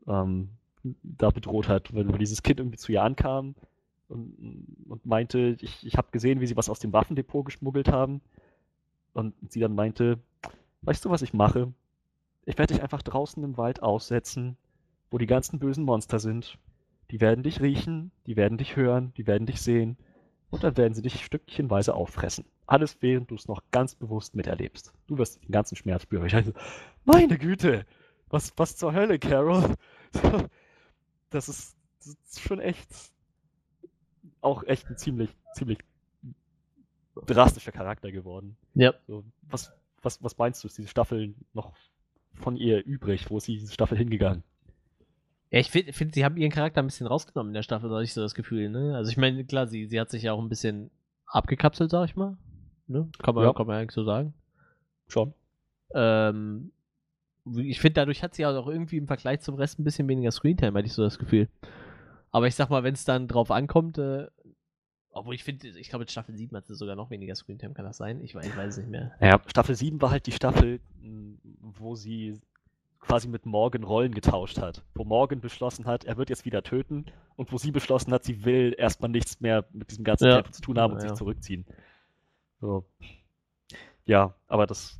[0.08, 0.50] ähm,
[1.02, 3.56] da bedroht hat, weil, weil dieses Kind irgendwie zu ihr ankam
[4.10, 8.22] und, und meinte, ich, ich habe gesehen, wie sie was aus dem Waffendepot geschmuggelt haben.
[9.14, 10.20] Und sie dann meinte,
[10.82, 11.74] weißt du, was ich mache?
[12.46, 14.58] Ich werde dich einfach draußen im Wald aussetzen,
[15.14, 16.58] wo die ganzen bösen Monster sind.
[17.12, 19.96] Die werden dich riechen, die werden dich hören, die werden dich sehen.
[20.50, 22.46] Und dann werden sie dich stückchenweise auffressen.
[22.66, 24.92] Alles, während du es noch ganz bewusst miterlebst.
[25.06, 26.26] Du wirst den ganzen Schmerz spüren.
[26.26, 26.56] Ich dachte,
[27.06, 27.86] meine Güte,
[28.30, 29.76] was, was zur Hölle, Carol?
[31.30, 32.88] Das ist, das ist schon echt,
[34.42, 35.80] auch echt ein ziemlich, ziemlich
[37.26, 38.56] drastischer Charakter geworden.
[38.76, 38.94] Ja.
[39.08, 39.74] So, was,
[40.04, 41.74] was, was meinst du, ist diese Staffel noch
[42.36, 43.32] von ihr übrig?
[43.32, 44.44] Wo ist diese Staffel hingegangen?
[45.54, 47.96] Ja, ich finde, find, sie haben ihren Charakter ein bisschen rausgenommen in der Staffel, da
[47.98, 48.96] hatte ich so das Gefühl, ne?
[48.96, 50.90] Also ich meine, klar, sie, sie hat sich ja auch ein bisschen
[51.28, 52.38] abgekapselt, sag ich mal.
[52.88, 53.08] Ne?
[53.20, 53.54] Kann man, Ja.
[53.54, 54.34] kann man eigentlich so sagen.
[55.08, 55.36] Schon.
[55.94, 56.72] Ähm,
[57.56, 60.76] ich finde, dadurch hat sie auch irgendwie im Vergleich zum Rest ein bisschen weniger Screentime,
[60.76, 61.48] hatte ich so das Gefühl.
[62.32, 64.26] Aber ich sag mal, wenn es dann drauf ankommt, äh,
[65.12, 67.86] obwohl ich finde, ich glaube, in Staffel 7 hat sie sogar noch weniger Screentime, kann
[67.86, 68.22] das sein?
[68.22, 69.12] Ich weiß, ich weiß es nicht mehr.
[69.22, 70.80] Ja, Staffel 7 war halt die Staffel,
[71.62, 72.42] wo sie
[73.04, 74.82] quasi mit Morgan Rollen getauscht hat.
[74.96, 77.06] Wo Morgan beschlossen hat, er wird jetzt wieder töten
[77.36, 80.36] und wo sie beschlossen hat, sie will erstmal nichts mehr mit diesem ganzen Ja.
[80.36, 81.66] Tempo zu tun haben und Ja, sich zurückziehen.
[82.62, 82.86] So.
[84.06, 85.00] Ja, aber das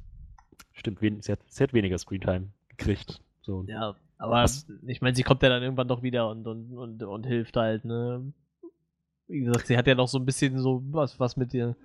[0.74, 3.22] stimmt, sie hat, sie hat weniger Screentime gekriegt.
[3.42, 3.64] So.
[3.68, 7.04] Ja, aber Was- ich meine, sie kommt ja dann irgendwann doch wieder und, und, und,
[7.04, 8.34] und hilft halt, ne?
[9.28, 11.76] Wie gesagt, sie hat ja noch so ein bisschen so was, was mit ihr.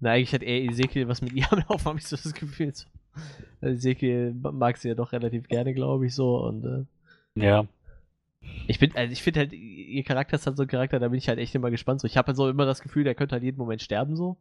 [0.00, 2.74] Na, eigentlich hat eher Ezekiel was mit ihr am Laufen, habe ich so das Gefühl.
[2.74, 2.86] So.
[3.60, 6.38] Ezekiel mag sie ja doch relativ gerne, glaube ich, so.
[6.44, 6.84] Und äh,
[7.42, 7.66] Ja.
[8.66, 11.18] ich bin, also ich finde halt, ihr Charakter ist halt so ein Charakter, da bin
[11.18, 12.00] ich halt echt immer gespannt.
[12.00, 14.36] So, ich habe halt so immer das Gefühl, der könnte halt jeden Moment sterben, so.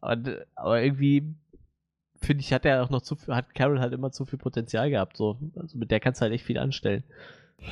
[0.00, 1.24] Und, aber irgendwie
[2.20, 4.90] finde ich, hat er auch noch zu viel, hat Carol halt immer zu viel Potenzial
[4.90, 5.38] gehabt, so.
[5.56, 7.02] Also mit der kannst du halt echt viel anstellen.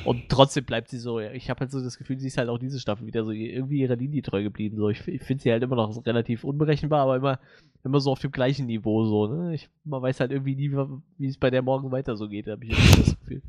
[0.05, 2.57] Und trotzdem bleibt sie so, ich habe halt so das Gefühl, sie ist halt auch
[2.57, 4.77] diese Staffel wieder so irgendwie ihrer Linie treu geblieben.
[4.77, 4.89] So.
[4.89, 7.39] Ich, ich finde sie halt immer noch relativ unberechenbar, aber immer,
[7.83, 9.53] immer so auf dem gleichen Niveau so, ne?
[9.53, 10.71] Ich, man weiß halt irgendwie nie,
[11.17, 13.41] wie es bei der morgen weiter so geht, habe ich irgendwie das Gefühl.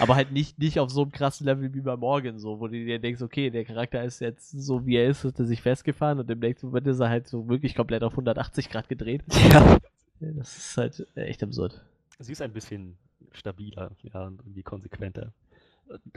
[0.00, 2.72] Aber halt nicht, nicht auf so einem krassen Level wie bei Morgan, so, wo du
[2.72, 6.18] dir denkst, okay, der Charakter ist jetzt so wie er ist, hat er sich festgefahren
[6.20, 9.22] und im nächsten Moment ist er halt so wirklich komplett auf 180 Grad gedreht.
[9.50, 9.78] ja.
[10.20, 11.82] Ja, Das ist halt echt absurd.
[12.18, 12.96] Sie ist ein bisschen
[13.36, 15.32] stabiler, ja, und irgendwie konsequenter.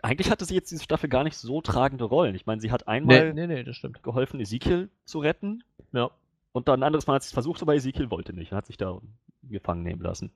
[0.02, 2.35] Eigentlich hatte sie jetzt diese Staffel gar nicht so tragende Rollen.
[2.35, 5.64] Ich meine, sie hat einmal Nee, nee, nee, geholfen, Ezekiel zu retten.
[5.91, 6.10] Ja.
[6.53, 8.53] Und dann ein anderes Mal hat sie es versucht, aber Ezekiel wollte nicht.
[8.53, 8.99] Er hat sich da
[9.44, 10.31] gefangen nehmen lassen.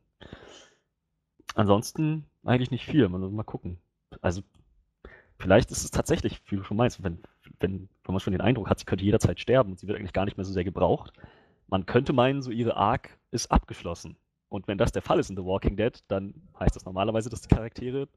[1.55, 3.07] Ansonsten eigentlich nicht viel.
[3.09, 3.77] Man muss mal gucken.
[4.21, 4.41] Also,
[5.39, 7.19] vielleicht ist es tatsächlich, wie du schon meinst, wenn,
[7.59, 10.13] wenn, wenn man schon den Eindruck hat, sie könnte jederzeit sterben und sie wird eigentlich
[10.13, 11.13] gar nicht mehr so sehr gebraucht.
[11.67, 14.17] Man könnte meinen, so ihre Arc ist abgeschlossen.
[14.51, 17.39] Und wenn das der Fall ist in The Walking Dead, dann heißt das normalerweise, dass
[17.39, 18.09] die Charaktere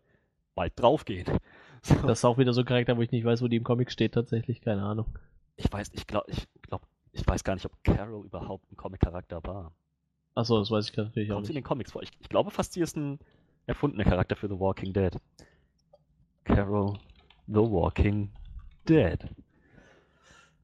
[0.55, 1.27] bald draufgehen.
[1.86, 1.97] So.
[1.97, 3.90] Das ist auch wieder so ein Charakter, wo ich nicht weiß, wo die im Comic
[3.90, 5.19] steht, tatsächlich, keine Ahnung.
[5.56, 9.44] ich weiß, ich glaube, ich glaube, ich weiß gar nicht, ob Carol überhaupt ein Comic-Charakter
[9.44, 9.70] war.
[10.35, 11.65] Achso, das weiß ich natürlich auch Kommt sie in nicht.
[11.65, 12.02] den Comics vor?
[12.02, 13.19] Ich, ich glaube fast, sie ist ein
[13.66, 15.15] erfundener Charakter für The Walking Dead.
[16.44, 16.94] Carol
[17.48, 18.31] The Walking
[18.89, 19.19] Dead.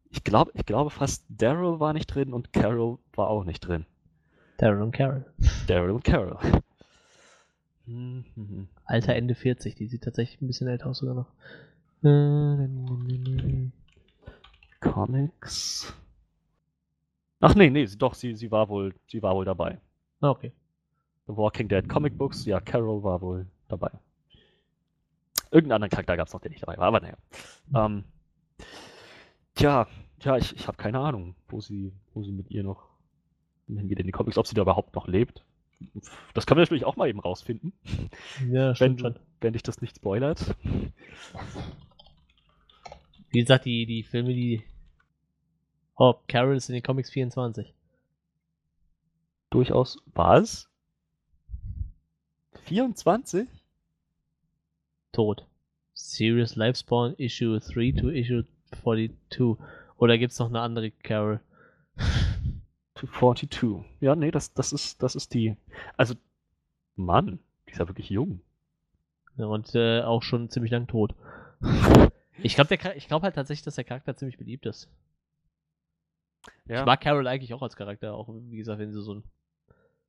[0.09, 3.85] Ich glaube, ich glaube fast Daryl war nicht drin und Carol war auch nicht drin.
[4.61, 5.25] Darren und Carol.
[5.69, 6.37] Daryl und Carol.
[8.85, 11.33] Alter Ende 40, die sieht tatsächlich ein bisschen älter aus sogar noch.
[14.81, 15.95] Comics.
[17.41, 19.79] Ach nee, nee, doch, sie, sie war wohl, sie war wohl dabei.
[20.21, 20.53] Ah, okay.
[21.27, 23.91] The Walking Dead Comic Books, ja, Carol war wohl dabei.
[25.51, 27.17] Irgendeinen anderen Charakter gab es noch, der nicht dabei war, aber naja.
[27.75, 28.05] Ähm,
[29.55, 29.87] tja,
[30.19, 32.90] tja, ich, ich habe keine Ahnung, wo sie, wo sie mit ihr noch
[33.79, 35.45] hingeht in die Comics, ob sie da überhaupt noch lebt.
[36.35, 37.73] Das können wir natürlich auch mal eben rausfinden,
[38.51, 39.19] Ja, wenn, schon.
[39.41, 40.55] wenn dich das nicht spoilert.
[43.31, 44.63] Wie gesagt, die, die Filme, die.
[45.97, 47.73] Oh, Carol ist in den Comics 24.
[49.51, 49.99] Durchaus.
[50.15, 50.69] Was?
[52.65, 53.49] 24?
[55.13, 55.47] Tot.
[55.95, 58.45] Serious Lifespawn Issue 3 to Issue
[58.83, 59.57] 42.
[59.99, 61.41] Oder gibt's noch eine andere Carol?
[63.01, 63.83] To 42.
[64.01, 65.57] Ja, nee, das, das ist, das ist die.
[65.97, 66.15] Also,
[66.97, 68.43] Mann, die ist ja wirklich jung.
[69.39, 71.15] Ja, und äh, auch schon ziemlich lang tot.
[72.43, 74.89] Ich glaube glaub halt tatsächlich, dass der Charakter ziemlich beliebt ist.
[76.67, 76.81] Ja.
[76.81, 79.25] Ich mag Carol eigentlich auch als Charakter, auch wie gesagt, wenn sie so ein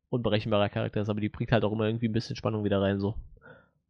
[0.10, 3.02] unberechenbarer Charakter ist, aber die bringt halt auch immer irgendwie ein bisschen Spannung wieder rein,
[3.02, 3.16] so.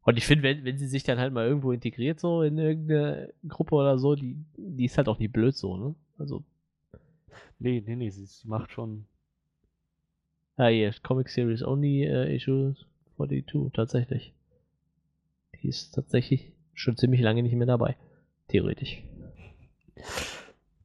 [0.01, 3.31] Und ich finde, wenn, wenn sie sich dann halt mal irgendwo integriert, so in irgendeine
[3.47, 5.93] Gruppe oder so, die, die ist halt auch nie blöd so, ne?
[6.17, 6.43] Also,
[7.59, 9.05] Nee, nee, nee, sie, sie macht schon.
[10.57, 12.75] ah, hier, Comic Series Only äh, Issue
[13.17, 14.33] 42, tatsächlich.
[15.61, 17.95] Die ist tatsächlich schon ziemlich lange nicht mehr dabei.
[18.47, 19.03] Theoretisch.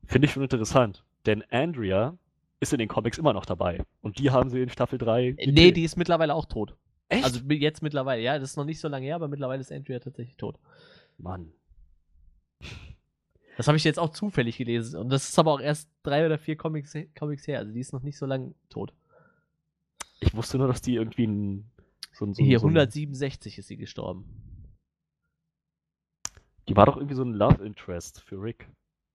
[0.05, 1.05] Finde ich schon interessant.
[1.25, 2.17] Denn Andrea
[2.61, 3.83] ist in den Comics immer noch dabei.
[4.03, 5.35] Und die haben sie in Staffel 3.
[5.37, 6.77] Äh, Nee, die ist mittlerweile auch tot.
[7.09, 7.25] Echt?
[7.25, 9.99] Also jetzt mittlerweile, ja, das ist noch nicht so lange her, aber mittlerweile ist Andrea
[10.01, 10.59] tatsächlich tot.
[11.19, 11.53] Mann.
[13.57, 15.01] Das habe ich jetzt auch zufällig gelesen.
[15.01, 17.59] Und das ist aber auch erst drei oder vier Comics, Comics her.
[17.61, 18.93] Also die ist noch nicht so lange tot.
[20.21, 21.71] Ich wusste nur, dass die irgendwie ein.
[22.13, 24.25] So, ein- so, Hier, so ein- 167 ist sie gestorben.
[26.69, 28.69] Die war doch irgendwie so ein Love Interest für Rick.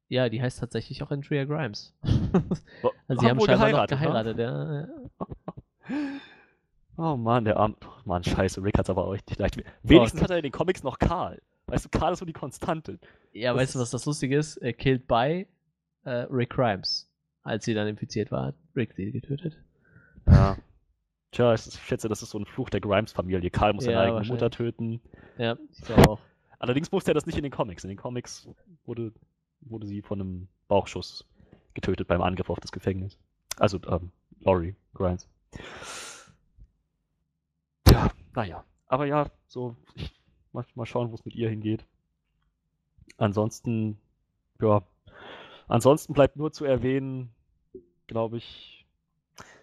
[0.07, 1.93] Ja, die heißt tatsächlich auch Andrea Grimes.
[2.01, 4.81] Wo- Also sie haben scheinbar noch geheiratet, geheiratet, ja.
[4.81, 4.87] ja.
[6.97, 7.75] Oh Mann, der Arm.
[7.83, 9.57] Oh Mann, scheiße, Rick hat's aber auch echt nicht leicht.
[9.83, 10.23] Wenigstens Oh.
[10.23, 11.41] hat er in den Comics noch Karl.
[11.71, 12.99] Weißt du, Karl ist so die Konstante.
[13.33, 14.57] Ja, Das weißt du, was das Lustige ist?
[14.57, 15.47] Er killed by
[16.03, 17.09] äh, Rick Grimes.
[17.43, 19.57] Als sie dann infiziert war, hat Rick sie getötet.
[20.27, 20.57] Ja.
[21.31, 23.49] Tja, ich schätze, das ist so ein Fluch der Grimes-Familie.
[23.49, 24.41] Karl muss seine Ja, eigene wahrscheinlich.
[24.41, 25.01] Mutter töten.
[25.37, 26.19] Ja, ich glaube auch.
[26.59, 27.83] Allerdings wusste er das nicht in den Comics.
[27.83, 28.47] In den Comics
[28.85, 29.11] wurde,
[29.61, 31.25] wurde sie von einem Bauchschuss
[31.73, 33.17] getötet beim Angriff auf das Gefängnis.
[33.57, 34.11] Also, ähm,
[34.41, 35.27] Laurie Grimes.
[37.89, 38.63] Ja, naja.
[38.87, 40.11] Aber ja, so, ich,
[40.53, 41.85] mal, mal schauen, wo es mit ihr hingeht.
[43.17, 43.97] Ansonsten,
[44.61, 44.81] ja,
[45.67, 47.33] ansonsten bleibt nur zu erwähnen,
[48.07, 48.85] glaube ich,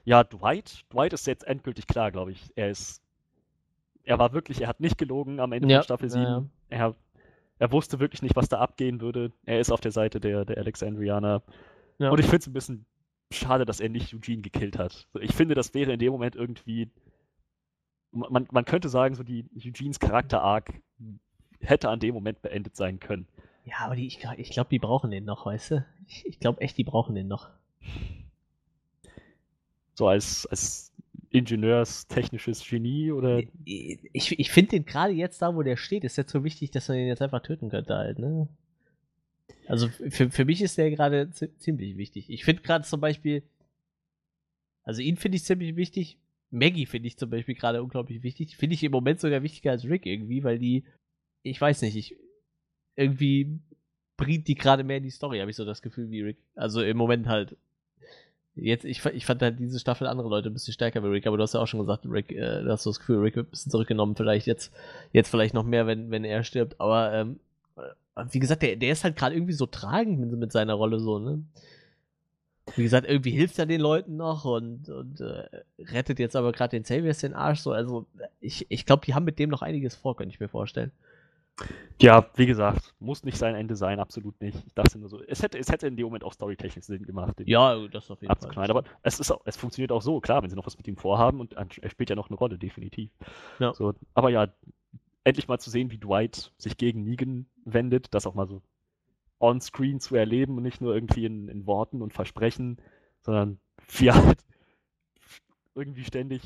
[0.04, 0.84] ja, Dwight.
[0.90, 2.50] Dwight ist jetzt endgültig klar, glaube ich.
[2.56, 3.02] Er ist,
[4.04, 6.24] er war wirklich, er hat nicht gelogen am Ende Ja, von Staffel 7.
[6.24, 6.44] ja, ja.
[6.70, 6.94] Er,
[7.58, 9.32] er wusste wirklich nicht, was da abgehen würde.
[9.44, 11.42] Er ist auf der Seite der, der Alexandrianer.
[11.98, 12.10] Ja.
[12.10, 12.86] Und ich finde es ein bisschen
[13.30, 15.08] schade, dass er nicht Eugene gekillt hat.
[15.20, 16.90] Ich finde, das wäre in dem Moment irgendwie.
[18.12, 20.72] Man, man könnte sagen, so die Eugenes Charakter-Arc
[21.60, 23.26] hätte an dem Moment beendet sein können.
[23.64, 25.86] Ja, aber die, ich, ich glaube, die brauchen den noch, weißt du?
[26.06, 27.50] Ich, ich glaube echt, die brauchen den noch.
[29.94, 30.92] So als, als
[31.30, 33.42] ingenieurstechnisches Genie oder.
[33.64, 36.88] Ich, ich finde den gerade jetzt da, wo der steht, ist jetzt so wichtig, dass
[36.88, 38.48] man den jetzt einfach töten könnte halt, ne?
[39.66, 42.30] Also für, für mich ist der gerade zi- ziemlich wichtig.
[42.30, 43.42] Ich finde gerade zum Beispiel,
[44.82, 46.16] also ihn finde ich ziemlich wichtig.
[46.50, 48.56] Maggie finde ich zum Beispiel gerade unglaublich wichtig.
[48.56, 50.84] Finde ich im Moment sogar wichtiger als Rick irgendwie, weil die,
[51.42, 52.16] ich weiß nicht, ich
[52.96, 53.60] irgendwie
[54.16, 56.38] bringt die gerade mehr in die Story, habe ich so das Gefühl wie Rick.
[56.54, 57.56] Also im Moment halt.
[58.60, 61.36] Jetzt, ich, ich fand halt diese Staffel andere Leute ein bisschen stärker wie Rick, aber
[61.36, 63.46] du hast ja auch schon gesagt, Rick, äh, du hast so das Gefühl, Rick wird
[63.46, 64.74] ein bisschen zurückgenommen, vielleicht jetzt,
[65.12, 67.38] jetzt vielleicht noch mehr, wenn, wenn er stirbt, aber ähm,
[67.76, 70.98] äh, wie gesagt, der, der ist halt gerade irgendwie so tragend mit, mit seiner Rolle
[70.98, 71.44] so, ne?
[72.76, 76.76] Wie gesagt, irgendwie hilft er den Leuten noch und, und äh, rettet jetzt aber gerade
[76.76, 77.72] den Saviors den Arsch so.
[77.72, 78.06] Also
[78.40, 80.92] ich, ich glaube, die haben mit dem noch einiges vor, könnte ich mir vorstellen.
[82.00, 84.56] Ja, wie gesagt, muss nicht sein Ende sein, absolut nicht.
[84.66, 87.34] Ich dachte nur so, es hätte, es hätte in dem Moment auch storytechnisch Sinn gemacht,
[87.44, 88.70] Ja, das auf jeden abzuknallen.
[88.70, 90.96] Aber es, ist auch, es funktioniert auch so, klar, wenn sie noch was mit ihm
[90.96, 93.10] vorhaben und er spielt ja noch eine Rolle, definitiv.
[93.58, 93.74] Ja.
[93.74, 94.46] So, aber ja,
[95.24, 98.62] endlich mal zu sehen, wie Dwight sich gegen Negan wendet, das auch mal so
[99.40, 102.78] on-screen zu erleben und nicht nur irgendwie in, in Worten und Versprechen.
[103.22, 103.60] sondern
[103.98, 104.44] wie halt
[105.74, 106.42] irgendwie ständig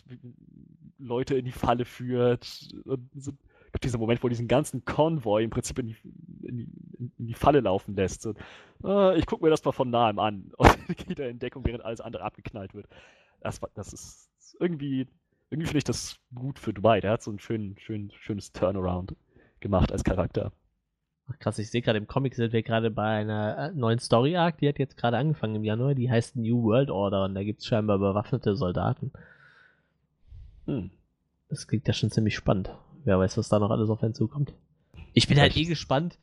[0.99, 2.69] Leute in die Falle führt.
[2.85, 3.33] Und so,
[3.73, 5.97] gibt dieser Moment, wo diesen ganzen Konvoi im Prinzip in die,
[6.43, 6.69] in die,
[7.19, 8.23] in die Falle laufen lässt.
[8.23, 8.35] So,
[8.85, 11.85] äh, ich gucke mir das mal von nahem an und geht er in Deckung, während
[11.85, 12.87] alles andere abgeknallt wird.
[13.41, 15.09] Das, das ist irgendwie,
[15.51, 17.01] irgendwie finde ich das gut für Dubai.
[17.01, 19.17] Der hat so ein schön, schön, schönes Turnaround
[19.61, 20.53] gemacht als Charakter.
[21.29, 24.37] Ach, krass, ich sehe gerade im Comic sind wir gerade bei einer äh, neuen Story
[24.37, 27.45] Arc, die hat jetzt gerade angefangen im Januar, die heißt New World Order und da
[27.45, 29.13] gibt es scheinbar bewaffnete Soldaten.
[30.67, 30.91] Hm.
[31.49, 32.71] Das klingt ja schon ziemlich spannend.
[33.05, 34.55] Wer weiß, was da noch alles auf einen zukommt.
[35.13, 36.19] Ich bin halt eh gespannt.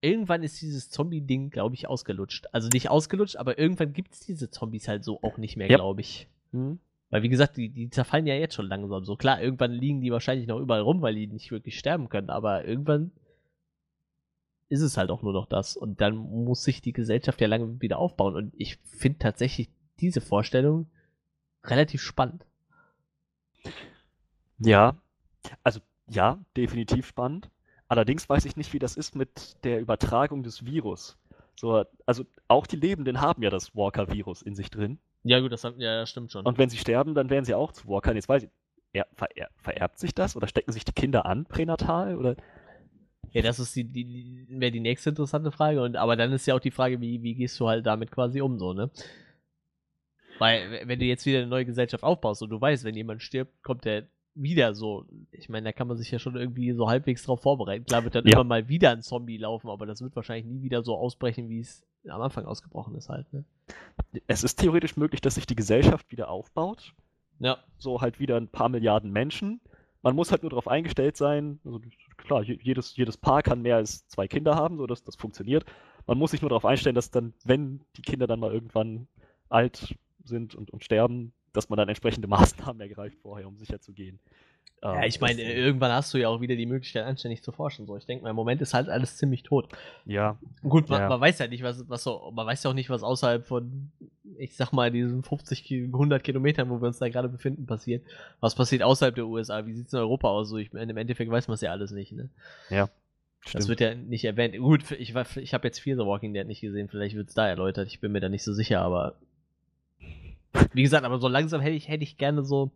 [0.00, 2.46] Irgendwann ist dieses Zombie-Ding, glaube ich, ausgelutscht.
[2.52, 5.76] Also nicht ausgelutscht, aber irgendwann gibt es diese Zombies halt so auch nicht mehr, ja.
[5.76, 6.28] glaube ich.
[6.52, 6.78] Hm.
[7.10, 9.04] Weil, wie gesagt, die, die zerfallen ja jetzt schon langsam.
[9.04, 12.28] So klar, irgendwann liegen die wahrscheinlich noch überall rum, weil die nicht wirklich sterben können,
[12.28, 13.12] aber irgendwann
[14.68, 15.76] ist es halt auch nur noch das.
[15.76, 18.34] Und dann muss sich die Gesellschaft ja lange wieder aufbauen.
[18.34, 19.70] Und ich finde tatsächlich
[20.00, 20.90] diese Vorstellung
[21.64, 22.44] relativ spannend.
[24.58, 24.96] Ja,
[25.62, 27.50] also ja, definitiv spannend.
[27.88, 31.16] Allerdings weiß ich nicht, wie das ist mit der Übertragung des Virus.
[31.56, 34.98] So, also auch die Lebenden haben ja das Walker-Virus in sich drin.
[35.22, 36.44] Ja, gut, das, ja, das stimmt schon.
[36.44, 38.16] Und wenn sie sterben, dann werden sie auch zu Walkern.
[38.16, 38.50] Jetzt weiß ich,
[38.92, 42.16] er, verer, vererbt sich das oder stecken sich die Kinder an pränatal?
[42.16, 42.36] Oder?
[43.34, 45.82] Ja, das ist die, die, wäre die nächste interessante Frage.
[45.82, 48.40] Und, aber dann ist ja auch die Frage, wie, wie gehst du halt damit quasi
[48.40, 48.90] um, so, ne?
[50.38, 53.62] Weil, wenn du jetzt wieder eine neue Gesellschaft aufbaust und du weißt, wenn jemand stirbt,
[53.62, 55.06] kommt der wieder so.
[55.30, 57.84] Ich meine, da kann man sich ja schon irgendwie so halbwegs drauf vorbereiten.
[57.84, 58.34] Klar wird dann ja.
[58.34, 61.60] immer mal wieder ein Zombie laufen, aber das wird wahrscheinlich nie wieder so ausbrechen, wie
[61.60, 63.32] es am Anfang ausgebrochen ist halt.
[63.32, 63.44] Ne?
[64.26, 66.94] Es ist theoretisch möglich, dass sich die Gesellschaft wieder aufbaut.
[67.38, 67.58] Ja.
[67.78, 69.60] So halt wieder ein paar Milliarden Menschen.
[70.04, 71.60] Man muss halt nur darauf eingestellt sein.
[71.64, 71.80] Also
[72.18, 75.64] klar, jedes, jedes Paar kann mehr als zwei Kinder haben, so dass das funktioniert.
[76.06, 79.08] Man muss sich nur darauf einstellen, dass dann, wenn die Kinder dann mal irgendwann
[79.48, 83.94] alt sind und, und sterben, dass man dann entsprechende Maßnahmen ergreift vorher, um sicher zu
[83.94, 84.20] gehen.
[84.84, 87.86] Ja, ähm, ich meine, irgendwann hast du ja auch wieder die Möglichkeit, anständig zu forschen.
[87.86, 89.68] So, ich denke mal, im Moment ist halt alles ziemlich tot.
[90.04, 90.38] Ja.
[90.62, 91.08] Gut, man, ja.
[91.08, 93.90] man weiß ja nicht, was, was so, man weiß ja auch nicht, was außerhalb von,
[94.38, 98.04] ich sag mal, diesen 50, 100 Kilometern, wo wir uns da gerade befinden, passiert.
[98.40, 99.64] Was passiert außerhalb der USA?
[99.64, 100.50] Wie sieht es in Europa aus?
[100.50, 102.28] So, ich meine, im Endeffekt weiß man es ja alles nicht, ne?
[102.68, 102.90] Ja.
[103.40, 103.62] Stimmt.
[103.62, 104.56] Das wird ja nicht erwähnt.
[104.56, 107.46] Gut, ich, ich habe jetzt Fear the Walking Dead nicht gesehen, vielleicht wird es da
[107.46, 109.16] erläutert, ich bin mir da nicht so sicher, aber
[110.72, 112.70] wie gesagt, aber so langsam hätte ich, hätte ich gerne so.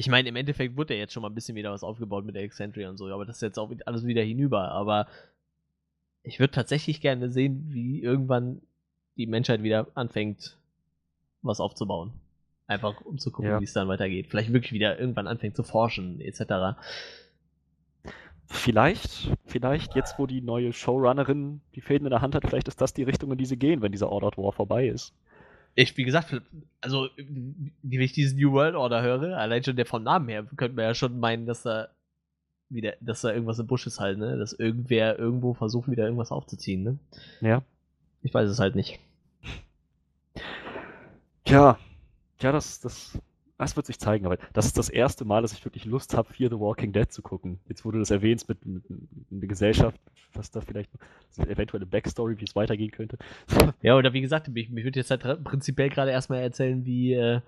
[0.00, 2.34] Ich meine, im Endeffekt wurde ja jetzt schon mal ein bisschen wieder was aufgebaut mit
[2.34, 4.70] der Excentry und so, aber das ist jetzt auch alles wieder hinüber.
[4.70, 5.06] Aber
[6.22, 8.62] ich würde tatsächlich gerne sehen, wie irgendwann
[9.18, 10.56] die Menschheit wieder anfängt,
[11.42, 12.14] was aufzubauen.
[12.66, 13.60] Einfach um zu gucken, ja.
[13.60, 14.28] wie es dann weitergeht.
[14.28, 16.80] Vielleicht wirklich wieder irgendwann anfängt zu forschen, etc.
[18.46, 22.80] Vielleicht, vielleicht jetzt, wo die neue Showrunnerin die Fäden in der Hand hat, vielleicht ist
[22.80, 25.12] das die Richtung, in die sie gehen, wenn dieser Ordered War vorbei ist
[25.74, 26.40] ich, wie gesagt,
[26.80, 30.76] also, wie ich diesen New World Order höre, allein schon der vom Namen her, könnte
[30.76, 31.88] man ja schon meinen, dass da
[32.68, 34.38] wieder, dass da irgendwas im Busch ist halt, ne?
[34.38, 36.98] Dass irgendwer irgendwo versucht, wieder irgendwas aufzuziehen, ne?
[37.40, 37.62] Ja.
[38.22, 39.00] Ich weiß es halt nicht.
[41.46, 41.78] Ja,
[42.40, 43.18] ja, das, das
[43.60, 46.32] das wird sich zeigen, aber das ist das erste Mal, dass ich wirklich Lust habe,
[46.32, 47.60] Fear the Walking Dead zu gucken.
[47.68, 50.00] Jetzt wurde das erwähnt mit, mit, mit der Gesellschaft,
[50.32, 50.90] was da vielleicht
[51.36, 53.18] eine eventuelle Backstory, wie es weitergehen könnte.
[53.82, 57.40] Ja, oder wie gesagt, mich, mich würde jetzt halt prinzipiell gerade erstmal erzählen, wie äh,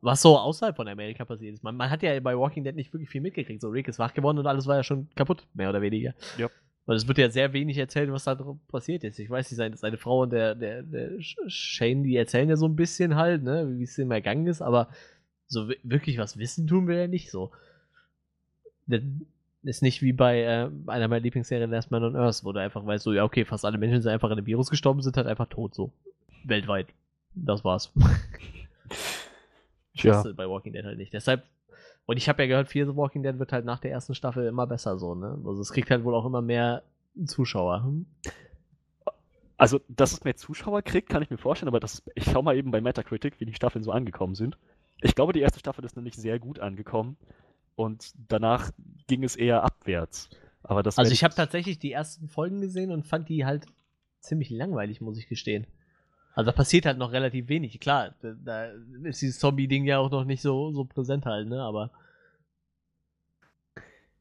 [0.00, 1.62] was so außerhalb von Amerika passiert ist.
[1.62, 3.60] Man, man, hat ja bei Walking Dead nicht wirklich viel mitgekriegt.
[3.60, 6.14] So, Rick ist wach geworden und alles war ja schon kaputt, mehr oder weniger.
[6.38, 6.48] Ja.
[6.86, 8.36] Weil es wird ja sehr wenig erzählt, was da
[8.68, 9.18] passiert ist.
[9.18, 12.66] Ich weiß nicht, seine, seine Frau und der, der, der Shane, die erzählen ja so
[12.66, 14.88] ein bisschen halt, ne, wie es ihm ergangen ist, aber
[15.46, 17.52] so wirklich was wissen tun wir ja nicht so.
[18.86, 19.02] Das
[19.62, 22.84] ist nicht wie bei äh, einer meiner Lieblingsserien Last Man on Earth, wo du einfach
[22.84, 25.26] weißt, so, ja, okay, fast alle Menschen sind einfach an dem Virus gestorben, sind halt
[25.26, 25.92] einfach tot, so.
[26.44, 26.88] Weltweit.
[27.34, 27.92] Das war's.
[29.96, 30.22] Tja.
[30.22, 31.12] Das bei Walking Dead halt nicht.
[31.12, 31.44] Deshalb
[32.10, 34.44] und ich habe ja gehört, Fear the Walking Dead wird halt nach der ersten Staffel
[34.48, 35.38] immer besser so, ne?
[35.46, 36.82] Also es kriegt halt wohl auch immer mehr
[37.24, 37.84] Zuschauer.
[37.84, 38.06] Hm?
[39.56, 42.56] Also, dass es mehr Zuschauer kriegt, kann ich mir vorstellen, aber das, ich schau mal
[42.56, 44.58] eben bei Metacritic, wie die Staffeln so angekommen sind.
[45.02, 47.16] Ich glaube, die erste Staffel ist nämlich sehr gut angekommen
[47.76, 48.72] und danach
[49.06, 50.30] ging es eher abwärts.
[50.64, 53.66] Aber das also ich habe tatsächlich die ersten Folgen gesehen und fand die halt
[54.18, 55.64] ziemlich langweilig, muss ich gestehen.
[56.34, 57.78] Also da passiert halt noch relativ wenig.
[57.80, 58.70] Klar, da,
[59.02, 61.62] ist dieses Zombie-Ding ja auch noch nicht so, so präsent halt, ne?
[61.62, 61.90] Aber.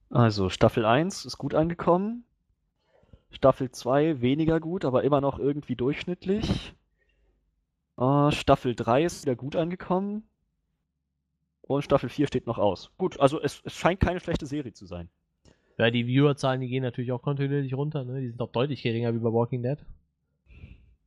[0.09, 2.23] Also, Staffel 1 ist gut angekommen.
[3.31, 6.73] Staffel 2 weniger gut, aber immer noch irgendwie durchschnittlich.
[7.97, 10.23] Uh, Staffel 3 ist wieder gut angekommen.
[11.61, 12.91] Und Staffel 4 steht noch aus.
[12.97, 15.09] Gut, also es, es scheint keine schlechte Serie zu sein.
[15.77, 18.19] Ja, die Viewerzahlen, die gehen natürlich auch kontinuierlich runter, ne?
[18.21, 19.77] Die sind auch deutlich geringer wie bei Walking Dead.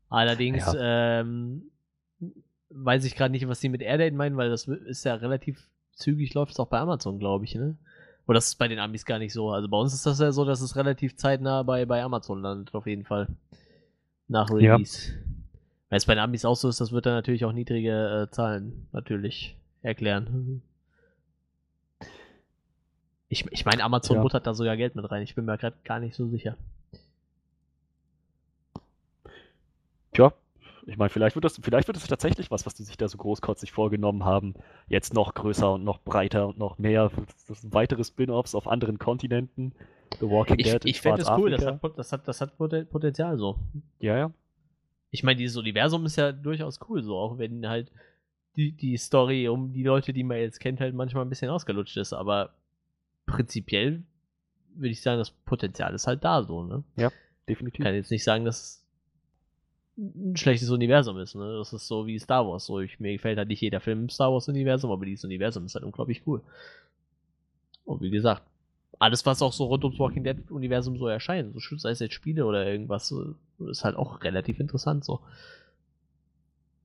[0.09, 1.71] Allerdings ähm,
[2.71, 6.33] weiß ich gerade nicht, was die mit Airdate meinen, weil das ist ja relativ zügig,
[6.35, 7.77] läuft es auch bei Amazon, glaube ich, ne?
[8.27, 9.51] Oder das ist bei den Amis gar nicht so.
[9.51, 12.75] Also bei uns ist das ja so, dass es relativ zeitnah bei, bei Amazon landet,
[12.75, 13.29] auf jeden Fall.
[14.29, 15.13] Nach Release.
[15.13, 15.19] Ja.
[15.91, 18.31] Weil es bei den Amis auch so ist, das wird dann natürlich auch niedrige äh,
[18.31, 20.63] Zahlen natürlich erklären.
[23.29, 24.23] Ich, ich meine, Amazon ja.
[24.23, 25.23] buttert da sogar Geld mit rein.
[25.23, 26.57] Ich bin mir gerade gar nicht so sicher.
[30.13, 30.33] Tja,
[30.87, 33.19] ich meine, vielleicht wird das, vielleicht wird es tatsächlich was, was die sich da so
[33.19, 34.55] großkotzig vorgenommen haben.
[34.89, 37.11] Jetzt noch größer und noch breiter und noch mehr.
[37.63, 39.73] weitere Spin-offs auf anderen Kontinenten.
[40.21, 40.85] The Walking ich, Dead.
[40.85, 43.59] Ich fände es cool, das hat, das, hat, das hat Potenzial so.
[44.01, 44.33] Ja, ja.
[45.11, 47.93] Ich meine, dieses Universum ist ja durchaus cool, so auch wenn halt
[48.57, 51.97] die, die Story um die Leute, die man jetzt kennt, halt manchmal ein bisschen ausgelutscht
[51.97, 52.51] ist, aber
[53.27, 54.03] prinzipiell
[54.75, 56.83] würde ich sagen, das Potenzial ist halt da so, ne?
[56.97, 57.11] Ja,
[57.49, 57.81] definitiv.
[57.81, 58.82] Ich kann jetzt nicht sagen, dass
[59.97, 61.59] ein schlechtes Universum ist, ne?
[61.59, 62.65] Das ist so wie Star Wars.
[62.67, 65.75] So, ich, mir gefällt halt nicht jeder Film im Star Wars-Universum, aber dieses Universum ist
[65.75, 66.43] halt unglaublich cool.
[67.85, 68.43] Und wie gesagt,
[68.99, 72.47] alles, was auch so rund ums Walking Dead-Universum so erscheint, so sei es jetzt Spiele
[72.47, 73.13] oder irgendwas,
[73.69, 75.21] ist halt auch relativ interessant so.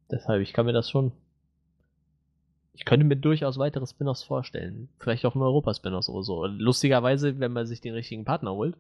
[0.09, 1.11] Deshalb, ich kann mir das schon.
[2.73, 4.89] Ich könnte mir durchaus weitere Spin-offs vorstellen.
[4.99, 6.45] Vielleicht auch ein Europa-Spin-offs oder so.
[6.45, 8.75] Lustigerweise, wenn man sich den richtigen Partner holt,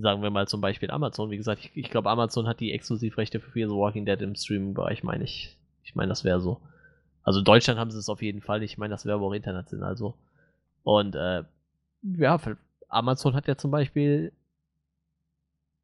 [0.00, 1.30] sagen wir mal zum Beispiel Amazon.
[1.30, 5.02] Wie gesagt, ich, ich glaube, Amazon hat die Exklusivrechte für the Walking Dead im Streaming-Bereich,
[5.02, 5.56] meine ich.
[5.84, 6.60] Ich meine, das wäre so.
[7.22, 8.62] Also in Deutschland haben sie es auf jeden Fall.
[8.62, 10.14] Ich meine, das wäre aber auch international so.
[10.82, 11.44] Und äh,
[12.02, 12.40] ja,
[12.88, 14.32] Amazon hat ja zum Beispiel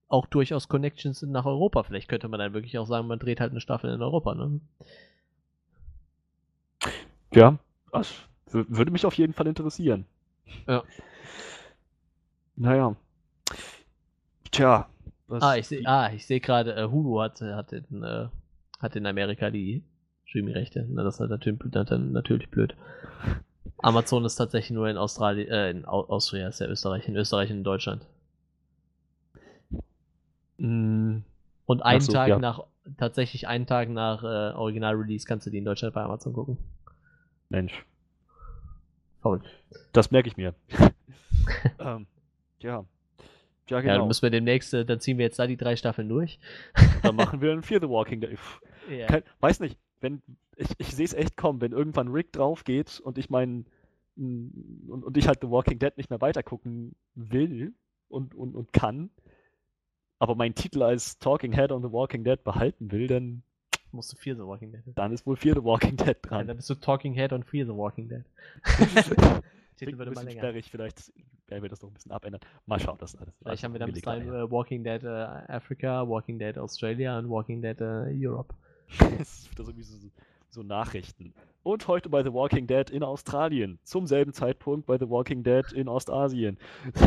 [0.09, 1.83] auch durchaus Connections nach Europa.
[1.83, 4.61] Vielleicht könnte man dann wirklich auch sagen, man dreht halt eine Staffel in Europa, ne?
[7.33, 7.59] Ja,
[7.93, 8.15] das
[8.47, 10.07] würde mich auf jeden Fall interessieren.
[10.69, 10.85] Ja.
[12.57, 12.95] Naja.
[14.55, 14.89] Tja.
[15.29, 18.29] ah, ich sehe ah, seh gerade, äh, Hulu hat, hat, in, äh,
[18.79, 19.83] hat in Amerika die
[20.27, 20.87] Streaming-Rechte.
[20.91, 22.77] das ist natürlich, natürlich blöd.
[23.79, 27.59] Amazon ist tatsächlich nur in Australien, äh, in Austria ist ja Österreich, in Österreich und
[27.59, 28.07] in Deutschland.
[30.59, 31.19] Mm.
[31.67, 32.39] Und einen so, Tag ja.
[32.39, 32.61] nach,
[32.97, 36.59] tatsächlich einen Tag nach äh, Original-Release kannst du die in Deutschland bei Amazon gucken.
[37.49, 37.85] Mensch.
[39.21, 39.43] Faul.
[39.93, 40.55] Das merke ich mir.
[41.81, 42.07] ähm,
[42.61, 42.85] ja.
[43.69, 43.93] Ja, genau.
[43.93, 46.39] Ja, dann müssen wir demnächst, äh, dann ziehen wir jetzt da die drei Staffeln durch.
[47.03, 48.39] dann machen wir ein Fear the Walking Dead.
[48.91, 49.07] Ja.
[49.07, 50.23] Kein, weiß nicht, wenn,
[50.57, 53.67] ich, ich sehe es echt kommen, wenn irgendwann Rick drauf geht und ich meinen,
[54.17, 57.73] und, und ich halt The Walking Dead nicht mehr weitergucken will
[58.09, 59.11] und, und, und kann,
[60.19, 63.43] aber meinen Titel als Talking Head on The Walking Dead behalten will, dann
[63.91, 64.83] musst du Fear the Walking Dead.
[64.95, 66.41] Dann ist wohl Fear the Walking Dead dran.
[66.41, 68.25] Ja, dann bist du Talking Head on Fear the Walking Dead.
[69.77, 70.41] Titel würde mal länger.
[70.41, 71.13] Sperrig, vielleicht
[71.55, 72.41] werden wir das noch ein bisschen abändern.
[72.67, 73.35] Mal schauen, das alles.
[73.43, 75.09] Vielleicht haben wir dann bis dahin uh, Walking Dead uh,
[75.49, 78.55] Africa, Walking Dead Australia und Walking Dead uh, Europe.
[79.19, 79.97] das ist wieder so,
[80.51, 81.33] so Nachrichten.
[81.63, 83.79] Und heute bei The Walking Dead in Australien.
[83.85, 86.59] Zum selben Zeitpunkt bei The Walking Dead in Ostasien.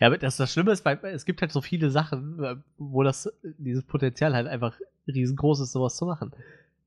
[0.00, 3.32] Ja, aber das, das Schlimme ist, weil es gibt halt so viele Sachen, wo das,
[3.58, 6.32] dieses Potenzial halt einfach riesengroß ist, sowas zu machen.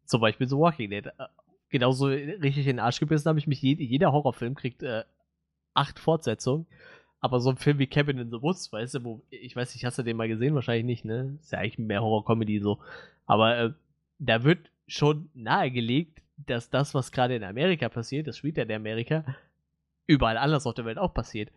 [0.03, 1.09] Zum Beispiel The Walking Dead
[1.69, 3.61] genauso richtig in den Arsch gebissen habe ich mich.
[3.61, 5.03] Jed jeder Horrorfilm kriegt äh,
[5.77, 6.65] acht Fortsetzungen.
[7.19, 9.85] Aber so ein Film wie Cabin in the Woods, weißt du, wo, ich weiß nicht,
[9.85, 10.53] hast du den mal gesehen?
[10.53, 11.37] Wahrscheinlich nicht, ne?
[11.41, 12.79] Ist ja eigentlich mehr Horror-Comedy so.
[13.25, 13.73] Aber äh,
[14.19, 18.71] da wird schon nahegelegt, dass das, was gerade in Amerika passiert, das spielt ja in
[18.71, 19.25] Amerika,
[20.05, 21.51] überall anders auf der Welt auch passiert.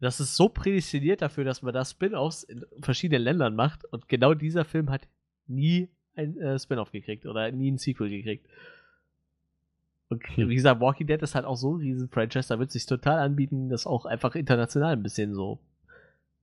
[0.00, 4.32] Das ist so prädestiniert dafür, dass man das Spin-offs in verschiedenen Ländern macht und genau
[4.32, 5.08] dieser Film hat
[5.48, 8.46] nie ein äh, Spin-off gekriegt oder nie ein Sequel gekriegt.
[10.08, 12.72] Und wie gesagt, Walking Dead ist halt auch so ein riesen Franchise, da wird es
[12.74, 15.58] sich total anbieten, das auch einfach international ein bisschen so.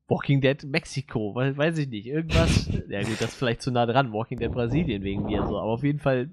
[0.07, 2.67] Walking Dead Mexiko, weiß ich nicht, irgendwas.
[2.89, 5.71] ja gut, das ist vielleicht zu nah dran, Walking Dead Brasilien wegen mir so, aber
[5.71, 6.29] auf jeden Fall,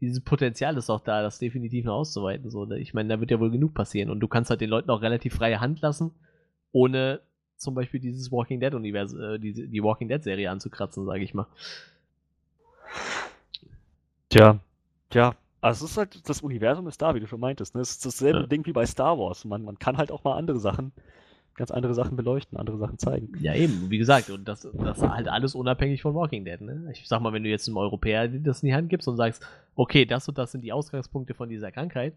[0.00, 2.48] dieses Potenzial ist auch da, das definitiv noch auszuweiten.
[2.48, 2.64] So.
[2.64, 2.78] Ne?
[2.78, 5.02] Ich meine, da wird ja wohl genug passieren und du kannst halt den Leuten auch
[5.02, 6.12] relativ freie Hand lassen,
[6.72, 7.20] ohne
[7.56, 11.34] zum Beispiel dieses Walking Dead Universum, äh, die, die Walking Dead Serie anzukratzen, sage ich
[11.34, 11.46] mal.
[14.30, 14.58] Tja,
[15.10, 17.74] tja, also es ist halt, das Universum ist da, wie du schon meintest.
[17.74, 17.80] Ne?
[17.80, 18.46] Es ist dasselbe ja.
[18.46, 19.44] Ding wie bei Star Wars.
[19.44, 20.92] Man, man kann halt auch mal andere Sachen,
[21.54, 23.32] ganz andere Sachen beleuchten, andere Sachen zeigen.
[23.40, 26.60] Ja, eben, wie gesagt, und das, das halt alles unabhängig von Walking Dead.
[26.60, 26.88] Ne?
[26.92, 29.46] Ich sag mal, wenn du jetzt einem Europäer das in die Hand gibst und sagst,
[29.76, 32.14] okay, das und das sind die Ausgangspunkte von dieser Krankheit,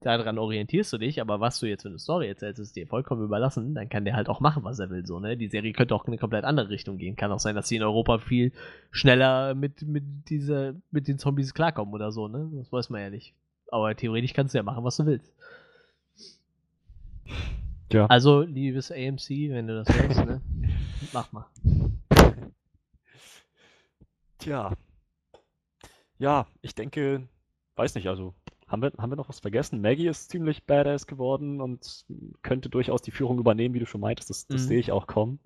[0.00, 3.24] daran orientierst du dich, aber was du jetzt für eine Story erzählst, ist dir vollkommen
[3.24, 5.36] überlassen, dann kann der halt auch machen, was er will, so, ne?
[5.36, 7.16] Die Serie könnte auch in eine komplett andere Richtung gehen.
[7.16, 8.52] Kann auch sein, dass sie in Europa viel
[8.90, 12.50] schneller mit, mit dieser, mit den Zombies klarkommen oder so, ne?
[12.54, 13.34] Das weiß man ja nicht.
[13.70, 15.32] Aber theoretisch kannst du ja machen, was du willst.
[17.92, 18.06] Ja.
[18.06, 20.40] Also, liebes AMC, wenn du das hörst, ne?
[21.12, 21.46] Mach mal.
[24.38, 24.72] Tja.
[26.18, 27.28] Ja, ich denke,
[27.76, 28.34] weiß nicht, also
[28.68, 29.80] haben wir, haben wir noch was vergessen?
[29.80, 32.04] Maggie ist ziemlich badass geworden und
[32.42, 34.30] könnte durchaus die Führung übernehmen, wie du schon meintest.
[34.30, 34.66] Das, das Mhm.
[34.68, 35.38] sehe ich auch kommen.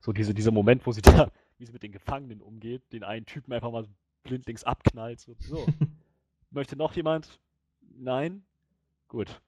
[0.00, 3.24] So diese, dieser Moment, wo sie da, wie sie mit den Gefangenen umgeht, den einen
[3.26, 3.86] Typen einfach mal
[4.24, 5.20] blindlings abknallt.
[5.20, 5.66] So, so.
[6.50, 7.38] Möchte noch jemand?
[7.98, 8.42] Nein?
[9.08, 9.40] Gut.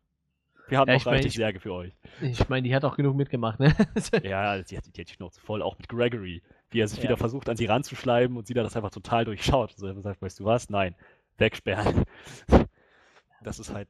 [0.68, 1.92] Wir haben Ja, noch ich mein, reichlich ich- Särge für euch.
[2.20, 3.74] Ich meine, die hat auch genug mitgemacht, ne?
[4.22, 7.04] Ja, die hat, die hat die Schnauze voll, auch mit Gregory, wie er sich Ja.
[7.04, 9.72] wieder versucht, an sie ranzuschleiben und sie dann das einfach total durchschaut.
[9.72, 10.68] Also er sagt, weißt du was?
[10.70, 10.94] Nein,
[11.38, 12.04] wegsperren.
[13.42, 13.88] Das ist halt,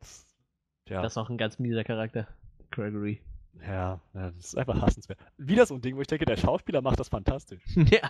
[0.89, 2.27] ja, Das ist auch ein ganz mieser Charakter,
[2.71, 3.21] Gregory.
[3.67, 5.19] ja, das ist einfach hassenswert.
[5.37, 7.63] Wieder so ein Ding, wo ich denke, der Schauspieler macht das fantastisch.
[7.77, 8.09] ja.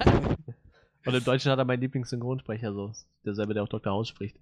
[1.06, 2.92] Und im Deutschen hat er meinen Lieblingssynchronsprecher, so.
[3.24, 3.92] Derselbe, der auch Dr.
[3.92, 4.36] House spricht.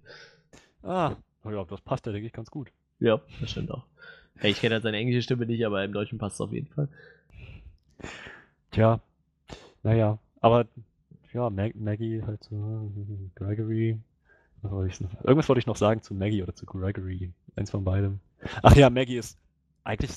[0.83, 1.15] Ah,
[1.45, 2.71] ja, das passt ja, denke ich, ganz gut.
[2.99, 3.85] Ja, das stimmt auch.
[4.37, 6.67] Hey, ich kenne halt seine englische Stimme nicht, aber im Deutschen passt es auf jeden
[6.67, 6.89] Fall.
[8.71, 8.99] Tja,
[9.83, 10.65] naja, aber
[11.33, 12.91] ja, Mag Maggie halt so,
[13.35, 13.99] Gregory.
[14.71, 15.03] Wollte?
[15.23, 17.31] Irgendwas wollte ich noch sagen zu Maggie oder zu Gregory.
[17.55, 18.19] Eins von beidem.
[18.63, 19.37] Ach ja, Maggie ist
[19.83, 20.11] eigentlich,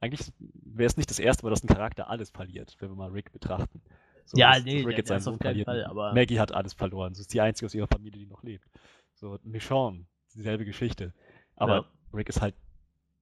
[0.00, 3.10] eigentlich wäre es nicht das erste Mal, dass ein Charakter alles verliert, wenn wir mal
[3.10, 3.80] Rick betrachten.
[4.26, 5.64] So, Ja, nee, Rick jetzt das seinen auf keinen.
[5.64, 7.14] Fall, aber- Maggie hat alles verloren.
[7.14, 8.68] Sie ist die einzige aus ihrer Familie, die noch lebt.
[9.14, 11.14] So, Michonne, dieselbe Geschichte.
[11.56, 11.84] Aber Ja.
[12.14, 12.54] Rick ist halt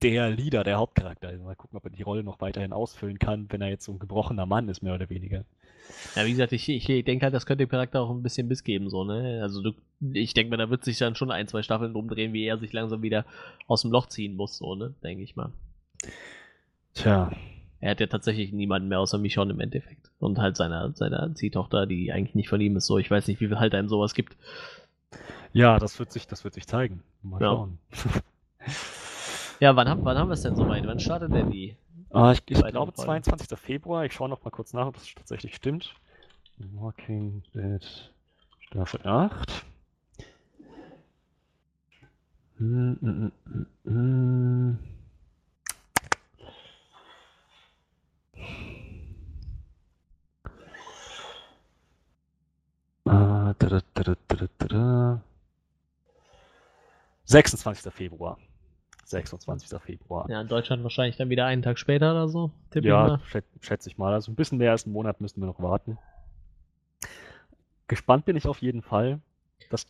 [0.03, 1.29] der Leader, der Hauptcharakter.
[1.29, 3.93] Also mal gucken, ob er die Rolle noch weiterhin ausfüllen kann, wenn er jetzt so
[3.93, 5.45] ein gebrochener Mann ist, mehr oder weniger.
[6.17, 8.65] Ja, wie gesagt, ich, ich denke halt, das könnte dem Charakter auch ein bisschen Biss
[8.65, 9.41] geben, so, ne?
[9.43, 9.73] Also du,
[10.13, 12.73] ich denke mal, da wird sich dann schon ein, zwei Staffeln umdrehen, wie er sich
[12.73, 13.25] langsam wieder
[13.69, 14.95] aus dem Loch ziehen muss, so, ne?
[15.05, 15.53] Denke ich mal.
[16.95, 17.31] Tja,
[17.81, 20.11] Er hat ja tatsächlich niemanden mehr außer Michonne im Endeffekt.
[20.19, 22.99] Und halt seine, seine Ziehtochter, die eigentlich nicht von ihm ist, so.
[22.99, 24.37] Ich weiß nicht, wie viel halt einem sowas gibt.
[25.53, 27.03] ja, das wird sich, das wird sich zeigen.
[27.23, 27.49] Mal Ja.
[27.49, 27.79] schauen.
[29.61, 30.87] Ja, wann haben, wann haben wir es denn soweit?
[30.87, 31.77] Wann startet denn die?
[32.11, 33.23] Ah, ich ich glaube Folge.
[33.23, 33.59] 22.
[33.59, 34.05] Februar.
[34.05, 35.95] Ich schaue noch mal kurz nach, ob das tatsächlich stimmt.
[36.59, 38.13] Walking Dead
[38.61, 39.65] Staffel 8.
[42.59, 43.33] Hm, hm,
[43.85, 44.79] hm.
[53.05, 55.23] Ah, da, da, da, da, da, da, da.
[57.25, 57.93] 26.
[57.93, 58.39] Februar.
[59.09, 59.81] 26.
[59.81, 60.29] Februar.
[60.29, 62.51] Ja, in Deutschland wahrscheinlich dann wieder einen Tag später oder so.
[62.75, 64.13] Ja, schät, schätze ich mal.
[64.13, 65.99] Also ein bisschen mehr als einen Monat müssen wir noch warten.
[67.89, 69.21] Gespannt bin ich auf jeden Fall.
[69.71, 69.87] Das,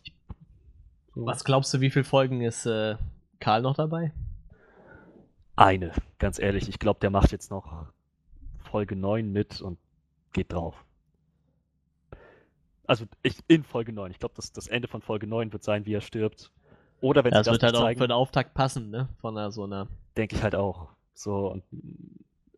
[1.15, 2.95] so Was glaubst du, wie viele Folgen ist äh,
[3.39, 4.11] Karl noch dabei?
[5.55, 6.69] Eine, ganz ehrlich.
[6.69, 7.87] Ich glaube, der macht jetzt noch
[8.59, 9.79] Folge 9 mit und
[10.33, 10.85] geht drauf.
[12.85, 14.11] Also ich, in Folge 9.
[14.11, 16.51] Ich glaube, das, das Ende von Folge 9 wird sein, wie er stirbt.
[17.01, 19.09] Oder wenn Ja, das das wird halt nicht auch zeigen, für den Auftakt passen, ne?
[19.19, 19.87] Von einer, so einer.
[20.15, 20.89] denke ich halt auch.
[21.13, 21.61] So,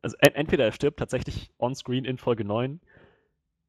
[0.02, 2.80] also en entweder er stirbt tatsächlich on-screen in Folge 9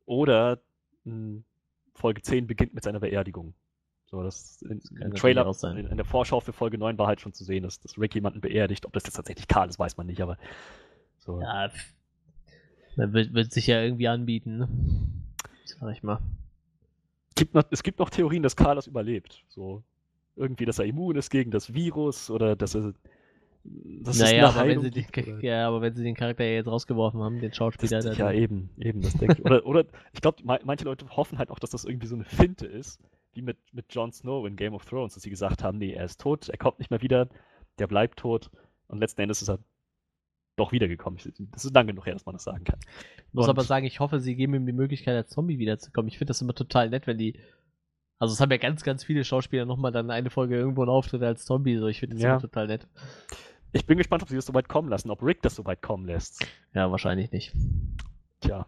[0.07, 0.59] oder
[1.05, 1.43] mh,
[1.95, 3.55] Folge 10 beginnt mit seiner Beerdigung.
[4.07, 7.21] So, das in, kann im Trailer, in, in der Vorschau für Folge 9 war halt
[7.21, 8.87] schon zu sehen, dass, dass Rick jemanden beerdigt.
[8.87, 10.37] Ob das jetzt tatsächlich Karl ist, weiß man nicht, aber
[11.19, 11.41] so.
[11.41, 11.71] Ja.
[12.97, 14.69] Man wird, wird sich ja irgendwie anbieten, ne?
[15.65, 16.19] Sag ich mal.
[17.37, 19.45] Gibt noch, es gibt noch Theorien, dass Karl das überlebt.
[19.49, 19.85] So,
[20.41, 22.93] irgendwie, dass er immun ist gegen das Virus oder dass er.
[23.63, 26.03] Dass es naja, eine aber wenn, Heilung sie die, gibt, oder- ja, aber wenn sie
[26.03, 29.35] den Charakter ja jetzt rausgeworfen haben, den Das, Schauspieler, dann- ja, eben, eben, das denke
[29.39, 29.45] ich.
[29.45, 29.85] Oder, oder
[30.15, 32.99] ich glaube, manche Leute hoffen halt auch, dass das irgendwie so eine Finte ist,
[33.35, 36.07] wie mit, mit Jon Snow in Game of Thrones, dass sie gesagt haben, nee, er
[36.07, 37.29] ist tot, er kommt nicht mehr wieder,
[37.79, 38.51] der bleibt tot
[38.89, 39.59] und letzten Endes ist er
[40.57, 41.19] doch wiedergekommen.
[41.53, 42.79] Das ist lang genug her, dass man das sagen kann.
[43.29, 46.09] Ich muss aber sagen, ich hoffe, sie geben ihm die Möglichkeit, als Zombie wiederzukommen.
[46.09, 47.39] Ich finde das immer total nett, wenn die.
[48.21, 51.23] Also, es haben ja ganz, ganz viele Schauspieler nochmal dann eine Folge irgendwo einen Auftritt
[51.23, 51.77] als Zombie.
[51.79, 52.31] So, ich finde das Ja.
[52.33, 52.87] immer total nett.
[53.73, 55.81] Ich bin gespannt, ob sie das so weit kommen lassen, ob Rick das so weit
[55.83, 56.45] kommen lässt.
[56.75, 57.53] Ja, wahrscheinlich nicht.
[58.41, 58.67] Tja,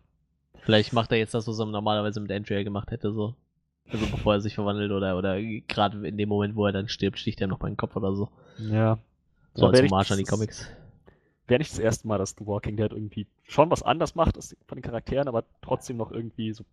[0.60, 3.34] Vielleicht macht er jetzt das, was er normalerweise mit Andrea gemacht hätte, so.
[3.90, 7.18] Also bevor er sich verwandelt oder, oder gerade in dem Moment, wo er dann stirbt,
[7.18, 8.28] sticht er noch mal in den Kopf oder so.
[8.58, 8.98] ja.
[9.54, 10.66] So als Hommage an die Comics.
[11.46, 14.76] Wäre nicht das erste Mal, dass The Walking Dead irgendwie schon was anders macht von
[14.78, 16.64] den Charakteren, aber trotzdem noch irgendwie so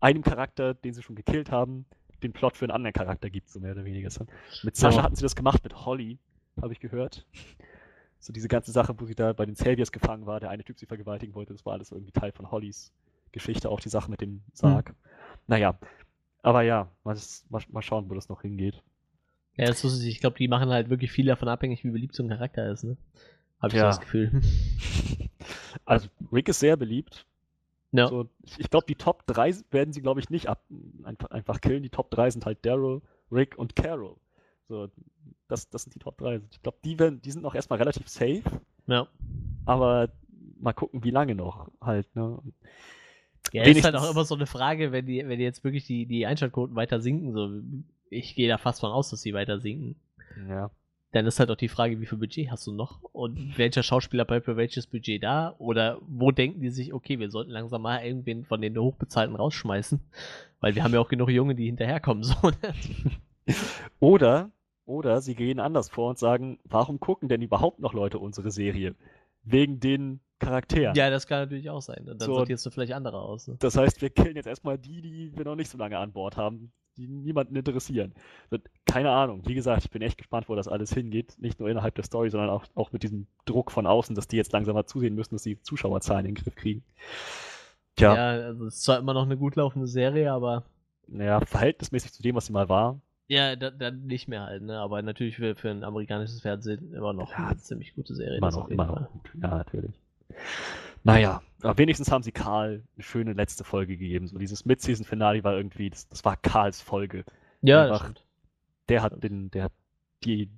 [0.00, 1.84] einem Charakter, den sie schon gekillt haben,
[2.22, 4.10] den Plot für einen anderen Charakter gibt, so mehr oder weniger.
[4.10, 4.26] So,
[4.62, 5.02] Mit Sascha Ja.
[5.02, 6.18] hatten sie das gemacht, mit Holly,
[6.60, 7.26] habe ich gehört.
[8.18, 10.78] So diese ganze Sache, wo sie da bei den Saviors gefangen war, der eine Typ
[10.78, 12.92] sie vergewaltigen wollte, das war alles irgendwie Teil von Hollys
[13.32, 14.94] Geschichte, auch die Sache mit dem Sarg.
[15.46, 15.78] Naja,
[16.42, 17.16] aber ja, mal,
[17.50, 18.82] mal, schauen, wo das noch hingeht.
[19.56, 22.22] Ja, das ist, ich glaube, die machen halt wirklich viel davon abhängig, wie beliebt so
[22.22, 22.96] ein Charakter ist, ne?
[23.60, 23.92] Hab ich Ja.
[23.92, 24.42] so das Gefühl.
[25.84, 27.26] Also Rick ist sehr beliebt.
[27.92, 28.08] Ja.
[28.08, 30.64] So, ich glaube, die Top 3 werden sie, glaube ich, nicht ab,
[31.04, 31.82] einfach, einfach killen.
[31.82, 33.00] Die Top 3 sind halt Daryl,
[33.30, 34.16] Rick und Carol.
[34.68, 34.88] So,
[35.48, 36.40] das, das sind die Top 3.
[36.50, 38.42] Ich glaube, die, werden- die sind noch erstmal relativ safe,
[38.86, 39.06] ja.
[39.64, 40.10] aber
[40.58, 42.14] mal gucken, wie lange noch halt.
[42.16, 42.38] Ne?
[43.52, 46.06] Ja, ist halt auch immer so eine Frage, wenn die, wenn die jetzt wirklich die,
[46.06, 47.50] die Einschaltquoten weiter sinken, so
[48.10, 49.96] ich gehe da fast von aus, dass sie weiter sinken.
[50.48, 50.70] Ja.
[51.12, 54.24] Dann ist halt auch die Frage, wie viel Budget hast du noch und welcher Schauspieler
[54.24, 58.04] bleibt für welches Budget da oder wo denken die sich, okay, wir sollten langsam mal
[58.04, 60.00] irgendwen von den Hochbezahlten rausschmeißen,
[60.60, 62.24] weil wir haben ja auch genug Junge, die hinterherkommen.
[62.24, 62.34] So.
[62.42, 63.54] Ne?
[64.00, 64.50] oder,
[64.84, 68.94] oder sie gehen anders vor und sagen, warum gucken denn überhaupt noch Leute unsere Serie?
[69.44, 70.94] Wegen den Charakteren.
[70.96, 72.00] Ja, das kann natürlich auch sein.
[72.00, 73.48] Und dann so, sortierst du vielleicht andere aus.
[73.48, 73.56] Ne?
[73.58, 76.36] Das heißt, wir killen jetzt erstmal die, die wir noch nicht so lange an Bord
[76.36, 78.14] haben die niemanden interessieren.
[78.86, 79.42] Keine Ahnung.
[79.46, 81.36] Wie gesagt, ich bin echt gespannt, wo das alles hingeht.
[81.38, 84.36] Nicht nur innerhalb der Story, sondern auch, auch mit diesem Druck von außen, dass die
[84.36, 86.84] jetzt langsam mal zusehen müssen, dass die Zuschauerzahlen in den Griff kriegen.
[87.96, 88.14] Tja.
[88.14, 90.64] Ja, also es ist zwar immer noch eine gut laufende Serie, aber.
[91.08, 93.00] Naja, verhältnismäßig zu dem, was sie mal war.
[93.28, 94.78] Ja, dann nicht mehr halt, ne?
[94.78, 98.38] Aber natürlich für, für ein amerikanisches Fernsehen immer noch ja, eine ziemlich gute Serie.
[98.38, 99.08] Immer noch, immer noch.
[99.42, 100.00] Ja, natürlich.
[101.06, 104.26] Naja, aber wenigstens haben sie Karl eine schöne letzte Folge gegeben.
[104.26, 107.24] So dieses Mid-Season-Finale war irgendwie, das, das, war Karls Folge.
[107.62, 108.12] Ja, Einfach,
[108.88, 109.72] der hat den, der hat
[110.24, 110.50] die,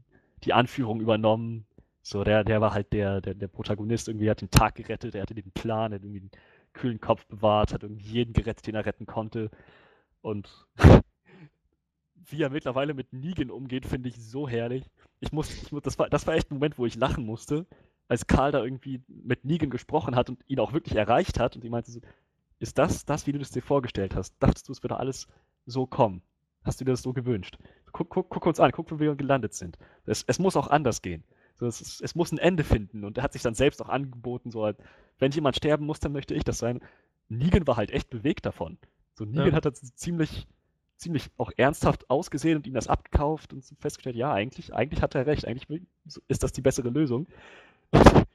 [0.45, 1.67] die Anführung übernommen.
[2.03, 5.23] So, der, der war halt der, der, der Protagonist, irgendwie hat den Tag gerettet, er
[5.23, 6.31] hatte den Plan, er hat irgendwie einen
[6.73, 9.51] kühlen Kopf bewahrt, hat irgendwie jeden gerettet, den er retten konnte.
[10.23, 10.67] Und
[12.15, 14.85] wie er mittlerweile mit Negan umgeht, finde ich so herrlich.
[15.21, 17.67] Ich muss, ich muss, das war, das war echt ein Moment, wo ich lachen musste,
[18.09, 21.63] als Karl da irgendwie mit Negan gesprochen hat und ihn auch wirklich erreicht hat und
[21.63, 22.01] sie meinte so,
[22.59, 24.35] ist das das, wie du das dir vorgestellt hast?
[24.41, 25.29] Dachtest du, es würde alles
[25.67, 26.23] so kommen?
[26.65, 27.59] Hast du dir das so gewünscht?
[27.93, 29.79] Guck, guck, guck uns an, guck, wo wir gelandet sind.
[30.07, 31.23] Es, es muss auch anders gehen.
[31.55, 34.51] So, es, es, muss ein Ende finden und er hat sich dann selbst auch angeboten,
[34.51, 34.71] so,
[35.19, 36.81] wenn jemand sterben muss, dann möchte ich das sein.
[37.29, 38.79] Negan war halt echt bewegt davon.
[39.15, 39.53] So, Negan ja.
[39.55, 40.47] hat das ziemlich,
[40.97, 45.27] ziemlich auch ernsthaft ausgesehen und ihm das abgekauft und festgestellt, ja, eigentlich, eigentlich hat er
[45.27, 45.83] recht, eigentlich
[46.29, 47.27] ist das die bessere Lösung.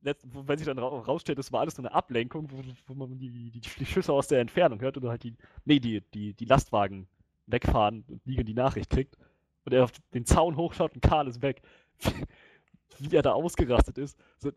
[0.00, 3.60] wenn sich dann rausstellt, das war alles nur eine Ablenkung, wo, wo man die, die,
[3.60, 5.34] die, Schüsse aus der Entfernung hört und halt die,
[5.64, 7.08] nee, die, die, die Lastwagen
[7.46, 9.16] wegfahren und Negan die Nachricht kriegt
[9.64, 11.62] und er auf den Zaun hochschaut und Karl ist weg.
[12.98, 14.16] Wie er da ausgerastet ist.
[14.38, 14.52] So,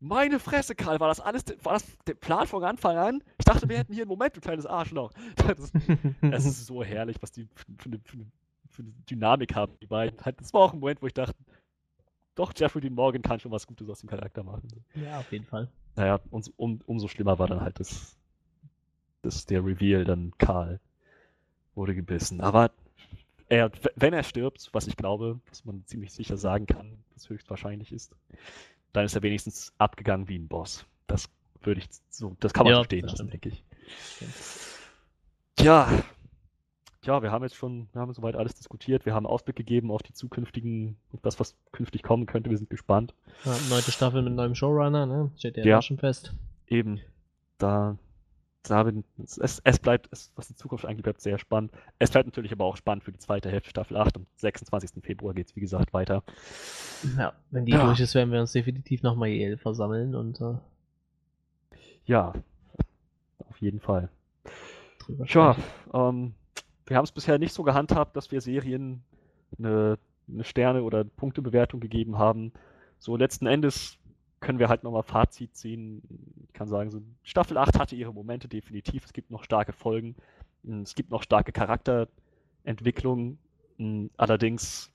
[0.00, 3.22] meine Fresse, Karl, war das alles war das der Plan von Anfang an?
[3.38, 5.12] Ich dachte, wir hätten hier einen Moment, du kleines Arschloch.
[5.36, 5.72] Das,
[6.20, 7.48] das ist so herrlich, was die
[7.78, 8.00] für eine,
[9.10, 10.16] Dynamik haben, die beiden.
[10.38, 11.36] Das war auch ein Moment, wo ich dachte,
[12.34, 14.68] doch, Jeffrey Dean Morgan kann schon was Gutes aus dem Charakter machen.
[14.94, 15.68] Ja, auf jeden Fall.
[15.96, 18.16] Naja, und, um, umso schlimmer war dann halt das,
[19.22, 20.80] das, der Reveal, dann Karl
[21.74, 22.40] wurde gebissen.
[22.40, 22.70] Aber
[23.48, 27.92] er, wenn er stirbt, was ich glaube, was man ziemlich sicher sagen kann, das höchstwahrscheinlich
[27.92, 28.14] ist,
[28.92, 30.86] dann ist er wenigstens abgegangen wie ein Boss.
[31.06, 31.28] Das
[31.62, 33.64] würde ich so, das kann man ja, verstehen lassen, denke ich.
[35.56, 36.02] Tja,
[37.04, 39.04] ja, wir haben jetzt schon, wir haben soweit alles diskutiert.
[39.06, 42.50] Wir haben Ausblick gegeben auf die zukünftigen, das, was künftig kommen könnte.
[42.50, 43.14] Wir sind gespannt.
[43.44, 45.30] Ja, neunte Staffel mit neuem Showrunner, ne?
[45.36, 46.32] Steht ja, ja schon fest.
[46.68, 47.00] Eben.
[47.58, 47.96] Da,
[48.62, 51.72] da bin, es, es bleibt, es, was die Zukunft eigentlich bleibt, sehr spannend.
[51.98, 54.16] Es bleibt natürlich aber auch spannend für die zweite Hälfte Staffel 8.
[54.16, 55.02] Am 26.
[55.02, 56.22] Februar geht es, wie gesagt, weiter.
[57.18, 57.84] Ja, wenn die ja.
[57.84, 60.40] durch ist, werden wir uns definitiv nochmal hier versammeln und.
[60.40, 60.54] Äh...
[62.04, 62.32] Ja,
[63.48, 64.08] auf jeden Fall.
[65.26, 65.56] Tja,
[65.92, 66.34] ähm,
[66.86, 69.02] wir haben es bisher nicht so gehandhabt, dass wir Serien
[69.58, 69.98] eine,
[70.28, 72.52] eine Sterne- oder Punktebewertung gegeben haben.
[72.98, 73.98] So letzten Endes
[74.40, 76.02] können wir halt nochmal Fazit ziehen.
[76.48, 79.04] Ich kann sagen, so Staffel 8 hatte ihre Momente definitiv.
[79.04, 80.16] Es gibt noch starke Folgen.
[80.82, 83.38] Es gibt noch starke Charakterentwicklungen.
[84.16, 84.90] Allerdings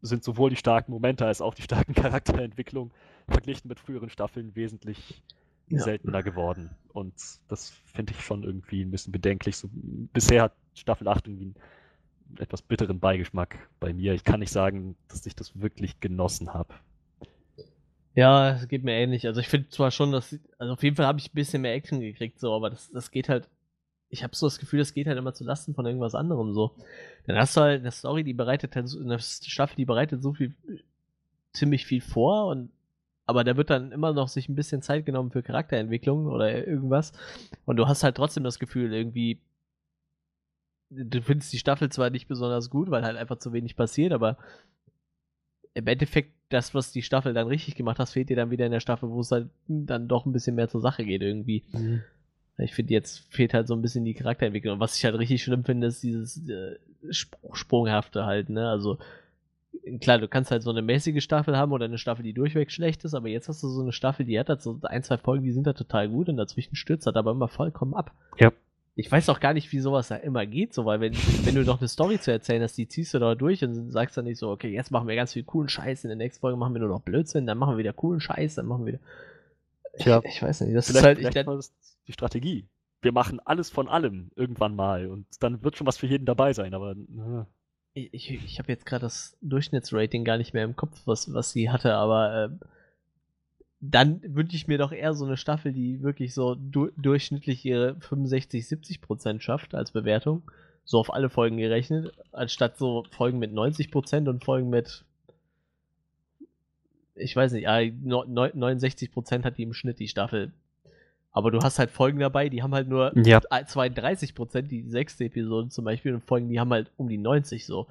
[0.00, 2.92] sind sowohl die starken Momente als auch die starken Charakterentwicklungen
[3.28, 5.22] verglichen mit früheren Staffeln wesentlich
[5.76, 5.80] ja.
[5.80, 6.70] seltener geworden.
[6.92, 7.14] Und
[7.48, 9.56] das finde ich schon irgendwie ein bisschen bedenklich.
[9.56, 14.14] So, bisher hat Staffel 8 irgendwie einen etwas bitteren Beigeschmack bei mir.
[14.14, 16.74] Ich kann nicht sagen, dass ich das wirklich genossen habe.
[18.14, 19.26] Ja, es geht mir ähnlich.
[19.26, 21.74] Also ich finde zwar schon, dass, also auf jeden Fall habe ich ein bisschen mehr
[21.74, 23.48] Action gekriegt, so, aber das, das geht halt,
[24.08, 26.74] ich habe so das Gefühl, das geht halt immer zu Lasten von irgendwas anderem, so.
[27.26, 30.54] Dann hast du halt eine Story, die bereitet halt, eine Staffel, die bereitet so viel,
[31.52, 32.70] ziemlich viel vor und
[33.28, 37.12] aber da wird dann immer noch sich ein bisschen Zeit genommen für Charakterentwicklung oder irgendwas.
[37.66, 39.38] Und du hast halt trotzdem das Gefühl, irgendwie,
[40.88, 44.38] du findest die Staffel zwar nicht besonders gut, weil halt einfach zu wenig passiert, aber
[45.74, 48.72] im Endeffekt, das, was die Staffel dann richtig gemacht hat, fehlt dir dann wieder in
[48.72, 51.64] der Staffel, wo es halt dann doch ein bisschen mehr zur Sache geht irgendwie.
[51.72, 52.02] Mhm.
[52.56, 54.74] Ich finde, jetzt fehlt halt so ein bisschen die Charakterentwicklung.
[54.74, 56.78] Und was ich halt richtig schlimm finde, ist dieses äh,
[57.12, 58.70] Sprunghafte halt, ne?
[58.70, 58.98] Also,
[60.00, 63.04] klar, du kannst halt so eine mäßige Staffel haben oder eine Staffel, die durchweg schlecht
[63.04, 65.44] ist, aber jetzt hast du so eine Staffel, die hat halt so ein, zwei Folgen,
[65.44, 68.12] die sind da total gut und dazwischen stürzt das aber immer vollkommen ab.
[68.38, 68.52] Ja.
[68.94, 71.14] Ich weiß auch gar nicht, wie sowas da immer geht, so, weil wenn,
[71.44, 74.16] wenn du noch eine Story zu erzählen hast, die ziehst du da durch und sagst
[74.16, 76.56] dann nicht so, okay, jetzt machen wir ganz viel coolen Scheiß, in der nächsten Folge
[76.56, 79.02] machen wir nur noch Blödsinn, dann machen wir wieder coolen Scheiß, dann machen wir wieder.
[79.98, 80.20] Tja.
[80.24, 81.18] Ich, ich weiß nicht, das vielleicht, ist halt.
[81.18, 81.72] Vielleicht ich, das
[82.08, 82.66] die Strategie.
[83.02, 86.52] wir machen alles von allem irgendwann mal und dann wird schon was für jeden dabei
[86.52, 86.92] sein, aber.
[86.92, 87.44] Äh.
[88.12, 91.70] Ich, ich, habe jetzt gerade das Durchschnittsrating gar nicht mehr im Kopf, was, was sie
[91.70, 92.66] hatte, aber äh,
[93.80, 97.96] dann wünsche ich mir doch eher so eine Staffel, die wirklich so du durchschnittlich ihre
[98.00, 100.42] 65, 70 Prozent schafft als Bewertung.
[100.84, 105.04] So auf alle Folgen gerechnet, anstatt so Folgen mit 90 Prozent und Folgen mit
[107.18, 110.52] ich weiß nicht, 69 Prozent hat die im Schnitt die Staffel.
[111.38, 113.40] Aber du hast halt Folgen dabei, die haben halt nur ja.
[113.40, 117.64] 32 Prozent, die sechste Episode zum Beispiel, und Folgen, die haben halt um die 90
[117.64, 117.86] so.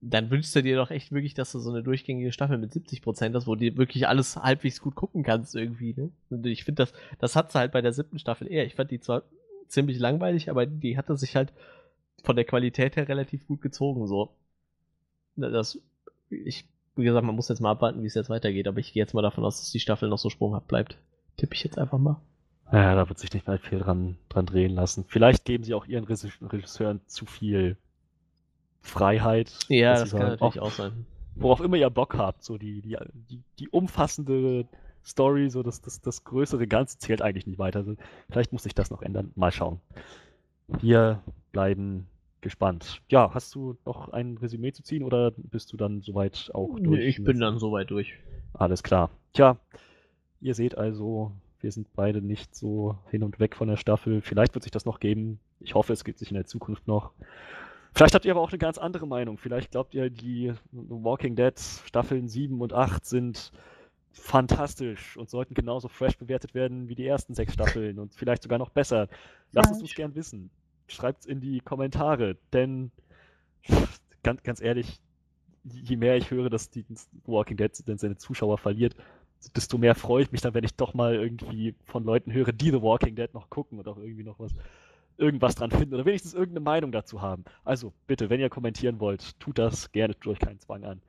[0.00, 3.02] Dann wünschst du dir doch echt wirklich, dass du so eine durchgängige Staffel mit 70
[3.02, 5.92] Prozent hast, wo du wirklich alles halbwegs gut gucken kannst irgendwie.
[5.94, 6.10] Ne?
[6.30, 8.64] Und ich finde, das, das hat sie halt bei der siebten Staffel eher.
[8.64, 9.24] Ich fand die zwar
[9.66, 11.52] ziemlich langweilig, aber die hatte sich halt
[12.22, 14.06] von der Qualität her relativ gut gezogen.
[14.06, 14.30] So.
[15.36, 15.78] Das,
[16.30, 16.64] ich
[16.98, 19.14] wie gesagt, man muss jetzt mal abwarten, wie es jetzt weitergeht, aber ich gehe jetzt
[19.14, 20.98] mal davon aus, dass die Staffel noch so sprunghaft bleibt.
[21.36, 22.20] Tippe ich jetzt einfach mal.
[22.72, 25.04] Ja, da wird sich nicht mehr viel dran, dran drehen lassen.
[25.08, 27.76] Vielleicht geben sie auch ihren Regisseuren zu viel
[28.82, 29.52] Freiheit.
[29.68, 31.06] Ja, das kann natürlich auch, auch sein.
[31.34, 32.96] Worauf immer ihr Bock habt, so die, die,
[33.30, 34.66] die, die umfassende
[35.04, 37.78] Story, so das, das, das größere Ganze zählt eigentlich nicht weiter.
[37.78, 37.94] Also
[38.28, 39.32] vielleicht muss sich das noch ändern.
[39.36, 39.80] Mal schauen.
[40.66, 41.22] Wir
[41.52, 42.06] bleiben
[42.40, 43.00] gespannt.
[43.08, 47.04] Ja, hast du noch ein Resümee zu ziehen oder bist du dann soweit auch durch?
[47.04, 48.14] ich bin dann soweit durch.
[48.52, 49.10] Alles klar.
[49.32, 49.56] Tja,
[50.40, 54.20] ihr seht also, wir sind beide nicht so hin und weg von der Staffel.
[54.20, 55.40] Vielleicht wird sich das noch geben.
[55.60, 57.12] Ich hoffe, es gibt sich in der Zukunft noch.
[57.94, 59.38] Vielleicht habt ihr aber auch eine ganz andere Meinung.
[59.38, 63.52] Vielleicht glaubt ihr, die Walking Dead Staffeln 7 und 8 sind
[64.12, 68.58] fantastisch und sollten genauso fresh bewertet werden wie die ersten sechs Staffeln und vielleicht sogar
[68.58, 69.08] noch besser.
[69.52, 70.50] Lasst es uns gern wissen
[70.88, 72.90] schreibt es in die Kommentare, denn
[74.22, 75.00] ganz, ganz ehrlich,
[75.64, 76.84] je mehr ich höre, dass die
[77.24, 78.96] Walking Dead seine Zuschauer verliert,
[79.56, 82.70] desto mehr freue ich mich dann, wenn ich doch mal irgendwie von Leuten höre, die
[82.70, 84.54] The Walking Dead noch gucken und auch irgendwie noch was
[85.16, 87.44] irgendwas dran finden oder wenigstens irgendeine Meinung dazu haben.
[87.64, 91.02] Also bitte, wenn ihr kommentieren wollt, tut das gerne, euch keinen Zwang an.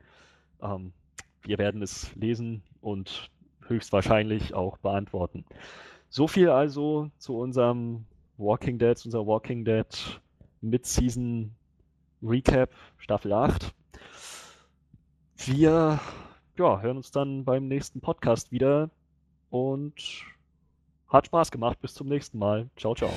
[0.61, 0.93] Ähm,
[1.43, 3.29] wir werden es lesen und
[3.67, 5.45] höchstwahrscheinlich auch beantworten.
[6.09, 8.05] So viel also zu unserem
[8.37, 9.85] Walking Dead, unser Walking Dead
[10.61, 11.51] Mid-Season
[12.23, 13.73] Recap, Staffel 8.
[15.37, 15.99] Wir
[16.59, 18.89] ja, hören uns dann beim nächsten Podcast wieder
[19.49, 19.93] und
[21.07, 21.79] hat Spaß gemacht.
[21.81, 22.69] Bis zum nächsten Mal.
[22.75, 23.11] Ciao, ciao.